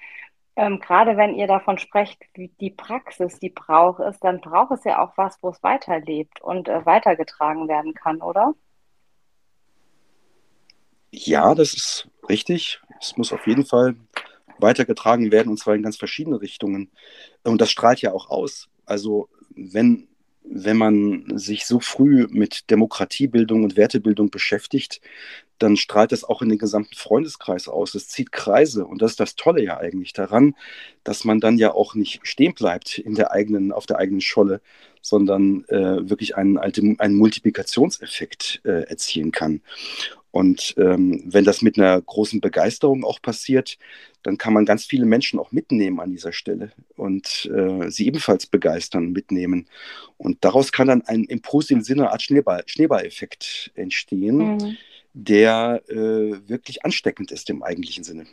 ähm, 0.59 0.81
gerade 0.81 1.15
wenn 1.15 1.35
ihr 1.35 1.47
davon 1.47 1.77
sprecht, 1.77 2.21
wie 2.33 2.49
die 2.59 2.69
Praxis, 2.69 3.39
die 3.39 3.49
braucht 3.49 4.01
ist, 4.01 4.21
dann 4.25 4.41
braucht 4.41 4.71
es 4.71 4.83
ja 4.83 5.01
auch 5.01 5.13
was, 5.15 5.37
wo 5.41 5.51
es 5.51 5.63
weiterlebt 5.63 6.41
und 6.41 6.67
äh, 6.67 6.85
weitergetragen 6.85 7.69
werden 7.69 7.93
kann, 7.93 8.21
oder? 8.21 8.53
Ja, 11.11 11.55
das 11.55 11.73
ist 11.73 12.09
richtig. 12.27 12.81
Es 12.99 13.15
muss 13.15 13.31
auf 13.31 13.47
jeden 13.47 13.65
Fall 13.65 13.95
weitergetragen 14.57 15.31
werden 15.31 15.47
und 15.47 15.57
zwar 15.57 15.75
in 15.75 15.83
ganz 15.83 15.95
verschiedene 15.95 16.41
Richtungen. 16.41 16.91
Und 17.43 17.61
das 17.61 17.71
strahlt 17.71 18.01
ja 18.01 18.11
auch 18.11 18.29
aus. 18.29 18.67
Also 18.85 19.29
wenn 19.55 20.08
wenn 20.63 20.77
man 20.77 21.37
sich 21.37 21.65
so 21.65 21.79
früh 21.79 22.27
mit 22.29 22.69
Demokratiebildung 22.69 23.63
und 23.63 23.77
Wertebildung 23.77 24.29
beschäftigt, 24.29 25.01
dann 25.59 25.77
strahlt 25.77 26.11
das 26.11 26.23
auch 26.23 26.41
in 26.41 26.49
den 26.49 26.57
gesamten 26.57 26.95
Freundeskreis 26.95 27.67
aus. 27.67 27.93
Es 27.93 28.07
zieht 28.07 28.31
Kreise 28.31 28.85
und 28.85 29.01
das 29.01 29.11
ist 29.11 29.19
das 29.19 29.35
Tolle 29.35 29.61
ja 29.63 29.77
eigentlich 29.77 30.13
daran, 30.13 30.55
dass 31.03 31.25
man 31.25 31.39
dann 31.39 31.57
ja 31.57 31.73
auch 31.73 31.95
nicht 31.95 32.21
stehen 32.23 32.53
bleibt 32.53 32.97
in 32.97 33.15
der 33.15 33.31
eigenen, 33.31 33.71
auf 33.71 33.85
der 33.85 33.97
eigenen 33.97 34.21
Scholle, 34.21 34.61
sondern 35.01 35.65
äh, 35.67 36.09
wirklich 36.09 36.35
einen, 36.37 36.57
einen 36.57 37.15
Multiplikationseffekt 37.15 38.61
äh, 38.63 38.83
erzielen 38.83 39.31
kann. 39.31 39.61
Und 40.31 40.75
ähm, 40.77 41.23
wenn 41.25 41.43
das 41.43 41.61
mit 41.61 41.77
einer 41.77 41.99
großen 41.99 42.39
Begeisterung 42.39 43.03
auch 43.03 43.21
passiert, 43.21 43.77
dann 44.21 44.37
kann 44.37 44.53
man 44.53 44.65
ganz 44.65 44.85
viele 44.85 45.05
Menschen 45.05 45.39
auch 45.39 45.51
mitnehmen 45.51 45.99
an 45.99 46.11
dieser 46.11 46.33
Stelle 46.33 46.71
und 46.95 47.49
äh, 47.53 47.89
sie 47.89 48.05
ebenfalls 48.05 48.45
begeistern, 48.45 49.11
mitnehmen. 49.11 49.67
Und 50.17 50.43
daraus 50.45 50.71
kann 50.71 50.87
dann 50.87 51.01
ein, 51.03 51.23
im 51.23 51.41
positiven 51.41 51.83
Sinne 51.83 52.03
eine 52.03 52.11
Art 52.11 52.21
Schneeball, 52.21 52.63
Schneeballeffekt 52.67 53.71
entstehen, 53.75 54.37
mhm. 54.37 54.77
der 55.13 55.81
äh, 55.89 55.95
wirklich 56.47 56.85
ansteckend 56.85 57.31
ist 57.31 57.49
im 57.49 57.63
eigentlichen 57.63 58.03
Sinne. 58.03 58.25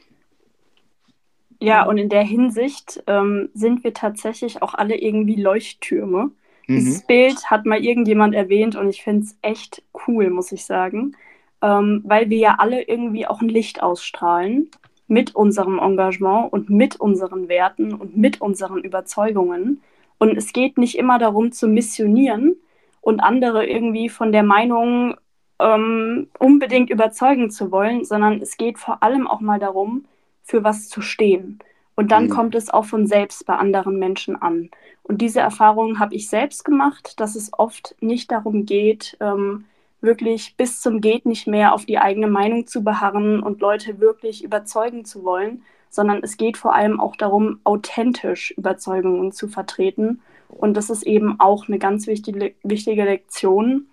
Ja, 1.62 1.86
und 1.86 1.96
in 1.96 2.10
der 2.10 2.24
Hinsicht 2.24 3.02
ähm, 3.06 3.48
sind 3.54 3.84
wir 3.84 3.94
tatsächlich 3.94 4.60
auch 4.60 4.74
alle 4.74 4.96
irgendwie 4.96 5.36
Leuchttürme. 5.36 6.30
Mhm. 6.66 6.74
Dieses 6.74 7.06
Bild 7.06 7.46
hat 7.46 7.64
mal 7.64 7.82
irgendjemand 7.82 8.34
erwähnt 8.34 8.76
und 8.76 8.90
ich 8.90 9.02
finde 9.02 9.24
es 9.24 9.36
echt 9.40 9.82
cool, 10.06 10.28
muss 10.28 10.52
ich 10.52 10.66
sagen 10.66 11.16
ähm, 11.62 12.02
weil 12.04 12.30
wir 12.30 12.38
ja 12.38 12.56
alle 12.58 12.82
irgendwie 12.82 13.26
auch 13.26 13.40
ein 13.40 13.48
Licht 13.48 13.82
ausstrahlen 13.82 14.70
mit 15.08 15.34
unserem 15.34 15.78
Engagement 15.78 16.52
und 16.52 16.68
mit 16.68 16.96
unseren 16.96 17.48
Werten 17.48 17.94
und 17.94 18.16
mit 18.16 18.40
unseren 18.40 18.78
Überzeugungen. 18.78 19.82
Und 20.18 20.36
es 20.36 20.52
geht 20.52 20.78
nicht 20.78 20.96
immer 20.96 21.18
darum 21.18 21.52
zu 21.52 21.68
missionieren 21.68 22.56
und 23.00 23.20
andere 23.20 23.66
irgendwie 23.66 24.08
von 24.08 24.32
der 24.32 24.42
Meinung 24.42 25.16
ähm, 25.58 26.28
unbedingt 26.38 26.90
überzeugen 26.90 27.50
zu 27.50 27.70
wollen, 27.70 28.04
sondern 28.04 28.40
es 28.40 28.56
geht 28.56 28.78
vor 28.78 29.02
allem 29.02 29.26
auch 29.26 29.40
mal 29.40 29.58
darum, 29.58 30.06
für 30.42 30.64
was 30.64 30.88
zu 30.88 31.00
stehen. 31.00 31.58
Und 31.94 32.12
dann 32.12 32.24
mhm. 32.24 32.30
kommt 32.30 32.54
es 32.54 32.68
auch 32.68 32.84
von 32.84 33.06
selbst 33.06 33.46
bei 33.46 33.56
anderen 33.56 33.98
Menschen 33.98 34.40
an. 34.40 34.70
Und 35.02 35.22
diese 35.22 35.40
Erfahrung 35.40 35.98
habe 35.98 36.14
ich 36.14 36.28
selbst 36.28 36.64
gemacht, 36.64 37.18
dass 37.20 37.36
es 37.36 37.52
oft 37.52 37.94
nicht 38.00 38.30
darum 38.30 38.66
geht, 38.66 39.16
ähm, 39.20 39.64
wirklich 40.06 40.56
bis 40.56 40.80
zum 40.80 41.02
Geht 41.02 41.26
nicht 41.26 41.46
mehr 41.46 41.74
auf 41.74 41.84
die 41.84 41.98
eigene 41.98 42.28
Meinung 42.28 42.66
zu 42.66 42.82
beharren 42.82 43.42
und 43.42 43.60
Leute 43.60 44.00
wirklich 44.00 44.42
überzeugen 44.42 45.04
zu 45.04 45.24
wollen, 45.24 45.62
sondern 45.90 46.22
es 46.22 46.38
geht 46.38 46.56
vor 46.56 46.74
allem 46.74 47.00
auch 47.00 47.16
darum, 47.16 47.60
authentisch 47.64 48.52
Überzeugungen 48.52 49.32
zu 49.32 49.48
vertreten. 49.48 50.22
Und 50.48 50.76
das 50.76 50.88
ist 50.88 51.02
eben 51.02 51.38
auch 51.40 51.68
eine 51.68 51.78
ganz 51.78 52.06
wichtige, 52.06 52.54
wichtige 52.62 53.04
Lektion, 53.04 53.86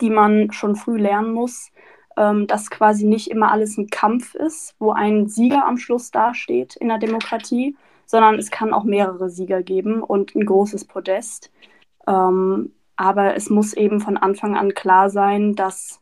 die 0.00 0.10
man 0.10 0.50
schon 0.52 0.76
früh 0.76 0.98
lernen 0.98 1.32
muss, 1.32 1.70
ähm, 2.16 2.46
dass 2.46 2.70
quasi 2.70 3.06
nicht 3.06 3.30
immer 3.30 3.52
alles 3.52 3.76
ein 3.78 3.88
Kampf 3.88 4.34
ist, 4.34 4.74
wo 4.78 4.92
ein 4.92 5.28
Sieger 5.28 5.66
am 5.66 5.76
Schluss 5.76 6.10
dasteht 6.10 6.76
in 6.76 6.88
der 6.88 6.98
Demokratie, 6.98 7.76
sondern 8.06 8.38
es 8.38 8.50
kann 8.50 8.74
auch 8.74 8.84
mehrere 8.84 9.30
Sieger 9.30 9.62
geben 9.62 10.02
und 10.02 10.34
ein 10.34 10.44
großes 10.44 10.84
Podest. 10.84 11.50
Ähm, 12.06 12.72
aber 12.96 13.36
es 13.36 13.50
muss 13.50 13.72
eben 13.74 14.00
von 14.00 14.16
Anfang 14.16 14.56
an 14.56 14.74
klar 14.74 15.10
sein, 15.10 15.54
dass 15.54 16.00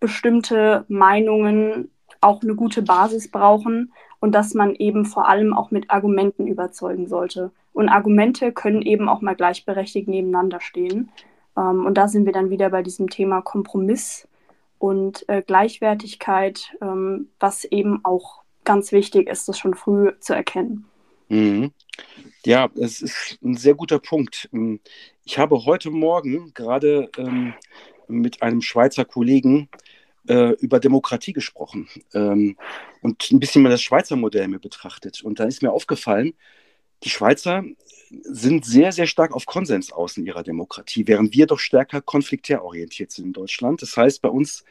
bestimmte 0.00 0.84
Meinungen 0.88 1.90
auch 2.20 2.42
eine 2.42 2.54
gute 2.54 2.82
Basis 2.82 3.30
brauchen 3.30 3.92
und 4.20 4.34
dass 4.34 4.54
man 4.54 4.74
eben 4.74 5.04
vor 5.04 5.28
allem 5.28 5.52
auch 5.52 5.70
mit 5.70 5.90
Argumenten 5.90 6.46
überzeugen 6.46 7.06
sollte. 7.06 7.52
Und 7.72 7.88
Argumente 7.88 8.52
können 8.52 8.82
eben 8.82 9.08
auch 9.08 9.20
mal 9.20 9.34
gleichberechtigt 9.34 10.08
nebeneinander 10.08 10.60
stehen. 10.60 11.10
Ähm, 11.56 11.84
und 11.84 11.98
da 11.98 12.08
sind 12.08 12.24
wir 12.24 12.32
dann 12.32 12.50
wieder 12.50 12.70
bei 12.70 12.82
diesem 12.82 13.10
Thema 13.10 13.42
Kompromiss 13.42 14.28
und 14.78 15.28
äh, 15.28 15.42
Gleichwertigkeit, 15.42 16.76
ähm, 16.80 17.28
was 17.40 17.64
eben 17.64 18.04
auch 18.04 18.42
ganz 18.64 18.92
wichtig 18.92 19.28
ist, 19.28 19.48
das 19.48 19.58
schon 19.58 19.74
früh 19.74 20.12
zu 20.20 20.34
erkennen. 20.34 20.86
Mhm. 21.28 21.72
Ja, 22.44 22.68
es 22.76 23.00
ist 23.02 23.38
ein 23.42 23.56
sehr 23.56 23.74
guter 23.74 23.98
Punkt. 23.98 24.48
Ähm, 24.52 24.80
ich 25.24 25.38
habe 25.38 25.64
heute 25.64 25.90
Morgen 25.90 26.52
gerade 26.54 27.10
ähm, 27.16 27.54
mit 28.08 28.42
einem 28.42 28.60
Schweizer 28.60 29.04
Kollegen 29.04 29.68
äh, 30.28 30.50
über 30.60 30.80
Demokratie 30.80 31.32
gesprochen 31.32 31.88
ähm, 32.14 32.56
und 33.02 33.30
ein 33.30 33.40
bisschen 33.40 33.62
mal 33.62 33.70
das 33.70 33.82
Schweizer 33.82 34.16
Modell 34.16 34.48
mir 34.48 34.58
betrachtet. 34.58 35.22
Und 35.22 35.40
da 35.40 35.44
ist 35.44 35.62
mir 35.62 35.72
aufgefallen, 35.72 36.34
die 37.02 37.10
Schweizer 37.10 37.64
sind 38.22 38.64
sehr, 38.64 38.92
sehr 38.92 39.06
stark 39.06 39.32
auf 39.32 39.46
Konsens 39.46 39.92
aus 39.92 40.16
in 40.16 40.26
ihrer 40.26 40.42
Demokratie, 40.42 41.06
während 41.06 41.34
wir 41.34 41.46
doch 41.46 41.58
stärker 41.58 42.00
konfliktär 42.00 42.64
orientiert 42.64 43.10
sind 43.10 43.26
in 43.26 43.32
Deutschland. 43.32 43.82
Das 43.82 43.96
heißt, 43.96 44.22
bei 44.22 44.28
uns 44.28 44.64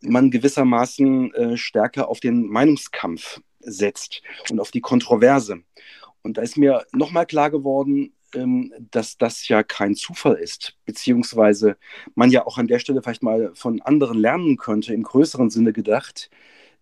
man 0.00 0.30
gewissermaßen 0.30 1.34
äh, 1.34 1.56
stärker 1.56 2.08
auf 2.08 2.20
den 2.20 2.46
Meinungskampf 2.48 3.40
setzt 3.66 4.22
und 4.50 4.60
auf 4.60 4.70
die 4.70 4.80
Kontroverse. 4.80 5.62
Und 6.22 6.38
da 6.38 6.42
ist 6.42 6.56
mir 6.56 6.84
nochmal 6.92 7.26
klar 7.26 7.50
geworden, 7.50 8.12
ähm, 8.34 8.72
dass 8.90 9.16
das 9.18 9.46
ja 9.48 9.62
kein 9.62 9.94
Zufall 9.94 10.34
ist, 10.34 10.76
beziehungsweise 10.84 11.76
man 12.14 12.30
ja 12.30 12.46
auch 12.46 12.58
an 12.58 12.66
der 12.66 12.78
Stelle 12.78 13.02
vielleicht 13.02 13.22
mal 13.22 13.52
von 13.54 13.80
anderen 13.82 14.18
lernen 14.18 14.56
könnte, 14.56 14.92
im 14.94 15.02
größeren 15.02 15.50
Sinne 15.50 15.72
gedacht, 15.72 16.30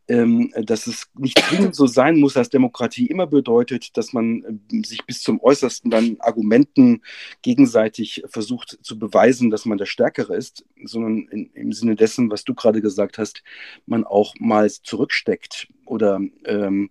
ähm, 0.08 0.52
dass 0.56 0.86
es 0.86 1.06
nicht 1.14 1.38
zwingend 1.38 1.74
so 1.74 1.86
sein 1.86 2.18
muss, 2.18 2.34
dass 2.34 2.50
Demokratie 2.50 3.06
immer 3.06 3.26
bedeutet, 3.26 3.96
dass 3.96 4.12
man 4.12 4.60
äh, 4.72 4.82
sich 4.84 5.04
bis 5.06 5.22
zum 5.22 5.40
Äußersten 5.42 5.90
dann 5.90 6.16
Argumenten 6.20 7.02
gegenseitig 7.42 8.22
versucht 8.26 8.78
zu 8.82 8.98
beweisen, 8.98 9.50
dass 9.50 9.64
man 9.64 9.78
der 9.78 9.86
Stärkere 9.86 10.36
ist, 10.36 10.64
sondern 10.84 11.28
in, 11.28 11.50
im 11.54 11.72
Sinne 11.72 11.96
dessen, 11.96 12.30
was 12.30 12.44
du 12.44 12.54
gerade 12.54 12.82
gesagt 12.82 13.18
hast, 13.18 13.42
man 13.86 14.04
auch 14.04 14.34
mal 14.38 14.70
zurücksteckt 14.70 15.68
oder 15.86 16.20
ähm, 16.44 16.90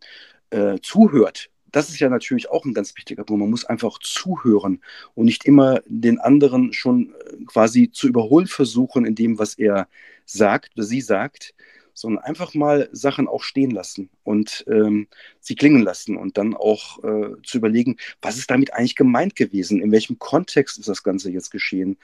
äh, 0.50 0.80
zuhört 0.82 1.50
das 1.74 1.90
ist 1.90 2.00
ja 2.00 2.08
natürlich 2.08 2.52
auch 2.52 2.66
ein 2.66 2.76
ganz 2.76 2.96
wichtiger 2.96 3.24
Punkt. 3.24 3.42
Man 3.42 3.50
muss 3.50 3.66
einfach 3.66 3.98
zuhören 3.98 4.80
und 5.16 5.26
nicht 5.26 5.46
immer 5.46 5.82
den 5.88 6.20
anderen 6.20 6.72
schon 6.72 7.14
äh, 7.14 7.44
quasi 7.46 7.90
zu 7.92 8.08
überholen 8.08 8.46
versuchen 8.46 9.06
in 9.06 9.16
dem, 9.16 9.40
was 9.40 9.56
er 9.56 9.88
sagt 10.26 10.74
oder 10.76 10.86
sie 10.86 11.02
sagt, 11.02 11.56
sondern 11.94 12.24
einfach 12.24 12.54
mal 12.54 12.90
Sachen 12.92 13.28
auch 13.28 13.44
stehen 13.44 13.72
lassen 13.72 14.10
und 14.24 14.66
ähm, 14.68 15.08
sie 15.40 15.56
klingen 15.56 15.82
lassen 15.82 16.18
und 16.18 16.38
dann 16.38 16.56
auch 16.56 17.04
äh, 17.04 17.36
zu 17.44 17.58
überlegen, 17.58 17.98
was 18.22 18.38
ist 18.38 18.50
damit 18.50 18.74
eigentlich 18.74 18.96
gemeint 18.96 19.36
gewesen, 19.36 19.82
in 19.82 19.92
welchem 19.92 20.20
Kontext 20.20 20.80
ist 20.80 20.90
das 20.90 21.04
Ganze 21.04 21.32
jetzt 21.32 21.52
geschehen. 21.52 21.98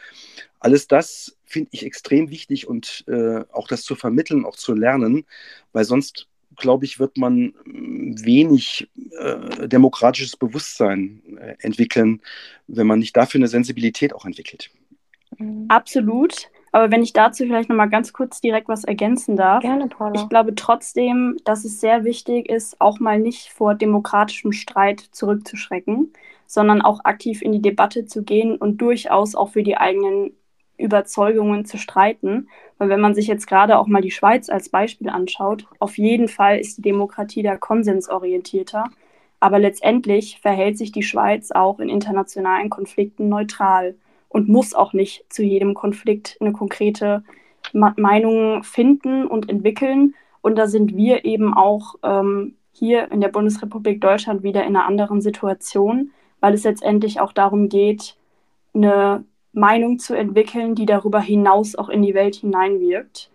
Alles 0.60 0.88
das 0.88 1.38
finde 1.46 1.70
ich 1.72 1.86
extrem 1.86 2.30
wichtig 2.30 2.68
und 2.68 3.04
äh, 3.08 3.44
auch 3.52 3.68
das 3.68 3.84
zu 3.84 3.96
vermitteln, 3.96 4.46
auch 4.46 4.56
zu 4.56 4.74
lernen, 4.74 5.26
weil 5.74 5.86
sonst 5.86 6.28
glaube 6.60 6.86
ich, 6.86 7.00
wird 7.00 7.18
man 7.18 7.54
mm, 7.66 8.24
wenig 8.24 8.90
äh, 9.18 9.68
demokratisches 9.68 10.36
Bewusstsein 10.36 11.22
äh, 11.38 11.56
entwickeln, 11.60 12.22
wenn 12.68 12.86
man 12.86 13.00
nicht 13.00 13.18
dafür 13.18 13.40
eine 13.40 13.48
Sensibilität 13.48 14.14
auch 14.14 14.26
entwickelt. 14.26 14.70
Mhm. 15.38 15.66
Absolut. 15.70 16.50
Aber 16.72 16.92
wenn 16.92 17.04
ich 17.04 17.14
dazu 17.14 17.46
vielleicht 17.46 17.70
nochmal 17.70 17.90
ganz 17.90 18.14
kurz 18.14 18.42
direkt 18.42 18.68
was 18.68 18.84
ergänzen 18.84 19.36
darf. 19.36 19.62
Gerne, 19.62 19.88
Paula. 19.88 20.14
Ich 20.16 20.30
glaube 20.30 20.56
trotzdem, 20.56 21.38
dass 21.44 21.66
es 21.66 21.80
sehr 21.80 22.04
wichtig 22.04 22.50
ist, 22.50 22.80
auch 22.80 23.00
mal 23.00 23.20
nicht 23.20 23.50
vor 23.50 23.76
demokratischem 23.76 24.52
Streit 24.52 25.00
zurückzuschrecken, 25.00 26.14
sondern 26.46 26.82
auch 26.82 27.06
aktiv 27.06 27.42
in 27.42 27.52
die 27.52 27.62
Debatte 27.62 28.06
zu 28.06 28.24
gehen 28.24 28.56
und 28.56 28.78
durchaus 28.78 29.36
auch 29.36 29.50
für 29.50 29.64
die 29.64 29.78
eigenen 29.78 30.32
Überzeugungen 30.78 31.66
zu 31.66 31.78
streiten. 31.78 32.48
Weil 32.78 32.90
wenn 32.90 33.02
man 33.02 33.14
sich 33.14 33.28
jetzt 33.28 33.48
gerade 33.48 33.78
auch 33.78 33.88
mal 33.88 34.02
die 34.02 34.12
Schweiz 34.12 34.50
als 34.50 34.70
Beispiel 34.70 35.10
anschaut, 35.10 35.66
auf 35.80 35.98
jeden 35.98 36.28
Fall 36.28 36.60
ist 36.60 36.78
die 36.78 36.82
Demokratie 36.82 37.44
da 37.44 37.58
konsensorientierter. 37.58 38.86
Aber 39.42 39.60
letztendlich 39.60 40.40
verhält 40.42 40.78
sich 40.78 40.92
die 40.92 41.04
Schweiz 41.04 41.52
auch 41.52 41.80
in 41.80 41.90
internationalen 41.90 42.70
Konflikten 42.70 43.30
neutral 43.30 43.96
und 44.30 44.48
muss 44.48 44.74
auch 44.74 44.94
nicht 44.94 45.26
zu 45.30 45.44
jedem 45.44 45.74
Konflikt 45.74 46.38
eine 46.40 46.54
konkrete 46.54 47.24
Meinung 47.74 48.64
finden 48.64 49.28
und 49.28 49.50
entwickeln. 49.50 50.16
Und 50.42 50.58
da 50.58 50.68
sind 50.68 50.96
wir 50.96 51.26
eben 51.26 51.54
auch 51.54 51.96
ähm, 52.04 52.56
hier 52.72 53.12
in 53.12 53.22
der 53.22 53.28
Bundesrepublik 53.30 54.00
Deutschland 54.00 54.44
wieder 54.44 54.64
in 54.64 54.76
einer 54.76 54.86
anderen 54.86 55.22
Situation, 55.22 56.12
weil 56.40 56.54
es 56.54 56.64
letztendlich 56.64 57.20
auch 57.20 57.34
darum 57.34 57.68
geht, 57.68 58.16
eine 58.74 59.26
Meinung 59.52 60.00
zu 60.00 60.14
entwickeln, 60.14 60.76
die 60.76 60.86
darüber 60.86 61.20
hinaus 61.20 61.76
auch 61.76 61.90
in 61.90 62.02
die 62.02 62.14
Welt 62.14 62.36
hineinwirkt, 62.36 63.30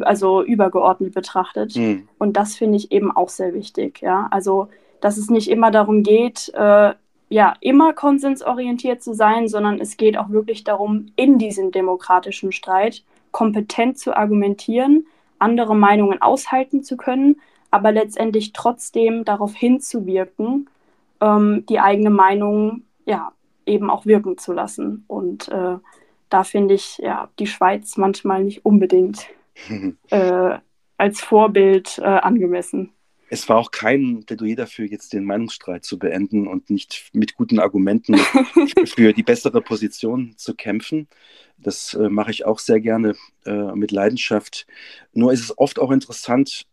also 0.00 0.42
übergeordnet 0.42 1.14
betrachtet. 1.14 1.76
Mhm. 1.76 2.08
Und 2.18 2.36
das 2.36 2.56
finde 2.56 2.76
ich 2.76 2.92
eben 2.92 3.10
auch 3.10 3.28
sehr 3.28 3.54
wichtig. 3.54 4.00
Ja? 4.02 4.28
Also, 4.30 4.68
dass 5.00 5.16
es 5.16 5.30
nicht 5.30 5.48
immer 5.48 5.70
darum 5.70 6.02
geht, 6.02 6.52
äh, 6.54 6.92
ja, 7.32 7.54
immer 7.60 7.94
konsensorientiert 7.94 9.02
zu 9.02 9.14
sein, 9.14 9.48
sondern 9.48 9.80
es 9.80 9.96
geht 9.96 10.18
auch 10.18 10.28
wirklich 10.28 10.64
darum, 10.64 11.06
in 11.16 11.38
diesem 11.38 11.72
demokratischen 11.72 12.52
Streit 12.52 13.04
kompetent 13.30 13.98
zu 13.98 14.14
argumentieren, 14.14 15.06
andere 15.38 15.74
Meinungen 15.74 16.20
aushalten 16.20 16.82
zu 16.82 16.98
können, 16.98 17.40
aber 17.70 17.90
letztendlich 17.90 18.52
trotzdem 18.52 19.24
darauf 19.24 19.54
hinzuwirken, 19.54 20.68
ähm, 21.22 21.64
die 21.70 21.80
eigene 21.80 22.10
Meinung 22.10 22.82
ja, 23.06 23.32
eben 23.64 23.88
auch 23.88 24.04
wirken 24.04 24.36
zu 24.36 24.52
lassen. 24.52 25.06
Und 25.08 25.48
äh, 25.48 25.78
da 26.28 26.44
finde 26.44 26.74
ich 26.74 26.98
ja 26.98 27.30
die 27.38 27.46
Schweiz 27.46 27.96
manchmal 27.96 28.44
nicht 28.44 28.66
unbedingt 28.66 29.26
äh, 30.10 30.58
als 30.98 31.20
Vorbild 31.22 31.98
äh, 31.98 32.02
angemessen. 32.02 32.92
Es 33.32 33.48
war 33.48 33.56
auch 33.56 33.70
kein 33.70 34.24
Plädoyer 34.26 34.56
dafür, 34.56 34.84
jetzt 34.84 35.14
den 35.14 35.24
Meinungsstreit 35.24 35.86
zu 35.86 35.98
beenden 35.98 36.46
und 36.46 36.68
nicht 36.68 37.08
mit 37.14 37.34
guten 37.34 37.60
Argumenten 37.60 38.18
für 38.84 39.14
die 39.14 39.22
bessere 39.22 39.62
Position 39.62 40.34
zu 40.36 40.54
kämpfen. 40.54 41.08
Das 41.56 41.94
äh, 41.94 42.10
mache 42.10 42.30
ich 42.30 42.44
auch 42.44 42.58
sehr 42.58 42.78
gerne 42.78 43.14
äh, 43.46 43.74
mit 43.74 43.90
Leidenschaft. 43.90 44.66
Nur 45.14 45.32
ist 45.32 45.40
es 45.40 45.56
oft 45.56 45.78
auch 45.78 45.90
interessant, 45.90 46.66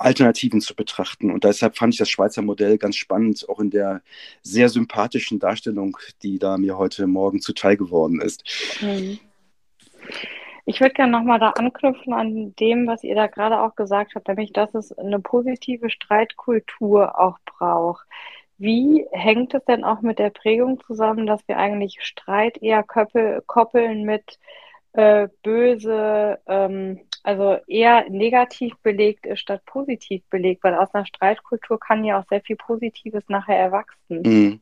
Alternativen 0.00 0.60
zu 0.60 0.74
betrachten. 0.74 1.30
Und 1.30 1.44
deshalb 1.44 1.76
fand 1.76 1.94
ich 1.94 1.98
das 1.98 2.10
Schweizer 2.10 2.42
Modell 2.42 2.76
ganz 2.76 2.96
spannend, 2.96 3.48
auch 3.48 3.60
in 3.60 3.70
der 3.70 4.02
sehr 4.42 4.70
sympathischen 4.70 5.38
Darstellung, 5.38 5.96
die 6.24 6.40
da 6.40 6.58
mir 6.58 6.76
heute 6.76 7.06
Morgen 7.06 7.40
zuteil 7.40 7.76
geworden 7.76 8.20
ist. 8.20 8.42
Mhm. 8.80 9.20
Ich 10.68 10.82
würde 10.82 10.92
gerne 10.92 11.12
nochmal 11.12 11.40
da 11.40 11.52
anknüpfen 11.52 12.12
an 12.12 12.54
dem, 12.56 12.86
was 12.86 13.02
ihr 13.02 13.14
da 13.14 13.26
gerade 13.26 13.62
auch 13.62 13.74
gesagt 13.74 14.14
habt, 14.14 14.28
nämlich, 14.28 14.52
dass 14.52 14.74
es 14.74 14.92
eine 14.92 15.18
positive 15.18 15.88
Streitkultur 15.88 17.18
auch 17.18 17.38
braucht. 17.46 18.06
Wie 18.58 19.06
hängt 19.10 19.54
es 19.54 19.64
denn 19.64 19.82
auch 19.82 20.02
mit 20.02 20.18
der 20.18 20.28
Prägung 20.28 20.78
zusammen, 20.86 21.26
dass 21.26 21.40
wir 21.48 21.56
eigentlich 21.56 22.02
Streit 22.02 22.62
eher 22.62 22.84
koppeln 22.84 24.02
mit 24.04 24.38
äh, 24.92 25.28
böse, 25.42 26.38
ähm, 26.46 27.00
also 27.22 27.56
eher 27.66 28.04
negativ 28.10 28.74
belegt 28.82 29.24
ist 29.24 29.40
statt 29.40 29.62
positiv 29.64 30.22
belegt, 30.28 30.64
weil 30.64 30.74
aus 30.74 30.92
einer 30.92 31.06
Streitkultur 31.06 31.80
kann 31.80 32.04
ja 32.04 32.20
auch 32.20 32.28
sehr 32.28 32.42
viel 32.42 32.56
Positives 32.56 33.24
nachher 33.28 33.56
erwachsen. 33.56 34.20
Mhm. 34.22 34.60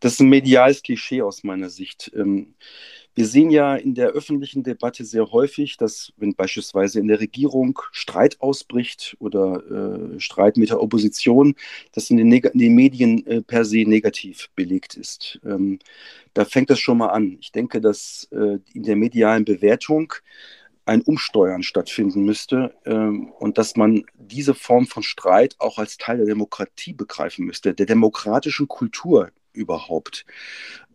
Das 0.00 0.14
ist 0.14 0.20
ein 0.20 0.28
mediales 0.28 0.82
Klischee 0.82 1.20
aus 1.20 1.44
meiner 1.44 1.68
Sicht. 1.68 2.10
Ähm, 2.14 2.54
wir 3.14 3.26
sehen 3.26 3.50
ja 3.50 3.76
in 3.76 3.94
der 3.94 4.08
öffentlichen 4.08 4.62
Debatte 4.62 5.04
sehr 5.04 5.30
häufig, 5.32 5.76
dass 5.76 6.12
wenn 6.16 6.34
beispielsweise 6.34 6.98
in 7.00 7.08
der 7.08 7.20
Regierung 7.20 7.78
Streit 7.92 8.40
ausbricht 8.40 9.16
oder 9.18 10.14
äh, 10.14 10.20
Streit 10.20 10.56
mit 10.56 10.70
der 10.70 10.80
Opposition, 10.80 11.54
das 11.92 12.10
in 12.10 12.16
den, 12.16 12.32
in 12.32 12.58
den 12.58 12.74
Medien 12.74 13.26
äh, 13.26 13.42
per 13.42 13.64
se 13.64 13.84
negativ 13.86 14.48
belegt 14.54 14.94
ist. 14.94 15.40
Ähm, 15.44 15.78
da 16.34 16.44
fängt 16.44 16.70
das 16.70 16.80
schon 16.80 16.98
mal 16.98 17.08
an. 17.08 17.36
Ich 17.40 17.52
denke, 17.52 17.80
dass 17.80 18.28
äh, 18.32 18.58
in 18.72 18.82
der 18.84 18.96
medialen 18.96 19.44
Bewertung 19.44 20.14
ein 20.84 21.02
Umsteuern 21.02 21.62
stattfinden 21.62 22.24
müsste 22.24 22.74
ähm, 22.84 23.30
und 23.38 23.58
dass 23.58 23.76
man 23.76 24.04
diese 24.16 24.54
Form 24.54 24.86
von 24.86 25.02
Streit 25.02 25.54
auch 25.58 25.78
als 25.78 25.96
Teil 25.96 26.16
der 26.16 26.26
Demokratie 26.26 26.92
begreifen 26.92 27.46
müsste, 27.46 27.74
der 27.74 27.86
demokratischen 27.86 28.68
Kultur 28.68 29.30
überhaupt. 29.52 30.24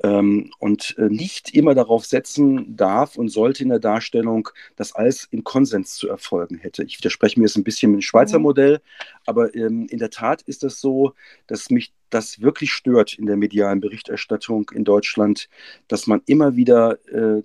Ähm, 0.04 0.52
und 0.60 0.96
äh, 0.98 1.10
nicht 1.10 1.56
immer 1.56 1.74
darauf 1.74 2.06
setzen 2.06 2.76
darf 2.76 3.18
und 3.18 3.30
sollte 3.30 3.64
in 3.64 3.70
der 3.70 3.80
Darstellung, 3.80 4.50
dass 4.76 4.94
alles 4.94 5.28
in 5.32 5.44
Konsens 5.44 5.96
zu 5.96 6.08
erfolgen 6.08 6.58
hätte. 6.58 6.84
Ich 6.84 6.98
widerspreche 6.98 7.40
mir 7.40 7.48
jetzt 7.48 7.58
ein 7.58 7.64
bisschen 7.64 7.92
mit 7.92 8.00
dem 8.00 8.04
Schweizer 8.04 8.38
mhm. 8.38 8.44
Modell, 8.44 8.82
aber 9.26 9.56
ähm, 9.56 9.88
in 9.90 10.00
der 10.00 10.10
Tat 10.10 10.44
ist 10.44 10.64
es 10.64 10.74
das 10.74 10.82
so, 10.82 11.14
dass 11.48 11.70
mich 11.70 11.94
das 12.10 12.42
wirklich 12.42 12.72
stört 12.72 13.14
in 13.14 13.26
der 13.26 13.38
medialen 13.38 13.80
Berichterstattung 13.80 14.70
in 14.74 14.84
Deutschland, 14.84 15.50
dass 15.88 16.08
man 16.08 16.22
immer 16.26 16.56
wieder 16.56 16.98
äh, 17.08 17.42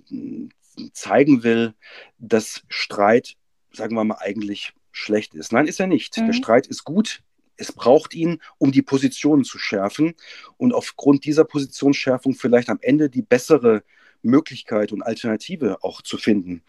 zeigen 0.92 1.42
will, 1.42 1.74
dass 2.18 2.62
Streit, 2.68 3.34
sagen 3.72 3.94
wir 3.94 4.04
mal, 4.04 4.18
eigentlich 4.20 4.72
schlecht 4.90 5.34
ist. 5.34 5.52
Nein, 5.52 5.66
ist 5.66 5.80
er 5.80 5.86
nicht. 5.86 6.16
Mhm. 6.18 6.26
Der 6.26 6.32
Streit 6.32 6.66
ist 6.66 6.84
gut, 6.84 7.22
es 7.56 7.72
braucht 7.72 8.14
ihn, 8.14 8.40
um 8.58 8.72
die 8.72 8.82
Positionen 8.82 9.44
zu 9.44 9.58
schärfen 9.58 10.14
und 10.56 10.72
aufgrund 10.72 11.24
dieser 11.24 11.44
Positionsschärfung 11.44 12.34
vielleicht 12.34 12.68
am 12.68 12.78
Ende 12.80 13.10
die 13.10 13.22
bessere 13.22 13.82
Möglichkeit 14.22 14.92
und 14.92 15.02
Alternative 15.02 15.78
auch 15.82 16.02
zu 16.02 16.16
finden. 16.16 16.62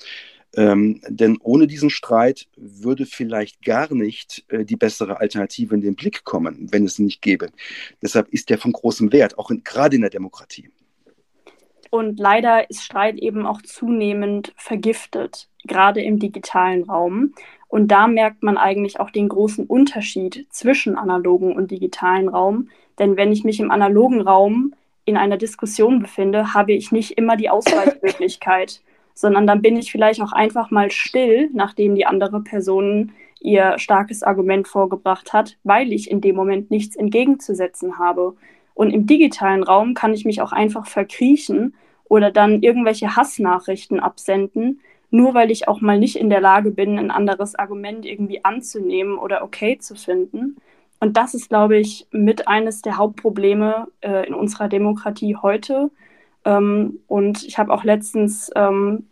Ähm, 0.56 1.02
denn 1.08 1.38
ohne 1.42 1.66
diesen 1.66 1.90
Streit 1.90 2.48
würde 2.56 3.08
vielleicht 3.08 3.64
gar 3.64 3.94
nicht 3.94 4.46
äh, 4.50 4.66
die 4.66 4.76
bessere 4.76 5.20
Alternative 5.20 5.74
in 5.74 5.82
den 5.82 5.96
Blick 5.96 6.24
kommen, 6.24 6.68
wenn 6.72 6.86
es 6.86 7.00
ihn 7.00 7.06
nicht 7.06 7.24
gäbe. 7.24 7.50
Deshalb 8.04 8.30
ist 8.30 8.50
der 8.52 8.60
von 8.60 8.72
großem 8.72 9.12
Wert, 9.12 9.40
auch 9.40 9.52
gerade 9.64 9.96
in 9.96 10.02
der 10.02 10.12
Demokratie. 10.12 10.70
Und 11.90 12.20
leider 12.20 12.70
ist 12.70 12.84
Streit 12.84 13.18
eben 13.18 13.46
auch 13.46 13.62
zunehmend 13.62 14.54
vergiftet, 14.56 15.50
gerade 15.68 16.02
im 16.02 16.20
digitalen 16.20 16.84
Raum. 16.84 17.34
Und 17.68 17.88
da 17.88 18.08
merkt 18.08 18.44
man 18.44 18.58
eigentlich 18.58 19.00
auch 19.00 19.10
den 19.10 19.30
großen 19.30 19.66
Unterschied 19.66 20.46
zwischen 20.50 20.96
analogen 20.96 21.56
und 21.56 21.72
digitalen 21.72 22.30
Raum. 22.30 22.70
Denn 23.00 23.18
wenn 23.18 23.32
ich 23.32 23.44
mich 23.44 23.60
im 23.60 23.72
analogen 23.72 24.22
Raum 24.22 24.74
in 25.06 25.18
einer 25.18 25.38
Diskussion 25.38 26.00
befinde, 26.00 26.54
habe 26.54 26.74
ich 26.74 26.92
nicht 26.92 27.12
immer 27.12 27.36
die 27.36 27.50
Ausweichmöglichkeit, 27.50 28.82
sondern 29.14 29.48
dann 29.48 29.62
bin 29.62 29.78
ich 29.78 29.92
vielleicht 29.92 30.22
auch 30.22 30.32
einfach 30.32 30.72
mal 30.72 30.92
still, 30.92 31.50
nachdem 31.54 31.96
die 31.96 32.06
andere 32.06 32.42
Person 32.42 33.12
ihr 33.40 33.78
starkes 33.78 34.24
Argument 34.24 34.68
vorgebracht 34.68 35.34
hat, 35.34 35.58
weil 35.64 35.92
ich 35.92 36.10
in 36.10 36.22
dem 36.22 36.36
Moment 36.36 36.72
nichts 36.72 36.96
entgegenzusetzen 36.96 38.00
habe. 38.00 38.36
Und 38.74 38.92
im 38.92 39.06
digitalen 39.06 39.64
Raum 39.64 39.94
kann 39.94 40.14
ich 40.14 40.26
mich 40.26 40.42
auch 40.42 40.52
einfach 40.52 40.88
verkriechen 40.88 41.76
oder 42.06 42.32
dann 42.32 42.62
irgendwelche 42.62 43.16
Hassnachrichten 43.16 44.00
absenden, 44.00 44.80
nur 45.14 45.36
weil 45.36 45.52
ich 45.52 45.68
auch 45.68 45.80
mal 45.80 46.00
nicht 46.00 46.16
in 46.16 46.32
der 46.32 46.42
Lage 46.42 46.72
bin, 46.72 46.98
ein 46.98 47.12
anderes 47.12 47.54
Argument 47.54 48.04
irgendwie 48.04 48.44
anzunehmen 48.44 49.20
oder 49.20 49.44
okay 49.44 49.78
zu 49.78 49.94
finden. 49.94 50.58
Und 51.00 51.18
das 51.18 51.36
ist, 51.36 51.50
glaube 51.50 51.78
ich, 51.78 52.08
mit 52.10 52.48
eines 52.48 52.82
der 52.82 52.98
Hauptprobleme 52.98 53.90
äh, 54.02 54.26
in 54.26 54.34
unserer 54.34 54.70
Demokratie 54.70 55.36
heute. 55.36 55.92
Ähm, 56.46 57.00
und 57.06 57.44
ich 57.44 57.60
habe 57.60 57.72
auch 57.72 57.84
letztens 57.84 58.50
ähm, 58.56 59.06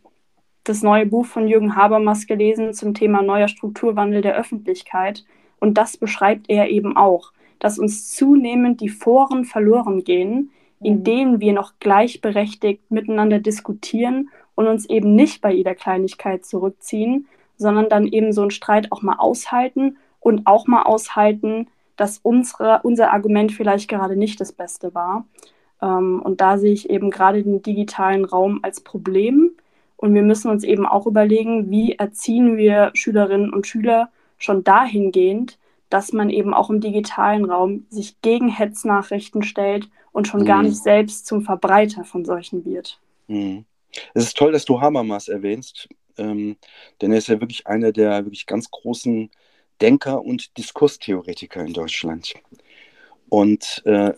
das 0.63 0.81
neue 0.81 1.05
Buch 1.05 1.27
von 1.27 1.47
Jürgen 1.47 1.75
Habermas 1.75 2.25
gelesen 2.25 2.73
zum 2.73 2.95
Thema 2.95 3.21
neuer 3.21 3.47
Strukturwandel 3.47 4.23
der 4.23 4.35
Öffentlichkeit. 4.35 5.23
Und 5.59 5.77
das 5.77 5.97
beschreibt 5.97 6.49
er 6.49 6.71
eben 6.71 6.97
auch, 6.97 7.31
dass 7.59 7.77
uns 7.77 8.11
zunehmend 8.15 8.81
die 8.81 8.89
Foren 8.89 9.45
verloren 9.45 10.03
gehen, 10.03 10.49
in 10.81 10.95
mhm. 10.95 11.03
denen 11.03 11.41
wir 11.41 11.53
noch 11.53 11.73
gleichberechtigt 11.79 12.89
miteinander 12.89 13.37
diskutieren 13.37 14.29
und 14.61 14.67
uns 14.67 14.87
eben 14.89 15.15
nicht 15.15 15.41
bei 15.41 15.51
jeder 15.51 15.75
Kleinigkeit 15.75 16.45
zurückziehen, 16.45 17.27
sondern 17.57 17.89
dann 17.89 18.07
eben 18.07 18.31
so 18.31 18.41
einen 18.41 18.51
Streit 18.51 18.91
auch 18.91 19.01
mal 19.01 19.15
aushalten 19.17 19.97
und 20.19 20.45
auch 20.45 20.67
mal 20.67 20.83
aushalten, 20.83 21.67
dass 21.97 22.19
unsere, 22.19 22.81
unser 22.83 23.11
Argument 23.11 23.51
vielleicht 23.51 23.89
gerade 23.89 24.15
nicht 24.15 24.39
das 24.39 24.51
Beste 24.51 24.93
war. 24.93 25.25
Ähm, 25.81 26.21
und 26.23 26.41
da 26.41 26.57
sehe 26.57 26.73
ich 26.73 26.89
eben 26.89 27.09
gerade 27.09 27.43
den 27.43 27.61
digitalen 27.61 28.25
Raum 28.25 28.59
als 28.61 28.81
Problem. 28.81 29.51
Und 29.97 30.13
wir 30.13 30.23
müssen 30.23 30.49
uns 30.49 30.63
eben 30.63 30.85
auch 30.85 31.05
überlegen, 31.05 31.69
wie 31.69 31.93
erziehen 31.93 32.57
wir 32.57 32.91
Schülerinnen 32.93 33.53
und 33.53 33.67
Schüler 33.67 34.09
schon 34.37 34.63
dahingehend, 34.63 35.59
dass 35.89 36.13
man 36.13 36.29
eben 36.29 36.53
auch 36.53 36.69
im 36.69 36.81
digitalen 36.81 37.45
Raum 37.45 37.85
sich 37.89 38.21
gegen 38.21 38.47
Hetznachrichten 38.47 39.43
stellt 39.43 39.89
und 40.11 40.27
schon 40.27 40.41
mhm. 40.41 40.45
gar 40.45 40.63
nicht 40.63 40.77
selbst 40.77 41.25
zum 41.25 41.41
Verbreiter 41.41 42.03
von 42.03 42.25
solchen 42.25 42.65
wird. 42.65 42.99
Mhm. 43.27 43.65
Es 44.13 44.23
ist 44.23 44.37
toll, 44.37 44.51
dass 44.51 44.65
du 44.65 44.81
Habermas 44.81 45.27
erwähnst, 45.27 45.89
ähm, 46.17 46.57
denn 47.01 47.11
er 47.11 47.17
ist 47.17 47.27
ja 47.27 47.39
wirklich 47.39 47.67
einer 47.67 47.91
der 47.91 48.25
wirklich 48.25 48.45
ganz 48.45 48.69
großen 48.71 49.29
Denker 49.81 50.23
und 50.23 50.57
Diskurstheoretiker 50.57 51.61
in 51.65 51.73
Deutschland. 51.73 52.33
Und 53.29 53.81
äh, 53.85 54.13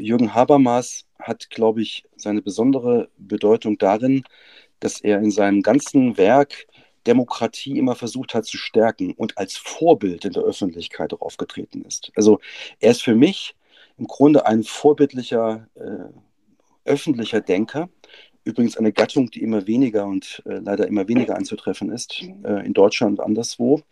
Jürgen 0.00 0.34
Habermas 0.34 1.06
hat, 1.18 1.48
glaube 1.50 1.82
ich, 1.82 2.04
seine 2.16 2.42
besondere 2.42 3.08
Bedeutung 3.16 3.78
darin, 3.78 4.24
dass 4.80 5.00
er 5.00 5.18
in 5.20 5.30
seinem 5.30 5.62
ganzen 5.62 6.16
Werk 6.16 6.66
Demokratie 7.06 7.78
immer 7.78 7.94
versucht 7.94 8.34
hat 8.34 8.44
zu 8.44 8.58
stärken 8.58 9.12
und 9.12 9.38
als 9.38 9.56
Vorbild 9.56 10.24
in 10.24 10.32
der 10.32 10.42
Öffentlichkeit 10.42 11.14
auch 11.14 11.22
aufgetreten 11.22 11.82
ist. 11.82 12.12
Also 12.16 12.40
er 12.80 12.90
ist 12.90 13.02
für 13.02 13.14
mich 13.14 13.54
im 13.96 14.06
Grunde 14.06 14.44
ein 14.44 14.62
vorbildlicher 14.62 15.68
äh, 15.74 16.12
öffentlicher 16.84 17.40
Denker, 17.40 17.88
Übrigens 18.48 18.78
eine 18.78 18.94
Gattung, 18.94 19.30
die 19.30 19.42
immer 19.42 19.66
weniger 19.66 20.06
und 20.06 20.42
äh, 20.46 20.54
leider 20.54 20.86
immer 20.86 21.06
weniger 21.06 21.36
anzutreffen 21.36 21.92
ist, 21.92 22.22
äh, 22.44 22.64
in 22.64 22.72
Deutschland 22.72 23.18
und 23.18 23.24
anderswo. 23.26 23.82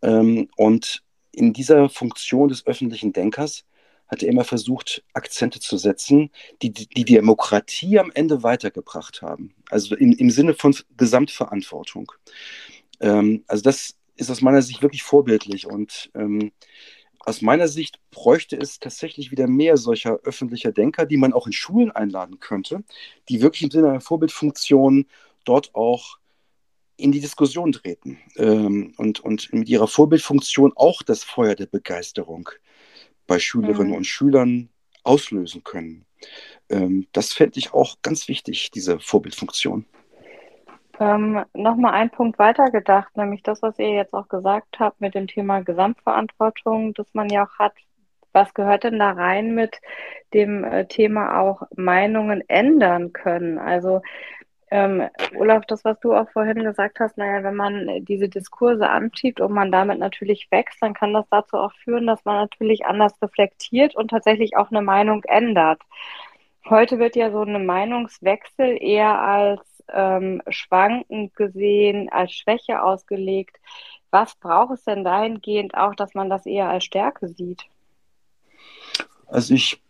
Ähm, 0.00 0.48
und 0.56 1.02
in 1.32 1.52
dieser 1.52 1.88
Funktion 1.88 2.48
des 2.48 2.64
öffentlichen 2.68 3.12
Denkers 3.12 3.64
hat 4.06 4.22
er 4.22 4.28
immer 4.28 4.44
versucht, 4.44 5.02
Akzente 5.12 5.58
zu 5.58 5.76
setzen, 5.76 6.30
die 6.62 6.72
die 6.72 7.04
Demokratie 7.04 7.98
am 7.98 8.12
Ende 8.14 8.44
weitergebracht 8.44 9.22
haben. 9.22 9.56
Also 9.70 9.96
im, 9.96 10.12
im 10.12 10.30
Sinne 10.30 10.54
von 10.54 10.72
Gesamtverantwortung. 10.96 12.12
Ähm, 13.00 13.42
also 13.48 13.64
das 13.64 13.96
ist 14.14 14.30
aus 14.30 14.40
meiner 14.40 14.62
Sicht 14.62 14.82
wirklich 14.82 15.02
vorbildlich 15.02 15.66
und 15.66 16.12
ähm, 16.14 16.52
aus 17.20 17.42
meiner 17.42 17.68
Sicht 17.68 18.00
bräuchte 18.10 18.56
es 18.56 18.78
tatsächlich 18.78 19.30
wieder 19.30 19.46
mehr 19.46 19.76
solcher 19.76 20.20
öffentlicher 20.24 20.72
Denker, 20.72 21.06
die 21.06 21.18
man 21.18 21.32
auch 21.32 21.46
in 21.46 21.52
Schulen 21.52 21.90
einladen 21.90 22.40
könnte, 22.40 22.82
die 23.28 23.42
wirklich 23.42 23.62
im 23.62 23.70
Sinne 23.70 23.90
einer 23.90 24.00
Vorbildfunktion 24.00 25.06
dort 25.44 25.74
auch 25.74 26.18
in 26.96 27.12
die 27.12 27.20
Diskussion 27.20 27.72
treten 27.72 28.18
ähm, 28.36 28.92
und, 28.96 29.20
und 29.20 29.52
mit 29.52 29.68
ihrer 29.68 29.88
Vorbildfunktion 29.88 30.72
auch 30.76 31.02
das 31.02 31.24
Feuer 31.24 31.54
der 31.54 31.66
Begeisterung 31.66 32.50
bei 33.26 33.38
Schülerinnen 33.38 33.88
mhm. 33.88 33.96
und 33.96 34.04
Schülern 34.04 34.68
auslösen 35.02 35.64
können. 35.64 36.04
Ähm, 36.68 37.06
das 37.12 37.32
fände 37.32 37.58
ich 37.58 37.72
auch 37.72 37.96
ganz 38.02 38.28
wichtig, 38.28 38.70
diese 38.70 39.00
Vorbildfunktion. 39.00 39.86
Ähm, 41.00 41.44
Nochmal 41.54 41.94
ein 41.94 42.10
Punkt 42.10 42.38
weiter 42.38 42.70
gedacht, 42.70 43.16
nämlich 43.16 43.42
das, 43.42 43.62
was 43.62 43.78
ihr 43.78 43.90
jetzt 43.90 44.12
auch 44.14 44.28
gesagt 44.28 44.78
habt 44.78 45.00
mit 45.00 45.14
dem 45.14 45.26
Thema 45.26 45.62
Gesamtverantwortung, 45.62 46.92
das 46.94 47.06
man 47.14 47.30
ja 47.30 47.46
auch 47.46 47.58
hat. 47.58 47.72
Was 48.32 48.54
gehört 48.54 48.84
denn 48.84 48.98
da 48.98 49.12
rein 49.12 49.54
mit 49.54 49.80
dem 50.34 50.62
äh, 50.62 50.86
Thema 50.86 51.40
auch 51.40 51.62
Meinungen 51.74 52.44
ändern 52.48 53.12
können? 53.14 53.58
Also 53.58 54.02
ähm, 54.70 55.08
Olaf, 55.36 55.64
das, 55.66 55.84
was 55.84 55.98
du 56.00 56.14
auch 56.14 56.30
vorhin 56.30 56.62
gesagt 56.62 57.00
hast, 57.00 57.16
naja, 57.18 57.42
wenn 57.42 57.56
man 57.56 58.04
diese 58.04 58.28
Diskurse 58.28 58.88
anschiebt 58.88 59.40
und 59.40 59.52
man 59.52 59.72
damit 59.72 59.98
natürlich 59.98 60.48
wächst, 60.50 60.82
dann 60.82 60.94
kann 60.94 61.14
das 61.14 61.26
dazu 61.30 61.56
auch 61.56 61.72
führen, 61.82 62.06
dass 62.06 62.24
man 62.24 62.36
natürlich 62.36 62.84
anders 62.86 63.20
reflektiert 63.22 63.96
und 63.96 64.08
tatsächlich 64.08 64.56
auch 64.56 64.70
eine 64.70 64.82
Meinung 64.82 65.24
ändert. 65.24 65.80
Heute 66.68 66.98
wird 66.98 67.16
ja 67.16 67.30
so 67.32 67.40
eine 67.40 67.58
Meinungswechsel 67.58 68.76
eher 68.80 69.20
als 69.20 69.60
ähm, 69.92 70.42
schwankend 70.48 71.34
gesehen, 71.34 72.08
als 72.10 72.32
Schwäche 72.32 72.82
ausgelegt. 72.82 73.56
Was 74.10 74.34
braucht 74.34 74.74
es 74.74 74.84
denn 74.84 75.04
dahingehend 75.04 75.74
auch, 75.74 75.94
dass 75.94 76.14
man 76.14 76.28
das 76.28 76.46
eher 76.46 76.68
als 76.68 76.84
Stärke 76.84 77.28
sieht? 77.28 77.64
Also 79.26 79.54
ich 79.54 79.80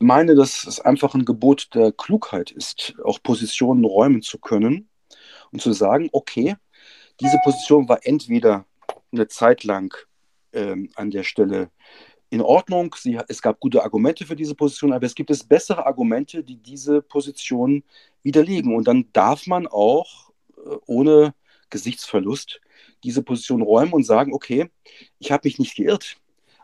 meine, 0.00 0.34
dass 0.34 0.64
es 0.64 0.80
einfach 0.80 1.14
ein 1.14 1.24
Gebot 1.24 1.74
der 1.74 1.92
Klugheit 1.92 2.50
ist, 2.50 2.94
auch 3.04 3.22
Positionen 3.22 3.84
räumen 3.84 4.22
zu 4.22 4.38
können 4.38 4.88
und 5.52 5.62
zu 5.62 5.72
sagen, 5.72 6.08
okay, 6.12 6.56
diese 7.20 7.38
Position 7.44 7.88
war 7.88 8.00
entweder 8.02 8.64
eine 9.12 9.28
Zeit 9.28 9.64
lang 9.64 9.94
ähm, 10.52 10.90
an 10.96 11.10
der 11.10 11.24
Stelle 11.24 11.70
in 12.30 12.42
Ordnung, 12.42 12.94
sie, 12.98 13.18
es 13.28 13.40
gab 13.40 13.58
gute 13.60 13.82
Argumente 13.82 14.26
für 14.26 14.36
diese 14.36 14.54
Position, 14.54 14.92
aber 14.92 15.06
es 15.06 15.14
gibt 15.14 15.30
es 15.30 15.44
bessere 15.44 15.86
Argumente, 15.86 16.44
die 16.44 16.56
diese 16.56 17.00
Position 17.00 17.82
widerlegen. 18.22 18.74
Und 18.74 18.86
dann 18.86 19.06
darf 19.12 19.46
man 19.46 19.66
auch 19.66 20.30
äh, 20.56 20.76
ohne 20.86 21.34
Gesichtsverlust 21.70 22.60
diese 23.04 23.22
Position 23.22 23.62
räumen 23.62 23.92
und 23.92 24.04
sagen, 24.04 24.34
okay, 24.34 24.70
ich 25.18 25.32
habe 25.32 25.46
mich 25.46 25.58
nicht 25.58 25.76
geirrt. 25.76 26.16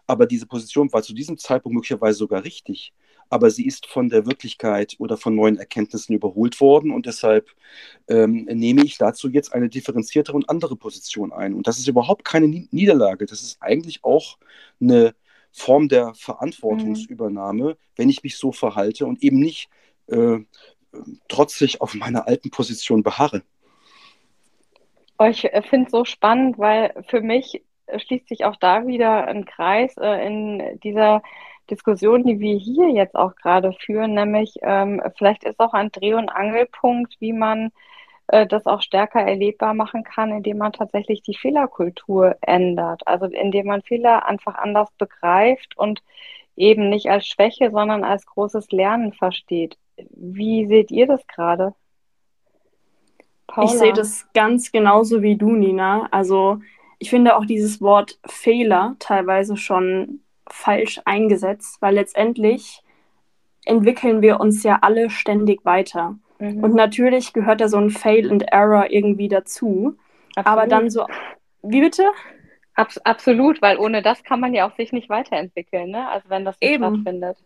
Aber 0.06 0.26
diese 0.26 0.46
Position 0.46 0.92
war 0.92 1.02
zu 1.02 1.14
diesem 1.14 1.38
Zeitpunkt 1.38 1.74
möglicherweise 1.74 2.18
sogar 2.18 2.44
richtig. 2.44 2.92
Aber 3.30 3.50
sie 3.50 3.66
ist 3.66 3.86
von 3.86 4.10
der 4.10 4.26
Wirklichkeit 4.26 4.96
oder 4.98 5.16
von 5.16 5.34
neuen 5.34 5.56
Erkenntnissen 5.56 6.14
überholt 6.14 6.60
worden 6.60 6.90
und 6.90 7.06
deshalb 7.06 7.50
ähm, 8.08 8.44
nehme 8.44 8.84
ich 8.84 8.98
dazu 8.98 9.30
jetzt 9.30 9.54
eine 9.54 9.70
differenziertere 9.70 10.36
und 10.36 10.50
andere 10.50 10.76
Position 10.76 11.32
ein. 11.32 11.54
Und 11.54 11.66
das 11.66 11.78
ist 11.78 11.88
überhaupt 11.88 12.24
keine 12.26 12.48
Niederlage. 12.48 13.24
Das 13.24 13.42
ist 13.42 13.62
eigentlich 13.62 14.04
auch 14.04 14.36
eine 14.78 15.14
Form 15.54 15.88
der 15.88 16.14
Verantwortungsübernahme, 16.14 17.64
mhm. 17.64 17.76
wenn 17.94 18.10
ich 18.10 18.24
mich 18.24 18.36
so 18.36 18.50
verhalte 18.50 19.06
und 19.06 19.22
eben 19.22 19.38
nicht 19.38 19.68
äh, 20.08 20.38
trotzig 21.28 21.80
auf 21.80 21.94
meiner 21.94 22.26
alten 22.26 22.50
Position 22.50 23.02
beharre. 23.02 23.42
Ich 25.28 25.48
finde 25.70 25.86
es 25.86 25.92
so 25.92 26.04
spannend, 26.04 26.58
weil 26.58 26.92
für 27.08 27.20
mich 27.20 27.62
schließt 27.96 28.28
sich 28.28 28.44
auch 28.44 28.56
da 28.56 28.86
wieder 28.86 29.26
ein 29.28 29.44
Kreis 29.44 29.96
äh, 29.96 30.26
in 30.26 30.80
dieser 30.80 31.22
Diskussion, 31.70 32.24
die 32.24 32.40
wir 32.40 32.58
hier 32.58 32.90
jetzt 32.90 33.14
auch 33.14 33.36
gerade 33.36 33.72
führen, 33.72 34.14
nämlich 34.14 34.56
ähm, 34.62 35.00
vielleicht 35.16 35.44
ist 35.44 35.60
auch 35.60 35.72
ein 35.72 35.92
Dreh- 35.92 36.14
und 36.14 36.28
Angelpunkt, 36.28 37.14
wie 37.20 37.32
man 37.32 37.70
äh, 38.28 38.46
das 38.46 38.66
auch 38.66 38.82
stärker 38.82 39.20
erlebbar 39.20 39.74
machen 39.74 40.04
kann, 40.04 40.30
indem 40.30 40.58
man 40.58 40.72
tatsächlich 40.72 41.22
die 41.22 41.36
Fehlerkultur 41.36 42.36
ändert. 42.40 43.06
Also 43.06 43.26
indem 43.26 43.66
man 43.66 43.82
Fehler 43.82 44.26
einfach 44.26 44.54
anders 44.54 44.90
begreift 44.98 45.76
und 45.76 46.02
eben 46.56 46.88
nicht 46.88 47.10
als 47.10 47.26
Schwäche, 47.26 47.70
sondern 47.70 48.04
als 48.04 48.26
großes 48.26 48.70
Lernen 48.70 49.12
versteht. 49.12 49.76
Wie 50.10 50.66
seht 50.66 50.90
ihr 50.90 51.06
das 51.06 51.26
gerade? 51.26 51.74
Ich 53.62 53.70
sehe 53.70 53.92
das 53.92 54.26
ganz 54.32 54.72
genauso 54.72 55.22
wie 55.22 55.36
du, 55.36 55.50
Nina. 55.50 56.08
Also 56.10 56.58
ich 56.98 57.10
finde 57.10 57.36
auch 57.36 57.44
dieses 57.44 57.80
Wort 57.80 58.18
Fehler 58.26 58.96
teilweise 58.98 59.56
schon 59.56 60.20
falsch 60.48 61.00
eingesetzt, 61.04 61.80
weil 61.80 61.94
letztendlich 61.94 62.82
entwickeln 63.64 64.22
wir 64.22 64.40
uns 64.40 64.62
ja 64.62 64.78
alle 64.82 65.10
ständig 65.10 65.64
weiter. 65.64 66.16
Mhm. 66.44 66.64
Und 66.64 66.74
natürlich 66.74 67.32
gehört 67.32 67.60
da 67.60 67.68
so 67.68 67.78
ein 67.78 67.90
Fail 67.90 68.30
and 68.30 68.44
Error 68.52 68.90
irgendwie 68.90 69.28
dazu. 69.28 69.96
Absolut. 70.36 70.58
Aber 70.58 70.66
dann 70.68 70.90
so, 70.90 71.06
wie 71.62 71.80
bitte? 71.80 72.04
Abs 72.74 72.98
absolut, 72.98 73.62
weil 73.62 73.78
ohne 73.78 74.02
das 74.02 74.24
kann 74.24 74.40
man 74.40 74.52
ja 74.52 74.68
auch 74.68 74.74
sich 74.76 74.92
nicht 74.92 75.08
weiterentwickeln, 75.08 75.90
ne? 75.90 76.08
Also 76.08 76.28
wenn 76.28 76.44
das 76.44 76.58
nicht 76.60 76.72
Eben. 76.72 76.84
stattfindet. 76.84 77.38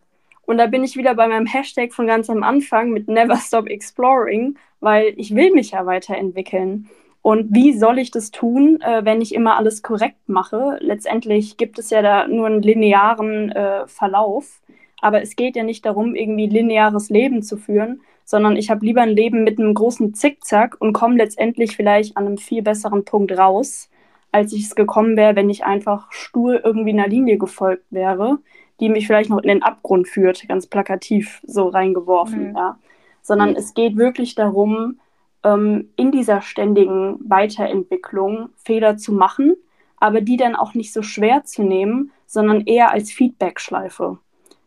Und 0.46 0.56
da 0.56 0.66
bin 0.66 0.82
ich 0.82 0.96
wieder 0.96 1.14
bei 1.14 1.28
meinem 1.28 1.44
Hashtag 1.44 1.92
von 1.92 2.06
ganz 2.06 2.30
am 2.30 2.42
Anfang 2.42 2.90
mit 2.90 3.06
Never 3.06 3.36
Stop 3.36 3.68
Exploring, 3.68 4.56
weil 4.80 5.12
ich 5.16 5.34
will 5.34 5.52
mich 5.52 5.72
ja 5.72 5.84
weiterentwickeln. 5.84 6.88
Und 7.20 7.54
wie 7.54 7.76
soll 7.76 7.98
ich 7.98 8.10
das 8.10 8.30
tun, 8.30 8.80
äh, 8.80 9.04
wenn 9.04 9.20
ich 9.20 9.34
immer 9.34 9.58
alles 9.58 9.82
korrekt 9.82 10.28
mache? 10.28 10.78
Letztendlich 10.80 11.58
gibt 11.58 11.78
es 11.78 11.90
ja 11.90 12.00
da 12.00 12.26
nur 12.26 12.46
einen 12.46 12.62
linearen 12.62 13.52
äh, 13.52 13.86
Verlauf. 13.86 14.62
Aber 15.02 15.20
es 15.20 15.36
geht 15.36 15.54
ja 15.54 15.62
nicht 15.62 15.84
darum, 15.84 16.14
irgendwie 16.14 16.46
lineares 16.46 17.10
Leben 17.10 17.42
zu 17.42 17.58
führen, 17.58 18.00
sondern 18.28 18.56
ich 18.56 18.68
habe 18.68 18.84
lieber 18.84 19.00
ein 19.00 19.16
Leben 19.16 19.42
mit 19.42 19.58
einem 19.58 19.72
großen 19.72 20.12
Zickzack 20.12 20.76
und 20.80 20.92
komme 20.92 21.16
letztendlich 21.16 21.74
vielleicht 21.74 22.14
an 22.18 22.26
einem 22.26 22.36
viel 22.36 22.60
besseren 22.60 23.06
Punkt 23.06 23.32
raus, 23.32 23.88
als 24.32 24.52
ich 24.52 24.64
es 24.64 24.74
gekommen 24.74 25.16
wäre, 25.16 25.34
wenn 25.34 25.48
ich 25.48 25.64
einfach 25.64 26.12
stur 26.12 26.62
irgendwie 26.62 26.90
einer 26.90 27.08
Linie 27.08 27.38
gefolgt 27.38 27.86
wäre, 27.88 28.36
die 28.80 28.90
mich 28.90 29.06
vielleicht 29.06 29.30
noch 29.30 29.38
in 29.38 29.48
den 29.48 29.62
Abgrund 29.62 30.08
führt, 30.08 30.46
ganz 30.46 30.66
plakativ 30.66 31.40
so 31.46 31.68
reingeworfen, 31.68 32.50
mhm. 32.50 32.56
ja. 32.56 32.78
Sondern 33.22 33.52
mhm. 33.52 33.56
es 33.56 33.72
geht 33.72 33.96
wirklich 33.96 34.34
darum, 34.34 35.00
ähm, 35.42 35.88
in 35.96 36.12
dieser 36.12 36.42
ständigen 36.42 37.18
Weiterentwicklung 37.26 38.50
Fehler 38.62 38.98
zu 38.98 39.14
machen, 39.14 39.56
aber 39.96 40.20
die 40.20 40.36
dann 40.36 40.54
auch 40.54 40.74
nicht 40.74 40.92
so 40.92 41.00
schwer 41.00 41.44
zu 41.44 41.62
nehmen, 41.62 42.12
sondern 42.26 42.60
eher 42.66 42.92
als 42.92 43.10
Feedback-Schleife. 43.10 44.18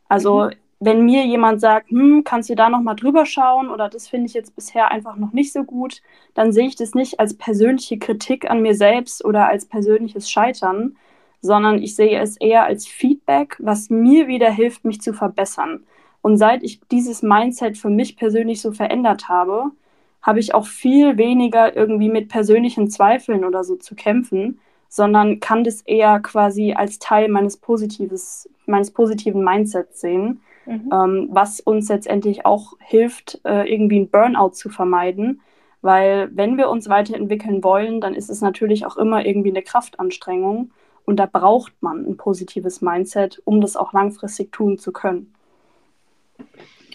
Also 0.09 0.45
mhm. 0.45 0.51
Wenn 0.83 1.05
mir 1.05 1.25
jemand 1.27 1.61
sagt, 1.61 1.91
hm, 1.91 2.23
kannst 2.23 2.49
du 2.49 2.55
da 2.55 2.67
noch 2.67 2.81
mal 2.81 2.95
drüber 2.95 3.27
schauen 3.27 3.69
oder 3.69 3.87
das 3.87 4.07
finde 4.07 4.25
ich 4.25 4.33
jetzt 4.33 4.55
bisher 4.55 4.89
einfach 4.89 5.15
noch 5.15 5.31
nicht 5.31 5.53
so 5.53 5.63
gut, 5.63 6.01
dann 6.33 6.51
sehe 6.51 6.65
ich 6.67 6.75
das 6.75 6.95
nicht 6.95 7.19
als 7.19 7.37
persönliche 7.37 7.99
Kritik 7.99 8.49
an 8.49 8.63
mir 8.63 8.73
selbst 8.73 9.23
oder 9.23 9.47
als 9.47 9.67
persönliches 9.67 10.29
Scheitern, 10.29 10.97
sondern 11.39 11.83
ich 11.83 11.95
sehe 11.95 12.19
es 12.19 12.35
eher 12.37 12.63
als 12.65 12.87
Feedback, 12.87 13.57
was 13.59 13.91
mir 13.91 14.27
wieder 14.27 14.49
hilft, 14.49 14.83
mich 14.83 15.01
zu 15.01 15.13
verbessern. 15.13 15.83
Und 16.23 16.37
seit 16.37 16.63
ich 16.63 16.81
dieses 16.91 17.21
Mindset 17.21 17.77
für 17.77 17.89
mich 17.91 18.17
persönlich 18.17 18.59
so 18.59 18.71
verändert 18.71 19.29
habe, 19.29 19.71
habe 20.23 20.39
ich 20.39 20.55
auch 20.55 20.65
viel 20.65 21.17
weniger 21.17 21.75
irgendwie 21.75 22.09
mit 22.09 22.27
persönlichen 22.27 22.89
Zweifeln 22.89 23.45
oder 23.45 23.63
so 23.63 23.75
zu 23.75 23.93
kämpfen, 23.93 24.59
sondern 24.89 25.39
kann 25.39 25.63
das 25.63 25.81
eher 25.81 26.19
quasi 26.21 26.73
als 26.73 26.97
Teil 26.97 27.29
meines, 27.29 27.57
positives, 27.57 28.49
meines 28.65 28.89
positiven 28.91 29.43
Mindsets 29.43 30.01
sehen, 30.01 30.41
mhm. 30.65 30.89
ähm, 30.93 31.29
was 31.31 31.59
uns 31.59 31.89
letztendlich 31.89 32.45
auch 32.45 32.73
hilft, 32.79 33.39
äh, 33.43 33.71
irgendwie 33.71 33.99
ein 33.99 34.09
Burnout 34.09 34.51
zu 34.51 34.69
vermeiden. 34.69 35.41
Weil 35.81 36.29
wenn 36.33 36.57
wir 36.57 36.69
uns 36.69 36.89
weiterentwickeln 36.89 37.63
wollen, 37.63 38.01
dann 38.01 38.13
ist 38.13 38.29
es 38.29 38.41
natürlich 38.41 38.85
auch 38.85 38.97
immer 38.97 39.25
irgendwie 39.25 39.49
eine 39.49 39.63
Kraftanstrengung. 39.63 40.71
Und 41.05 41.17
da 41.17 41.25
braucht 41.25 41.73
man 41.81 42.05
ein 42.05 42.17
positives 42.17 42.81
Mindset, 42.81 43.41
um 43.45 43.61
das 43.61 43.75
auch 43.75 43.91
langfristig 43.91 44.51
tun 44.51 44.77
zu 44.77 44.91
können. 44.91 45.33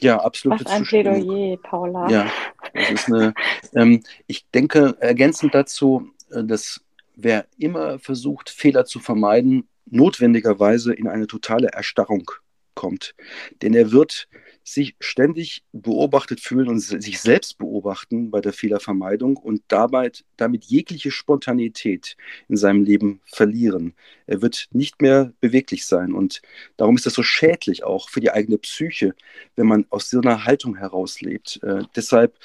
Ja, 0.01 0.21
absolut. 0.21 0.65
Was 0.65 0.73
ein 0.73 0.85
Plädoyer, 0.85 1.57
Paula. 1.57 2.09
Ja, 2.09 2.27
das 2.75 2.91
ist 2.91 3.13
eine, 3.13 3.35
ähm, 3.75 4.03
ich 4.27 4.49
denke, 4.51 4.97
ergänzend 5.01 5.55
dazu, 5.55 6.11
äh, 6.31 6.45
dass 6.45 6.81
wer 7.17 7.47
immer 7.59 7.99
versucht, 7.99 8.51
Fehler 8.51 8.85
zu 8.85 9.01
vermeiden, 9.01 9.69
notwendigerweise 9.87 10.93
in 10.93 11.09
eine 11.09 11.27
totale 11.27 11.69
Erstarrung 11.69 12.31
kommt. 12.77 13.17
Denn 13.63 13.75
er 13.75 13.91
wird 13.91 14.29
sich 14.63 14.97
ständig 15.01 15.65
beobachtet 15.73 16.41
fühlen 16.41 16.69
und 16.69 16.81
sich 16.81 17.21
selbst 17.21 17.59
beobachten 17.59 18.31
bei 18.31 18.41
der 18.41 18.53
Fehlervermeidung 18.53 19.37
und 19.37 19.63
dabei 19.69 20.11
damit 20.37 20.65
jegliche 20.65 21.13
Spontanität 21.13 22.17
in 22.49 22.57
seinem 22.57 22.83
Leben 22.83 23.21
verlieren. 23.25 23.95
Er 24.27 24.43
wird 24.43 24.67
nicht 24.73 25.01
mehr 25.01 25.33
beweglich 25.41 25.87
sein 25.87 26.13
und 26.13 26.43
darum 26.77 26.97
ist 26.97 27.07
das 27.07 27.15
so 27.15 27.23
schädlich 27.23 27.85
auch 27.85 28.09
für 28.11 28.21
die 28.21 28.33
eigene 28.33 28.59
Psyche, 28.59 29.15
wenn 29.55 29.67
man 29.67 29.87
aus 29.91 30.11
so 30.11 30.21
einer 30.21 30.45
Haltung 30.45 30.77
herauslebt. 30.77 31.61
Äh, 31.63 31.85
deshalb 31.95 32.37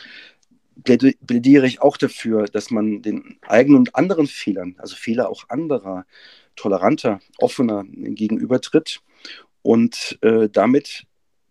plädiere 0.83 1.65
ich 1.65 1.81
auch 1.81 1.97
dafür, 1.97 2.45
dass 2.45 2.71
man 2.71 3.01
den 3.01 3.37
eigenen 3.41 3.79
und 3.79 3.95
anderen 3.95 4.27
Fehlern, 4.27 4.75
also 4.77 4.95
Fehler 4.95 5.29
auch 5.29 5.49
anderer, 5.49 6.05
toleranter, 6.55 7.19
offener 7.39 7.83
gegenübertritt 7.87 9.01
und 9.61 10.17
äh, 10.21 10.49
damit 10.49 11.05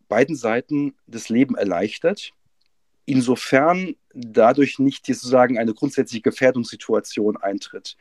beiden 0.08 0.36
Seiten 0.36 0.94
das 1.06 1.28
Leben 1.28 1.56
erleichtert, 1.56 2.32
insofern 3.06 3.94
dadurch 4.12 4.78
nicht 4.78 5.06
sozusagen 5.06 5.58
eine 5.58 5.74
grundsätzliche 5.74 6.22
Gefährdungssituation 6.22 7.36
eintritt. 7.36 7.96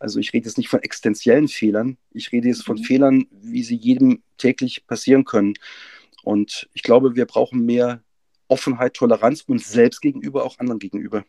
Also 0.00 0.20
ich 0.20 0.32
rede 0.32 0.46
jetzt 0.46 0.58
nicht 0.58 0.68
von 0.68 0.82
existenziellen 0.82 1.48
Fehlern, 1.48 1.96
ich 2.12 2.32
rede 2.32 2.48
jetzt 2.48 2.64
von 2.64 2.78
mhm. 2.78 2.84
Fehlern, 2.84 3.26
wie 3.30 3.62
sie 3.62 3.76
jedem 3.76 4.22
täglich 4.36 4.86
passieren 4.86 5.24
können. 5.24 5.54
Und 6.22 6.68
ich 6.74 6.82
glaube, 6.82 7.16
wir 7.16 7.26
brauchen 7.26 7.64
mehr 7.64 8.02
Offenheit, 8.48 8.94
Toleranz 8.94 9.42
uns 9.42 9.68
selbst 9.68 10.00
gegenüber, 10.00 10.44
auch 10.44 10.58
anderen 10.58 10.78
gegenüber. 10.78 11.24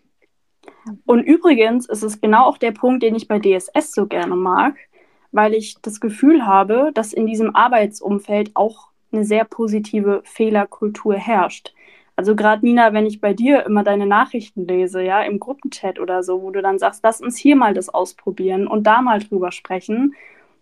Und 1.05 1.23
übrigens 1.23 1.87
ist 1.87 2.03
es 2.03 2.21
genau 2.21 2.45
auch 2.45 2.57
der 2.57 2.71
Punkt, 2.71 3.03
den 3.03 3.15
ich 3.15 3.27
bei 3.27 3.39
DSS 3.39 3.91
so 3.91 4.07
gerne 4.07 4.35
mag, 4.35 4.75
weil 5.31 5.53
ich 5.53 5.75
das 5.81 5.99
Gefühl 5.99 6.45
habe, 6.45 6.91
dass 6.93 7.13
in 7.13 7.25
diesem 7.25 7.55
Arbeitsumfeld 7.55 8.51
auch 8.55 8.89
eine 9.11 9.23
sehr 9.23 9.45
positive 9.45 10.21
Fehlerkultur 10.23 11.15
herrscht. 11.15 11.73
Also 12.15 12.35
gerade 12.35 12.65
Nina, 12.65 12.91
wenn 12.91 13.05
ich 13.05 13.21
bei 13.21 13.33
dir 13.33 13.65
immer 13.65 13.83
deine 13.83 14.05
Nachrichten 14.05 14.67
lese, 14.67 15.01
ja, 15.01 15.21
im 15.21 15.39
Gruppenchat 15.39 15.99
oder 15.99 16.21
so, 16.21 16.41
wo 16.41 16.51
du 16.51 16.61
dann 16.61 16.77
sagst, 16.77 17.01
lass 17.03 17.21
uns 17.21 17.37
hier 17.37 17.55
mal 17.55 17.73
das 17.73 17.87
ausprobieren 17.87 18.67
und 18.67 18.85
da 18.85 19.01
mal 19.01 19.19
drüber 19.19 19.53
sprechen, 19.53 20.15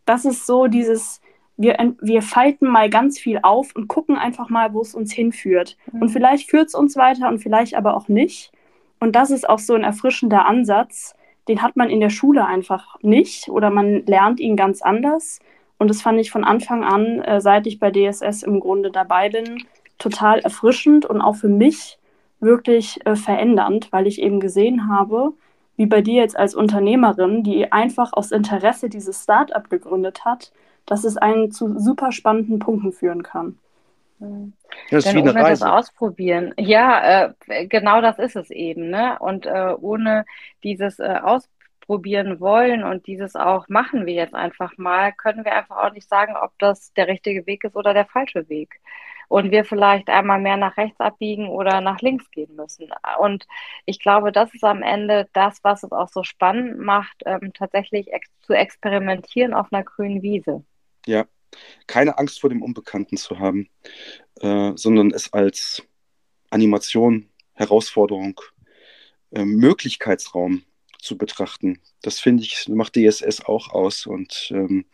das 0.05 0.24
ist 0.24 0.45
so 0.45 0.68
dieses, 0.68 1.20
wir, 1.57 1.95
wir 1.99 2.22
falten 2.22 2.68
mal 2.68 2.91
ganz 2.91 3.18
viel 3.18 3.39
auf 3.41 3.76
und 3.76 3.88
gucken 3.88 4.18
einfach 4.18 4.49
mal, 4.49 4.74
wo 4.74 4.82
es 4.82 4.93
uns 4.93 5.11
hinführt. 5.11 5.78
Mhm. 5.91 6.03
Und 6.03 6.09
vielleicht 6.09 6.49
führt 6.49 6.68
es 6.68 6.76
uns 6.76 6.95
weiter 6.95 7.28
und 7.28 7.39
vielleicht 7.39 7.76
aber 7.76 7.97
auch 7.97 8.07
nicht. 8.07 8.51
Und 8.99 9.15
das 9.15 9.32
ist 9.32 9.49
auch 9.49 9.59
so 9.59 9.74
ein 9.74 9.84
erfrischender 9.84 10.45
Ansatz, 10.45 11.15
den 11.47 11.61
hat 11.61 11.75
man 11.75 11.89
in 11.89 11.99
der 11.99 12.09
Schule 12.09 12.45
einfach 12.45 12.97
nicht 13.01 13.49
oder 13.49 13.69
man 13.69 14.05
lernt 14.05 14.39
ihn 14.39 14.55
ganz 14.55 14.81
anders. 14.81 15.39
Und 15.77 15.89
das 15.89 16.01
fand 16.01 16.19
ich 16.19 16.31
von 16.31 16.43
Anfang 16.43 16.83
an, 16.83 17.21
äh, 17.21 17.39
seit 17.39 17.67
ich 17.67 17.79
bei 17.79 17.91
DSS 17.91 18.43
im 18.43 18.59
Grunde 18.59 18.91
dabei 18.91 19.29
bin, 19.29 19.63
total 19.97 20.39
erfrischend 20.39 21.05
und 21.05 21.21
auch 21.21 21.35
für 21.35 21.49
mich 21.49 21.99
wirklich 22.39 23.05
äh, 23.05 23.15
verändernd, 23.15 23.91
weil 23.91 24.07
ich 24.07 24.21
eben 24.21 24.39
gesehen 24.39 24.89
habe, 24.89 25.33
wie 25.75 25.85
bei 25.85 26.01
dir 26.01 26.21
jetzt 26.21 26.37
als 26.37 26.55
Unternehmerin, 26.55 27.43
die 27.43 27.71
einfach 27.71 28.13
aus 28.13 28.31
Interesse 28.31 28.89
dieses 28.89 29.23
Startup 29.23 29.69
gegründet 29.69 30.25
hat, 30.25 30.51
dass 30.85 31.03
es 31.03 31.17
einen 31.17 31.51
zu 31.51 31.79
super 31.79 32.11
spannenden 32.11 32.59
Punkten 32.59 32.91
führen 32.91 33.23
kann. 33.23 33.57
Ja, 34.20 34.28
das 34.89 35.05
ist 35.05 35.13
Denn 35.13 35.24
wie 35.24 35.30
ohne 35.30 35.36
Reise. 35.36 35.49
das 35.49 35.72
ausprobieren. 35.72 36.53
Ja, 36.57 37.26
äh, 37.47 37.68
genau 37.68 38.01
das 38.01 38.18
ist 38.20 38.36
es 38.36 38.49
eben. 38.49 38.89
Ne? 38.89 39.18
Und 39.20 39.45
äh, 39.45 39.74
ohne 39.80 40.26
dieses 40.63 40.99
äh, 40.99 41.20
Ausprobieren 41.22 42.39
wollen 42.39 42.84
und 42.84 43.07
dieses 43.07 43.36
auch 43.36 43.68
machen 43.70 44.05
wir 44.05 44.13
jetzt 44.13 44.34
einfach 44.34 44.78
mal, 44.78 45.13
können 45.13 45.45
wir 45.45 45.55
einfach 45.55 45.78
auch 45.78 45.93
nicht 45.93 46.09
sagen, 46.09 46.36
ob 46.36 46.51
das 46.59 46.93
der 46.93 47.07
richtige 47.07 47.45
Weg 47.45 47.63
ist 47.63 47.76
oder 47.76 47.93
der 47.93 48.05
falsche 48.05 48.49
Weg. 48.49 48.82
Und 49.30 49.51
wir 49.51 49.65
vielleicht 49.65 50.09
einmal 50.09 50.39
mehr 50.39 50.55
nach 50.55 50.78
rechts 50.78 50.99
abbiegen 51.01 51.49
oder 51.49 51.82
nach 51.82 51.99
links 51.99 52.32
gehen 52.32 52.55
müssen. 52.55 52.89
Und 53.20 53.45
ich 53.86 53.99
glaube, 53.99 54.32
das 54.32 54.53
ist 54.53 54.63
am 54.63 54.82
Ende 54.82 55.28
das, 55.34 55.59
was 55.63 55.84
es 55.84 55.91
auch 55.91 56.07
so 56.07 56.24
spannend 56.24 56.80
macht, 56.80 57.24
ähm, 57.26 57.51
tatsächlich 57.53 58.13
ex 58.13 58.30
zu 58.39 58.53
experimentieren 58.53 59.53
auf 59.53 59.68
einer 59.72 59.84
grünen 59.84 60.22
Wiese. 60.22 60.63
Ja, 61.05 61.26
keine 61.87 62.17
Angst 62.17 62.39
vor 62.39 62.49
dem 62.49 62.61
Unbekannten 62.61 63.17
zu 63.17 63.39
haben, 63.39 63.69
äh, 64.41 64.71
sondern 64.75 65.11
es 65.11 65.33
als 65.33 65.83
Animation, 66.49 67.29
Herausforderung, 67.53 68.39
äh, 69.31 69.45
Möglichkeitsraum 69.45 70.63
zu 70.99 71.17
betrachten. 71.17 71.79
Das 72.01 72.19
finde 72.19 72.43
ich, 72.43 72.67
macht 72.69 72.95
DSS 72.95 73.45
auch 73.45 73.69
aus. 73.69 74.05
Und 74.05 74.49
ähm, 74.51 74.85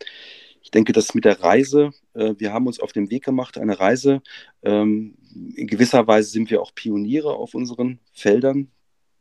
ich 0.62 0.70
denke, 0.70 0.92
dass 0.92 1.14
mit 1.14 1.24
der 1.24 1.40
Reise, 1.40 1.90
äh, 2.14 2.34
wir 2.38 2.52
haben 2.52 2.66
uns 2.66 2.80
auf 2.80 2.92
den 2.92 3.10
Weg 3.10 3.24
gemacht, 3.24 3.58
eine 3.58 3.78
Reise. 3.78 4.22
Ähm, 4.62 5.16
in 5.56 5.66
gewisser 5.66 6.06
Weise 6.06 6.30
sind 6.30 6.50
wir 6.50 6.62
auch 6.62 6.74
Pioniere 6.74 7.34
auf 7.34 7.54
unseren 7.54 8.00
Feldern, 8.12 8.70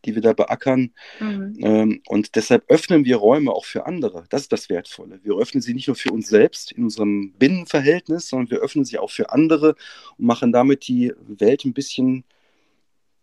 die 0.06 0.16
wir 0.16 0.22
da 0.22 0.34
beackern. 0.34 0.91
Mhm. 1.20 1.56
Ähm, 1.60 2.01
und 2.08 2.36
deshalb 2.36 2.64
öffnen 2.70 3.06
wir 3.06 3.18
Räume 3.18 3.51
auch 3.51 3.66
für 3.66 3.86
andere. 3.86 4.26
Das 4.30 4.41
ist 4.41 4.51
das 4.51 4.70
Wertvolle. 4.70 5.20
Wir 5.24 5.38
öffnen 5.38 5.62
sie 5.62 5.74
nicht 5.74 5.88
nur 5.88 5.95
für 5.95 6.12
uns 6.12 6.28
selbst 6.28 6.72
in 6.72 6.84
unserem 6.84 7.34
Binnenverhältnis, 7.34 8.28
sondern 8.30 8.51
wir 8.51 8.60
öffnen 8.60 8.86
sie 8.86 8.99
auch 8.99 9.12
für 9.12 9.32
andere 9.32 9.76
und 10.18 10.26
machen 10.26 10.51
damit 10.51 10.88
die 10.88 11.14
Welt 11.28 11.66
ein 11.66 11.74
bisschen 11.74 12.24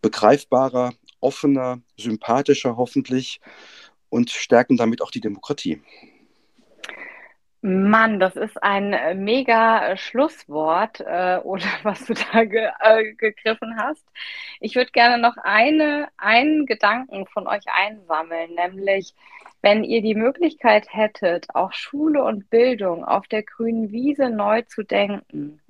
begreifbarer, 0.02 0.94
offener, 1.20 1.80
sympathischer 1.96 2.76
hoffentlich 2.76 3.40
und 4.08 4.30
stärken 4.30 4.76
damit 4.76 5.02
auch 5.02 5.10
die 5.10 5.20
Demokratie. 5.20 5.80
Mann, 7.62 8.20
das 8.20 8.36
ist 8.36 8.62
ein 8.62 8.94
äh, 8.94 9.14
mega 9.14 9.96
Schlusswort 9.96 11.00
äh, 11.00 11.38
oder 11.44 11.66
was 11.82 12.06
du 12.06 12.14
da 12.14 12.44
ge 12.44 12.70
äh, 12.80 13.12
gegriffen 13.14 13.76
hast. 13.78 14.06
Ich 14.60 14.76
würde 14.76 14.90
gerne 14.92 15.18
noch 15.20 15.36
eine, 15.36 16.08
einen 16.16 16.66
Gedanken 16.66 17.26
von 17.26 17.46
euch 17.46 17.64
einsammeln, 17.66 18.54
nämlich 18.54 19.14
wenn 19.62 19.84
ihr 19.84 20.00
die 20.00 20.14
Möglichkeit 20.14 20.86
hättet, 20.90 21.54
auch 21.54 21.72
Schule 21.72 22.24
und 22.24 22.48
Bildung 22.48 23.04
auf 23.04 23.28
der 23.28 23.42
grünen 23.42 23.90
Wiese 23.90 24.30
neu 24.30 24.62
zu 24.62 24.82
denken, 24.82 25.60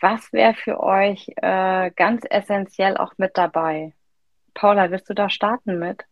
was 0.00 0.32
wäre 0.32 0.54
für 0.54 0.80
euch 0.80 1.28
äh, 1.36 1.90
ganz 1.90 2.24
essentiell 2.28 2.96
auch 2.96 3.12
mit 3.18 3.36
dabei? 3.36 3.92
Paula, 4.54 4.90
willst 4.90 5.10
du 5.10 5.14
da 5.14 5.28
starten 5.28 5.78
mit? 5.78 6.06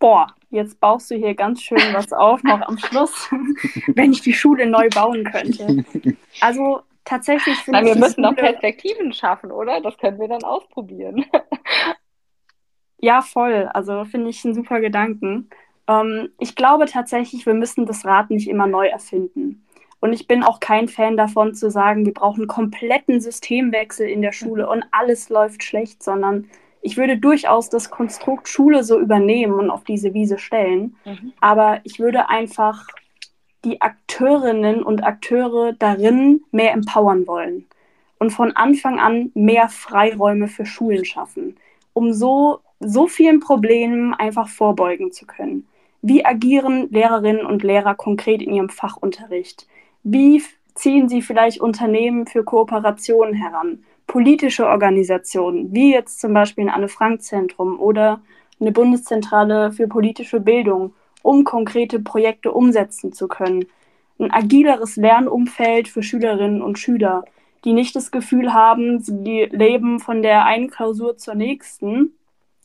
Boah, 0.00 0.34
jetzt 0.50 0.80
baust 0.80 1.10
du 1.10 1.14
hier 1.14 1.34
ganz 1.34 1.62
schön 1.62 1.78
was 1.92 2.12
auf, 2.12 2.42
noch 2.42 2.60
am 2.62 2.76
Schluss, 2.78 3.30
wenn 3.94 4.12
ich 4.12 4.22
die 4.22 4.32
Schule 4.32 4.66
neu 4.66 4.88
bauen 4.88 5.22
könnte. 5.24 5.84
Also 6.40 6.80
tatsächlich 7.04 7.56
finde 7.58 7.80
ich. 7.82 7.86
Wir 7.86 7.96
müssen 7.96 8.22
noch 8.22 8.34
Perspektiven 8.34 9.12
schaffen, 9.12 9.52
oder? 9.52 9.80
Das 9.80 9.96
können 9.98 10.18
wir 10.18 10.26
dann 10.26 10.42
ausprobieren. 10.42 11.24
ja, 12.98 13.22
voll. 13.22 13.68
Also 13.72 14.04
finde 14.04 14.30
ich 14.30 14.44
einen 14.44 14.54
super 14.54 14.80
Gedanken. 14.80 15.50
Ähm, 15.86 16.30
ich 16.38 16.56
glaube 16.56 16.86
tatsächlich, 16.86 17.46
wir 17.46 17.54
müssen 17.54 17.86
das 17.86 18.04
Rad 18.04 18.30
nicht 18.30 18.48
immer 18.48 18.66
neu 18.66 18.88
erfinden. 18.88 19.64
Und 20.00 20.14
ich 20.14 20.26
bin 20.26 20.42
auch 20.42 20.60
kein 20.60 20.88
Fan 20.88 21.18
davon 21.18 21.54
zu 21.54 21.70
sagen, 21.70 22.06
wir 22.06 22.14
brauchen 22.14 22.40
einen 22.40 22.48
kompletten 22.48 23.20
Systemwechsel 23.20 24.08
in 24.08 24.22
der 24.22 24.32
Schule 24.32 24.66
und 24.66 24.82
alles 24.92 25.28
läuft 25.28 25.62
schlecht, 25.62 26.02
sondern 26.02 26.48
ich 26.82 26.96
würde 26.96 27.18
durchaus 27.18 27.68
das 27.68 27.90
Konstrukt 27.90 28.48
Schule 28.48 28.84
so 28.84 28.98
übernehmen 28.98 29.54
und 29.54 29.70
auf 29.70 29.84
diese 29.84 30.14
Wiese 30.14 30.38
stellen. 30.38 30.96
Mhm. 31.04 31.32
Aber 31.40 31.80
ich 31.84 31.98
würde 31.98 32.28
einfach 32.28 32.86
die 33.64 33.80
Akteurinnen 33.82 34.82
und 34.82 35.04
Akteure 35.04 35.74
darin 35.74 36.42
mehr 36.50 36.72
empowern 36.72 37.26
wollen 37.26 37.66
und 38.18 38.30
von 38.30 38.52
Anfang 38.56 38.98
an 38.98 39.30
mehr 39.34 39.68
Freiräume 39.68 40.48
für 40.48 40.64
Schulen 40.64 41.04
schaffen, 41.04 41.56
um 41.92 42.12
so, 42.12 42.60
so 42.78 43.06
vielen 43.06 43.40
Problemen 43.40 44.14
einfach 44.14 44.48
vorbeugen 44.48 45.12
zu 45.12 45.26
können. 45.26 45.66
Wie 46.02 46.24
agieren 46.24 46.88
Lehrerinnen 46.90 47.44
und 47.44 47.62
Lehrer 47.62 47.94
konkret 47.94 48.40
in 48.40 48.54
ihrem 48.54 48.70
Fachunterricht? 48.70 49.66
Wie 50.02 50.42
ziehen 50.74 51.10
sie 51.10 51.20
vielleicht 51.20 51.60
Unternehmen 51.60 52.26
für 52.26 52.42
Kooperationen 52.42 53.34
heran? 53.34 53.84
Politische 54.10 54.66
Organisationen, 54.66 55.72
wie 55.72 55.92
jetzt 55.92 56.20
zum 56.20 56.34
Beispiel 56.34 56.64
ein 56.64 56.74
Anne-Frank-Zentrum 56.74 57.78
oder 57.78 58.20
eine 58.58 58.72
Bundeszentrale 58.72 59.70
für 59.70 59.86
politische 59.86 60.40
Bildung, 60.40 60.94
um 61.22 61.44
konkrete 61.44 62.00
Projekte 62.00 62.50
umsetzen 62.50 63.12
zu 63.12 63.28
können. 63.28 63.66
Ein 64.18 64.32
agileres 64.32 64.96
Lernumfeld 64.96 65.86
für 65.86 66.02
Schülerinnen 66.02 66.60
und 66.60 66.76
Schüler, 66.76 67.24
die 67.64 67.72
nicht 67.72 67.94
das 67.94 68.10
Gefühl 68.10 68.52
haben, 68.52 68.98
sie 68.98 69.44
leben 69.48 70.00
von 70.00 70.22
der 70.22 70.44
einen 70.44 70.70
Klausur 70.70 71.16
zur 71.16 71.36
nächsten 71.36 72.10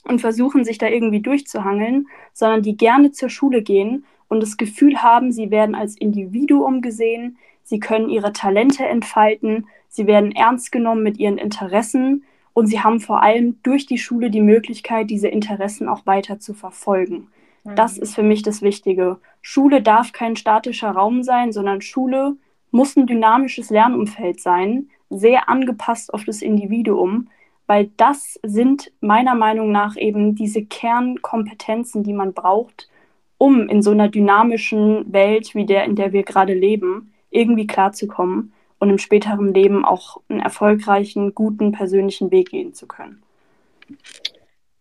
und 0.04 0.22
versuchen 0.22 0.66
sich 0.66 0.80
da 0.80 0.88
irgendwie 0.88 1.22
durchzuhangeln, 1.22 2.08
sondern 2.34 2.64
die 2.64 2.76
gerne 2.76 3.12
zur 3.12 3.30
Schule 3.30 3.62
gehen 3.62 4.04
und 4.30 4.42
das 4.42 4.58
Gefühl 4.58 5.04
haben, 5.04 5.32
sie 5.32 5.52
werden 5.52 5.76
als 5.76 5.96
Individuum 5.96 6.82
gesehen, 6.82 7.38
sie 7.62 7.80
können 7.80 8.10
ihre 8.10 8.34
Talente 8.34 8.84
entfalten, 8.84 9.68
sie 9.96 10.08
werden 10.08 10.32
ernst 10.34 10.72
genommen 10.72 11.04
mit 11.04 11.18
ihren 11.18 11.38
Interessen 11.38 12.26
und 12.54 12.68
sie 12.68 12.82
haben 12.82 13.00
vor 13.00 13.22
allem 13.24 13.62
durch 13.64 13.86
die 13.86 13.98
Schule 13.98 14.30
die 14.30 14.42
Möglichkeit, 14.42 15.10
diese 15.10 15.28
Interessen 15.28 15.88
auch 15.88 16.06
weiter 16.06 16.40
zu 16.40 16.54
verfolgen. 16.54 17.28
Mhm. 17.64 17.76
Das 17.76 17.98
ist 17.98 18.14
für 18.14 18.24
mich 18.24 18.44
das 18.44 18.62
Wichtige. 18.62 19.18
Schule 19.42 19.82
darf 19.82 20.12
kein 20.12 20.36
statischer 20.36 20.92
Raum 20.92 21.24
sein, 21.24 21.52
sondern 21.52 21.82
Schule 21.82 22.36
muss 22.72 22.96
ein 22.96 23.08
dynamisches 23.08 23.70
Lernumfeld 23.70 24.42
sein, 24.42 24.90
sehr 25.10 25.48
angepasst 25.50 26.14
auf 26.14 26.26
das 26.26 26.42
Individuum, 26.42 27.30
weil 27.68 27.90
das 27.98 28.40
sind 28.44 28.92
meiner 29.00 29.36
Meinung 29.36 29.72
nach 29.72 29.96
eben 29.96 30.36
diese 30.36 30.64
Kernkompetenzen, 30.66 32.04
die 32.04 32.14
man 32.14 32.34
braucht, 32.34 32.90
um 33.38 33.70
in 33.70 33.82
so 33.82 33.92
einer 33.92 34.10
dynamischen 34.10 35.12
Welt 35.12 35.56
wie 35.56 35.66
der, 35.66 35.86
in 35.86 35.96
der 35.96 36.12
wir 36.12 36.24
gerade 36.24 36.54
leben, 36.54 37.14
irgendwie 37.32 37.68
klarzukommen 37.68 38.54
und 38.80 38.90
im 38.90 38.98
späteren 38.98 39.54
Leben 39.54 39.86
auch 39.86 40.22
einen 40.30 40.42
erfolgreichen, 40.42 41.34
guten 41.34 41.72
persönlichen 41.72 42.32
Weg 42.32 42.50
gehen 42.50 42.74
zu 42.74 42.88
können. 42.88 43.24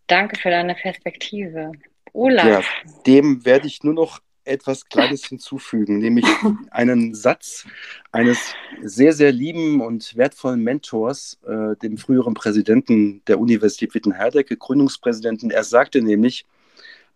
Danke 0.07 0.39
für 0.39 0.51
deine 0.51 0.75
Perspektive. 0.75 1.73
Olaf. 2.13 2.47
Ja, 2.47 2.63
dem 3.07 3.45
werde 3.45 3.67
ich 3.67 3.83
nur 3.83 3.95
noch 3.95 4.21
etwas 4.45 4.87
Kleines 4.89 5.25
hinzufügen, 5.29 5.99
nämlich 5.99 6.27
einen 6.71 7.15
Satz 7.15 7.67
eines 8.13 8.55
sehr, 8.83 9.13
sehr 9.13 9.33
lieben 9.33 9.81
und 9.81 10.17
wertvollen 10.17 10.63
Mentors, 10.63 11.39
äh, 11.47 11.77
dem 11.77 11.99
früheren 11.99 12.35
Präsidenten 12.35 13.23
der 13.27 13.39
Universität 13.41 13.95
Wittenherdecke, 13.95 14.57
Gründungspräsidenten. 14.57 15.51
Er 15.51 15.65
sagte 15.65 16.03
nämlich, 16.03 16.47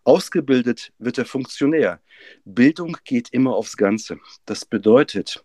ausgebildet 0.05 0.93
wird 0.99 1.19
der 1.19 1.27
Funktionär. 1.27 2.01
Bildung 2.45 2.97
geht 3.05 3.29
immer 3.31 3.55
aufs 3.55 3.77
Ganze. 3.77 4.19
Das 4.47 4.65
bedeutet, 4.65 5.45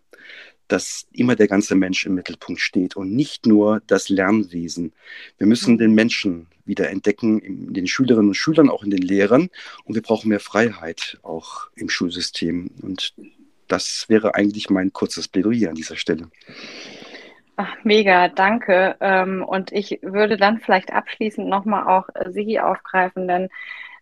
dass 0.68 1.06
immer 1.12 1.36
der 1.36 1.48
ganze 1.48 1.74
Mensch 1.74 2.06
im 2.06 2.14
Mittelpunkt 2.14 2.60
steht 2.60 2.96
und 2.96 3.14
nicht 3.14 3.46
nur 3.46 3.82
das 3.86 4.08
Lernwesen. 4.08 4.92
Wir 5.38 5.46
müssen 5.46 5.78
den 5.78 5.94
Menschen 5.94 6.46
wieder 6.64 6.88
entdecken, 6.90 7.40
in 7.40 7.74
den 7.74 7.86
Schülerinnen 7.86 8.28
und 8.28 8.34
Schülern, 8.34 8.70
auch 8.70 8.82
in 8.82 8.90
den 8.90 9.02
Lehrern. 9.02 9.50
Und 9.84 9.94
wir 9.94 10.02
brauchen 10.02 10.28
mehr 10.28 10.40
Freiheit 10.40 11.18
auch 11.22 11.68
im 11.76 11.88
Schulsystem. 11.88 12.70
Und 12.82 13.14
das 13.68 14.06
wäre 14.08 14.34
eigentlich 14.34 14.70
mein 14.70 14.92
kurzes 14.92 15.28
Plädoyer 15.28 15.70
an 15.70 15.74
dieser 15.74 15.96
Stelle. 15.96 16.30
Ach, 17.56 17.76
mega, 17.84 18.28
danke. 18.28 18.96
Ähm, 19.00 19.44
und 19.44 19.70
ich 19.72 20.00
würde 20.02 20.36
dann 20.36 20.58
vielleicht 20.58 20.92
abschließend 20.92 21.48
nochmal 21.48 21.86
auch 21.86 22.08
Sigi 22.30 22.58
aufgreifen, 22.58 23.28
denn 23.28 23.48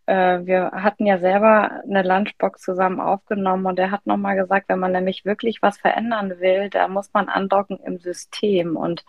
äh, 0.06 0.40
wir 0.44 0.70
hatten 0.72 1.06
ja 1.06 1.18
selber 1.18 1.82
eine 1.84 2.02
Lunchbox 2.02 2.62
zusammen 2.62 3.00
aufgenommen 3.00 3.66
und 3.66 3.78
er 3.78 3.90
hat 3.90 4.06
nochmal 4.06 4.36
gesagt, 4.36 4.68
wenn 4.68 4.78
man 4.78 4.92
nämlich 4.92 5.24
wirklich 5.24 5.62
was 5.62 5.78
verändern 5.78 6.40
will, 6.40 6.70
da 6.70 6.88
muss 6.88 7.12
man 7.12 7.28
andocken 7.28 7.78
im 7.84 7.98
System. 7.98 8.76
Und 8.76 9.04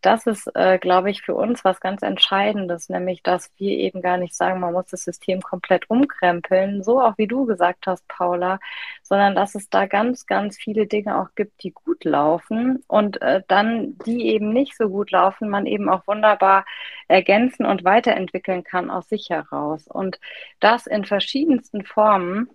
das 0.00 0.26
ist, 0.26 0.50
äh, 0.54 0.78
glaube 0.78 1.10
ich, 1.10 1.22
für 1.22 1.34
uns 1.34 1.64
was 1.64 1.80
ganz 1.80 2.02
Entscheidendes, 2.02 2.88
nämlich, 2.88 3.22
dass 3.22 3.50
wir 3.56 3.72
eben 3.72 4.02
gar 4.02 4.16
nicht 4.16 4.34
sagen, 4.34 4.60
man 4.60 4.72
muss 4.72 4.86
das 4.86 5.04
System 5.04 5.42
komplett 5.42 5.90
umkrempeln, 5.90 6.82
so 6.82 7.00
auch 7.00 7.18
wie 7.18 7.26
du 7.26 7.46
gesagt 7.46 7.86
hast, 7.86 8.06
Paula, 8.08 8.60
sondern 9.02 9.34
dass 9.34 9.54
es 9.54 9.68
da 9.70 9.86
ganz, 9.86 10.26
ganz 10.26 10.56
viele 10.56 10.86
Dinge 10.86 11.18
auch 11.20 11.34
gibt, 11.34 11.62
die 11.62 11.72
gut 11.72 12.04
laufen 12.04 12.84
und 12.86 13.20
äh, 13.22 13.42
dann, 13.48 13.98
die 14.06 14.26
eben 14.28 14.52
nicht 14.52 14.76
so 14.76 14.88
gut 14.88 15.10
laufen, 15.10 15.48
man 15.48 15.66
eben 15.66 15.88
auch 15.88 16.06
wunderbar 16.06 16.64
ergänzen 17.08 17.66
und 17.66 17.84
weiterentwickeln 17.84 18.64
kann 18.64 18.90
aus 18.90 19.08
sich 19.08 19.30
heraus. 19.30 19.86
Und 19.88 20.20
das 20.60 20.86
in 20.86 21.04
verschiedensten 21.04 21.84
Formen 21.84 22.48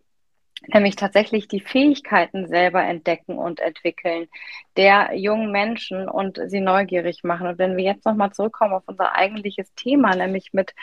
nämlich 0.67 0.95
tatsächlich 0.95 1.47
die 1.47 1.59
Fähigkeiten 1.59 2.47
selber 2.47 2.83
entdecken 2.83 3.37
und 3.37 3.59
entwickeln 3.59 4.27
der 4.77 5.15
jungen 5.15 5.51
Menschen 5.51 6.09
und 6.09 6.39
sie 6.47 6.59
neugierig 6.59 7.23
machen. 7.23 7.47
Und 7.47 7.59
wenn 7.59 7.77
wir 7.77 7.83
jetzt 7.83 8.05
nochmal 8.05 8.31
zurückkommen 8.31 8.73
auf 8.73 8.83
unser 8.87 9.13
eigentliches 9.13 9.73
Thema, 9.75 10.15
nämlich 10.15 10.53
mit 10.53 10.73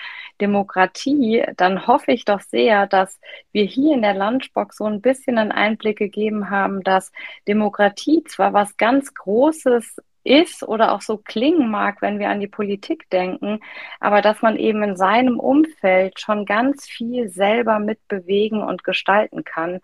Demokratie, 0.41 1.45
dann 1.57 1.87
hoffe 1.87 2.13
ich 2.13 2.25
doch 2.25 2.41
sehr, 2.41 2.87
dass 2.87 3.21
wir 3.53 3.65
hier 3.65 3.95
in 3.95 4.03
der 4.03 4.15
Lunchbox 4.15 4.77
so 4.77 4.85
ein 4.85 5.01
bisschen 5.01 5.39
einen 5.39 5.53
Einblick 5.53 5.99
gegeben 5.99 6.51
haben, 6.51 6.83
dass 6.83 7.11
Demokratie 7.49 8.23
zwar 8.25 8.53
was 8.53 8.77
ganz 8.77 9.15
Großes 9.15 9.97
ist 10.25 10.63
oder 10.63 10.93
auch 10.93 11.01
so 11.01 11.17
klingen 11.17 11.71
mag, 11.71 12.03
wenn 12.03 12.19
wir 12.19 12.29
an 12.29 12.41
die 12.41 12.49
Politik 12.49 13.09
denken, 13.11 13.61
aber 14.01 14.23
dass 14.23 14.43
man 14.43 14.57
eben 14.57 14.83
in 14.83 14.97
seinem 14.97 15.41
Umfeld 15.41 16.21
schon 16.21 16.45
ganz 16.45 16.87
viel 16.87 17.29
selber 17.29 17.79
mitbewegen 17.79 18.63
und 18.63 18.85
gestalten 18.85 19.45
kann 19.45 19.81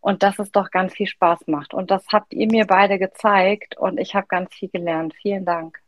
und 0.00 0.22
dass 0.22 0.38
es 0.38 0.50
doch 0.50 0.70
ganz 0.70 0.94
viel 0.94 1.06
Spaß 1.06 1.46
macht. 1.46 1.74
Und 1.74 1.90
das 1.90 2.06
habt 2.12 2.32
ihr 2.32 2.46
mir 2.46 2.66
beide 2.66 2.98
gezeigt 2.98 3.76
und 3.76 3.98
ich 3.98 4.14
habe 4.14 4.26
ganz 4.26 4.54
viel 4.54 4.68
gelernt. 4.68 5.14
Vielen 5.20 5.44
Dank. 5.44 5.80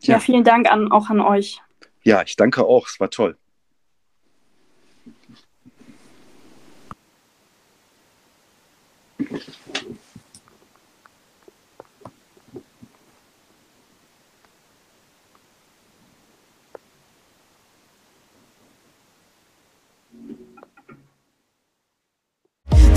Ja, 0.00 0.14
ja 0.14 0.20
vielen 0.20 0.44
Dank 0.44 0.70
an, 0.70 0.90
auch 0.92 1.10
an 1.10 1.20
euch. 1.20 1.60
Ja, 2.02 2.22
ich 2.22 2.36
danke 2.36 2.64
auch. 2.64 2.86
Es 2.86 3.00
war 3.00 3.10
toll. 3.10 3.36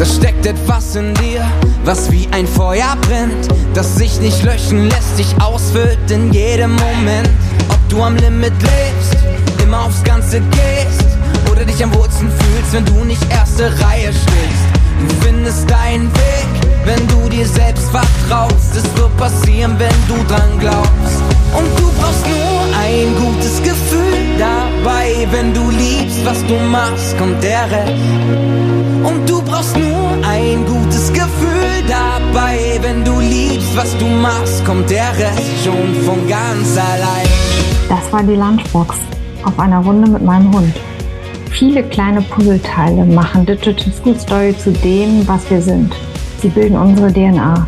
Da 0.01 0.05
steckt 0.41 0.45
etwas 0.45 0.95
in 0.95 1.13
dir, 1.15 1.41
was 1.85 2.11
wie 2.11 2.27
ein 2.31 2.47
Feuer 2.47 2.95
brennt, 3.01 3.47
das 3.73 3.95
sich 3.95 4.19
nicht 4.19 4.43
löschen 4.43 4.89
lässt, 4.89 5.17
dich 5.17 5.35
ausfüllt 5.41 6.09
in 6.09 6.31
jedem 6.31 6.71
Moment. 6.71 7.29
Ob 7.69 7.89
du 7.89 8.01
am 8.01 8.15
Limit 8.15 8.53
lebst, 8.61 9.17
immer 9.63 9.85
aufs 9.85 10.03
Ganze 10.03 10.39
gehst 10.39 11.05
oder 11.51 11.63
dich 11.63 11.83
am 11.83 11.93
wohlsten 11.93 12.29
fühlst, 12.29 12.73
wenn 12.73 12.85
du 12.85 13.03
nicht 13.05 13.23
erste 13.31 13.65
Reihe 13.83 14.11
stehst. 14.11 14.65
Du 15.07 15.25
findest 15.25 15.69
deinen 15.69 16.11
Weg, 16.13 16.69
wenn 16.85 17.07
du 17.07 17.29
dir 17.29 17.45
selbst 17.45 17.89
vertraust. 17.89 18.75
Es 18.75 18.97
wird 18.97 19.15
passieren, 19.17 19.75
wenn 19.77 20.07
du 20.07 20.23
dran 20.27 20.59
glaubst. 20.59 21.30
Und 21.57 21.79
du 21.79 21.91
brauchst 21.99 22.25
nur 22.27 22.61
ein 22.79 23.15
gutes 23.15 23.61
Gefühl 23.61 24.21
dabei, 24.37 25.27
wenn 25.31 25.53
du 25.53 25.69
liebst, 25.69 26.25
was 26.25 26.45
du 26.45 26.55
machst, 26.55 27.17
kommt 27.17 27.43
der 27.43 27.69
Rest. 27.69 27.93
Und 29.03 29.29
du 29.29 29.41
brauchst 29.41 29.75
nur 29.77 30.11
ein 30.27 30.65
gutes 30.65 31.11
Gefühl 31.11 31.73
dabei. 31.87 32.79
Wenn 32.81 33.03
du 33.03 33.19
liebst, 33.19 33.75
was 33.75 33.97
du 33.97 34.05
machst, 34.05 34.63
kommt 34.65 34.89
der 34.89 35.09
Rest 35.17 35.63
schon 35.63 35.93
von 36.05 36.27
ganz 36.27 36.77
allein. 36.77 37.27
Das 37.89 38.11
war 38.11 38.23
die 38.23 38.35
Lunchbox 38.35 38.95
auf 39.43 39.59
einer 39.59 39.79
Runde 39.79 40.09
mit 40.09 40.23
meinem 40.23 40.53
Hund. 40.53 40.73
Viele 41.49 41.83
kleine 41.83 42.21
Puzzleteile 42.21 43.05
machen 43.05 43.45
Digital 43.45 43.91
School 43.93 44.17
Story 44.17 44.55
zu 44.57 44.71
dem, 44.71 45.27
was 45.27 45.49
wir 45.49 45.61
sind. 45.61 45.93
Sie 46.41 46.47
bilden 46.47 46.77
unsere 46.77 47.11
DNA. 47.11 47.67